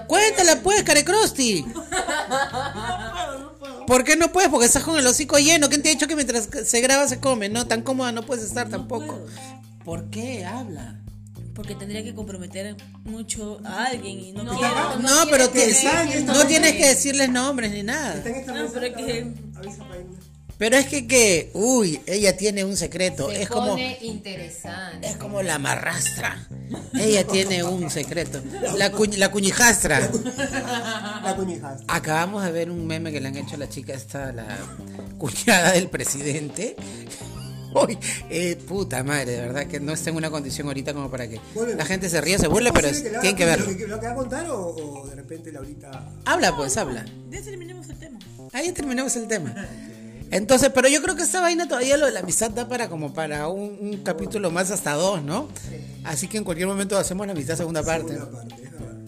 Cuéntala 0.07 0.59
pues, 0.61 0.83
Carecrosti. 0.83 1.65
¿Por 3.87 4.03
qué 4.03 4.15
no 4.15 4.31
puedes? 4.31 4.49
Porque 4.49 4.65
estás 4.65 4.83
con 4.83 4.97
el 4.97 5.05
hocico 5.07 5.37
lleno. 5.39 5.69
¿Quién 5.69 5.81
te 5.81 5.89
ha 5.89 5.91
dicho 5.93 6.07
que 6.07 6.15
mientras 6.15 6.47
se 6.65 6.81
graba 6.81 7.07
se 7.07 7.19
come? 7.19 7.49
No, 7.49 7.67
tan 7.67 7.81
cómoda 7.81 8.11
no 8.11 8.23
puedes 8.25 8.43
estar 8.45 8.69
tampoco. 8.69 9.25
¿Por 9.83 10.09
qué? 10.09 10.45
Habla. 10.45 10.99
Porque 11.53 11.75
tendría 11.75 12.03
que 12.03 12.15
comprometer 12.15 12.75
mucho 13.03 13.59
a 13.63 13.83
alguien 13.85 14.19
y 14.19 14.31
no, 14.31 14.43
No, 14.43 14.57
quiero. 14.57 14.99
No, 14.99 15.29
pero 15.29 15.51
que 15.51 15.69
está 15.69 16.01
en 16.03 16.09
esta 16.09 16.33
no 16.33 16.47
tienes 16.47 16.71
que 16.73 16.87
decirles 16.87 17.29
nombres 17.29 17.71
ni 17.71 17.83
nada. 17.83 18.15
Está 18.15 18.29
en 18.29 18.35
esta 18.37 18.53
No, 18.53 18.63
mesa, 18.63 18.73
pero 18.73 18.85
es 18.87 18.93
que- 18.95 19.33
avisa 19.55 19.83
para 19.83 19.99
irme. 19.99 20.15
Pero 20.57 20.77
es 20.77 20.85
que, 20.87 21.07
que, 21.07 21.49
uy, 21.53 21.99
ella 22.05 22.37
tiene 22.37 22.63
un 22.63 22.77
secreto. 22.77 23.29
Se 23.29 23.41
es 23.43 23.49
como, 23.49 23.69
pone 23.71 23.97
interesante. 24.01 25.07
es 25.07 25.17
como 25.17 25.41
la 25.41 25.59
marrastra. 25.59 26.47
Ella 26.93 27.25
tiene 27.27 27.63
un 27.63 27.89
secreto. 27.89 28.41
La, 28.77 28.91
cuñ- 28.91 29.17
la 29.17 29.29
cuñijastra. 29.31 29.99
La 31.23 31.33
cuñija. 31.35 31.77
Acabamos 31.87 32.43
de 32.43 32.51
ver 32.51 32.69
un 32.71 32.85
meme 32.85 33.11
que 33.11 33.19
le 33.19 33.27
han 33.29 33.35
hecho 33.37 33.55
a 33.55 33.57
la 33.59 33.67
chica 33.69 33.93
esta, 33.93 34.31
la 34.31 34.45
cuñada 35.17 35.71
del 35.73 35.89
presidente. 35.89 36.75
Uy, 37.75 37.97
eh, 38.29 38.55
puta 38.67 39.03
madre, 39.03 39.31
de 39.31 39.41
verdad 39.41 39.65
que 39.65 39.79
no 39.79 39.93
está 39.93 40.11
en 40.11 40.15
una 40.17 40.29
condición 40.29 40.67
ahorita 40.67 40.93
como 40.93 41.09
para 41.09 41.27
que 41.27 41.39
Bueno, 41.55 41.73
la 41.75 41.85
gente 41.85 42.07
se 42.07 42.21
ríe, 42.21 42.37
se 42.37 42.47
burle, 42.47 42.71
pero 42.71 42.87
¿Es 42.87 42.97
posible 42.99 43.19
tienen 43.19 43.35
que 43.35 43.45
verlo. 43.45 43.65
¿Lo 43.71 43.75
que, 43.77 43.87
lo 43.87 43.99
que 43.99 44.05
va 44.05 44.11
a 44.11 44.15
contar 44.15 44.49
o, 44.51 44.67
o 44.75 45.07
de 45.07 45.15
repente 45.15 45.51
Laurita... 45.51 46.07
Habla 46.25 46.55
pues, 46.55 46.77
habla. 46.77 47.03
Ya 47.31 47.41
terminemos 47.41 47.89
el 47.89 47.97
tema. 47.97 48.19
Ahí 48.53 48.71
terminamos 48.73 49.15
el 49.15 49.27
tema. 49.27 49.55
Entonces, 50.33 50.71
pero 50.73 50.87
yo 50.87 51.01
creo 51.01 51.15
que 51.15 51.21
esta 51.21 51.41
vaina 51.41 51.67
todavía 51.67 51.95
lo 51.95 52.07
de 52.07 52.11
la 52.11 52.21
amistad 52.21 52.49
da 52.49 52.67
para 52.67 52.89
como 52.89 53.13
para 53.13 53.47
un, 53.47 53.77
un 53.79 53.97
capítulo 54.03 54.49
más 54.49 54.71
hasta 54.71 54.93
dos, 54.93 55.23
¿no? 55.23 55.47
Así 56.03 56.27
que 56.27 56.37
en 56.37 56.43
cualquier 56.43 56.67
momento 56.67 56.97
hacemos 56.97 57.27
la 57.27 57.33
amistad 57.33 57.55
segunda 57.55 57.83
parte. 57.83 58.13
Segunda 58.13 58.39
parte. 58.39 58.55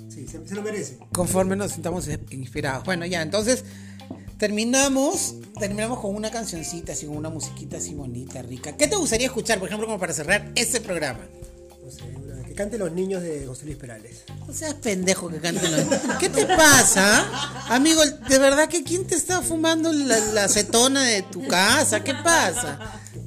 Sí, 0.09 0.27
se, 0.27 0.47
se 0.47 0.55
lo 0.55 0.61
merece. 0.61 0.99
Conforme 1.11 1.55
nos 1.55 1.71
sintamos 1.71 2.07
inspirados. 2.29 2.83
Bueno, 2.83 3.07
ya, 3.07 3.23
entonces 3.23 3.65
terminamos, 4.37 5.35
terminamos 5.59 5.99
con 5.99 6.15
una 6.15 6.29
cancioncita, 6.29 6.93
así 6.93 7.07
con 7.07 7.17
una 7.17 7.29
musiquita 7.29 7.77
así 7.77 7.95
bonita, 7.95 8.43
rica. 8.43 8.77
¿Qué 8.77 8.87
te 8.87 8.95
gustaría 8.95 9.25
escuchar, 9.25 9.57
por 9.57 9.67
ejemplo, 9.67 9.87
como 9.87 9.99
para 9.99 10.13
cerrar 10.13 10.51
este 10.55 10.79
programa? 10.79 11.21
No 11.83 12.24
sé, 12.55 12.57
una- 12.57 12.57
que 12.57 12.63
cante 12.63 12.77
los 12.77 12.91
niños 12.91 13.21
de 13.21 13.45
José 13.45 13.65
Luis 13.65 13.77
Perales. 13.77 14.23
No 14.47 14.53
seas 14.53 14.73
pendejo 14.75 15.29
que 15.29 15.39
canten 15.39 15.71
los... 15.71 15.83
¿Qué 16.19 16.29
te 16.29 16.45
pasa? 16.45 17.25
Amigo, 17.69 18.01
de 18.05 18.39
verdad 18.39 18.67
que 18.69 18.83
quién 18.83 19.05
te 19.05 19.15
está 19.15 19.41
fumando 19.41 19.91
la, 19.91 20.17
la 20.17 20.43
acetona 20.45 21.03
de 21.03 21.21
tu 21.23 21.45
casa? 21.47 22.03
¿Qué 22.03 22.13
pasa? 22.13 22.79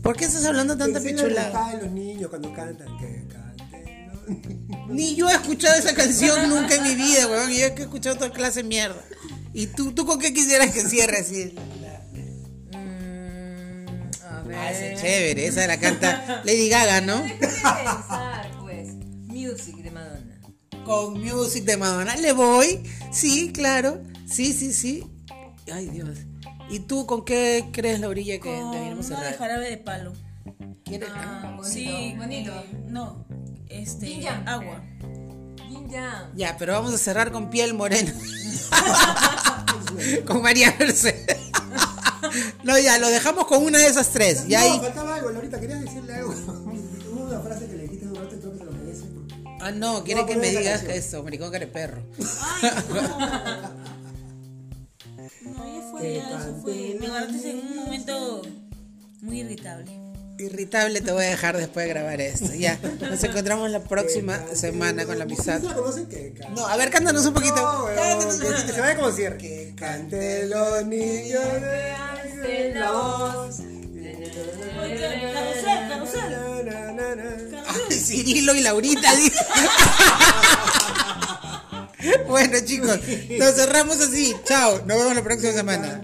¿Por 0.02 0.16
qué 0.16 0.24
estás 0.26 0.44
hablando 0.44 0.76
tanta 0.76 1.00
pichulada? 1.00 1.74
los 1.82 1.90
niños 1.92 2.30
cuando 2.30 2.52
cantan, 2.54 2.88
que 2.98 3.24
canten. 3.28 4.66
¿no? 4.68 4.86
Ni 4.94 5.14
yo 5.14 5.28
he 5.28 5.34
escuchado 5.34 5.76
esa 5.78 5.94
canción 5.94 6.48
nunca 6.48 6.74
en 6.76 6.82
mi 6.84 6.94
vida, 6.94 7.26
weón. 7.26 7.50
Yo 7.50 7.56
he 7.66 7.74
escuchado 7.80 8.16
toda 8.16 8.32
clase 8.32 8.62
de 8.62 8.68
mierda. 8.68 9.02
¿Y 9.52 9.66
tú, 9.68 9.92
tú 9.92 10.06
con 10.06 10.18
qué 10.20 10.32
quisieras 10.32 10.70
que 10.72 10.82
cierre 10.82 11.18
así? 11.18 11.54
Mm, 12.72 13.86
a 14.24 14.42
ver. 14.42 14.56
Ah, 14.58 14.70
esa 14.70 14.86
es 14.86 15.00
chévere, 15.00 15.46
esa 15.46 15.66
la 15.66 15.78
canta 15.80 16.42
Lady 16.44 16.68
Gaga, 16.68 17.00
¿no? 17.00 17.22
Music 19.50 19.76
de 19.76 19.90
Madonna. 19.90 20.40
Con 20.84 21.20
Music 21.22 21.64
de 21.64 21.76
Madonna. 21.76 22.16
¿Le 22.16 22.32
voy? 22.32 22.82
Sí, 23.12 23.50
claro. 23.52 24.02
Sí, 24.26 24.52
sí, 24.52 24.72
sí. 24.72 25.04
Ay, 25.72 25.86
Dios. 25.88 26.18
¿Y 26.70 26.80
tú 26.80 27.06
con 27.06 27.24
qué 27.24 27.66
crees, 27.72 28.00
Laurilla, 28.00 28.34
que 28.40 28.60
Con 28.60 28.72
deberíamos 28.72 29.08
de 29.08 29.14
cerrar? 29.16 29.38
jarabe 29.38 29.70
de 29.70 29.76
palo. 29.78 30.12
¿Quieres? 30.84 31.08
Ah, 31.14 31.54
bonito. 31.56 31.64
Sí, 31.64 32.14
bonito. 32.16 32.52
eh, 32.52 32.84
no, 32.88 33.26
este, 33.68 34.06
Yin 34.08 34.20
yang. 34.22 34.48
agua. 34.48 34.82
Yin 35.68 35.88
Yang. 35.90 36.34
Ya, 36.36 36.56
pero 36.58 36.72
vamos 36.74 36.92
a 36.94 36.98
cerrar 36.98 37.30
con 37.32 37.50
piel 37.50 37.74
morena. 37.74 38.12
con 40.26 40.42
María 40.42 40.74
Mercedes. 40.78 41.38
no, 42.64 42.78
ya, 42.78 42.98
lo 42.98 43.08
dejamos 43.08 43.46
con 43.46 43.62
una 43.64 43.78
de 43.78 43.86
esas 43.86 44.08
tres. 44.10 44.46
Ya 44.48 44.60
no, 44.60 44.72
ahí. 44.72 44.80
faltaba 44.80 45.14
algo, 45.16 45.30
Laurita, 45.30 45.60
querías 45.60 45.77
Ah, 49.60 49.72
no, 49.72 50.04
quiere 50.04 50.24
que 50.26 50.36
me 50.36 50.50
digas 50.50 50.84
eso, 50.84 51.22
maricón 51.22 51.50
que 51.50 51.56
eres 51.56 51.68
perro. 51.68 52.02
Ay, 52.62 52.70
no. 52.88 53.02
no, 55.52 55.74
ya 55.74 55.82
fue, 55.90 56.18
eso 56.18 56.60
fue. 56.62 56.96
Me 57.00 57.06
agarraste 57.06 57.50
en 57.50 57.58
un 57.58 57.76
momento 57.76 58.42
muy 59.20 59.40
irritable. 59.40 59.92
Irritable 60.38 61.00
te 61.00 61.10
voy 61.10 61.24
a 61.24 61.30
dejar 61.30 61.56
después 61.56 61.86
de 61.86 61.92
grabar 61.92 62.20
esto. 62.20 62.54
Ya, 62.54 62.78
nos 63.00 63.24
encontramos 63.24 63.68
la 63.70 63.80
próxima 63.80 64.38
semana 64.54 65.04
con 65.04 65.18
la 65.18 65.24
amistad. 65.24 65.60
No, 66.54 66.66
a 66.66 66.76
ver, 66.76 66.90
cántanos 66.90 67.26
un 67.26 67.34
poquito. 67.34 67.56
No, 67.56 67.86
cántanos 67.86 68.34
un 68.36 68.40
poquito. 68.42 68.72
Se 68.72 68.80
va 68.80 68.90
a 68.90 68.96
conocer. 68.96 69.36
Que 69.36 69.74
cante 69.76 70.46
los 70.46 70.86
niños 70.86 71.42
de 72.42 72.74
la 72.74 72.92
voz. 72.92 73.56
Carrusel, 75.34 75.88
carrusel. 75.88 77.57
Cirilo 78.08 78.54
y 78.54 78.62
Laurita. 78.62 79.12
bueno, 82.26 82.58
chicos, 82.64 82.98
nos 83.38 83.54
cerramos 83.54 84.00
así. 84.00 84.34
Chao, 84.44 84.80
nos 84.86 84.98
vemos 84.98 85.14
la 85.14 85.22
próxima 85.22 85.52
semana. 85.52 86.00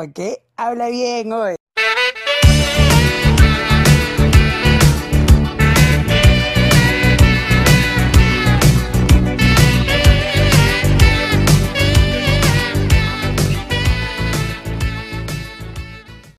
¿ok? 0.00 0.18
Habla 0.56 0.88
bien 0.88 1.32
hoy. 1.32 1.59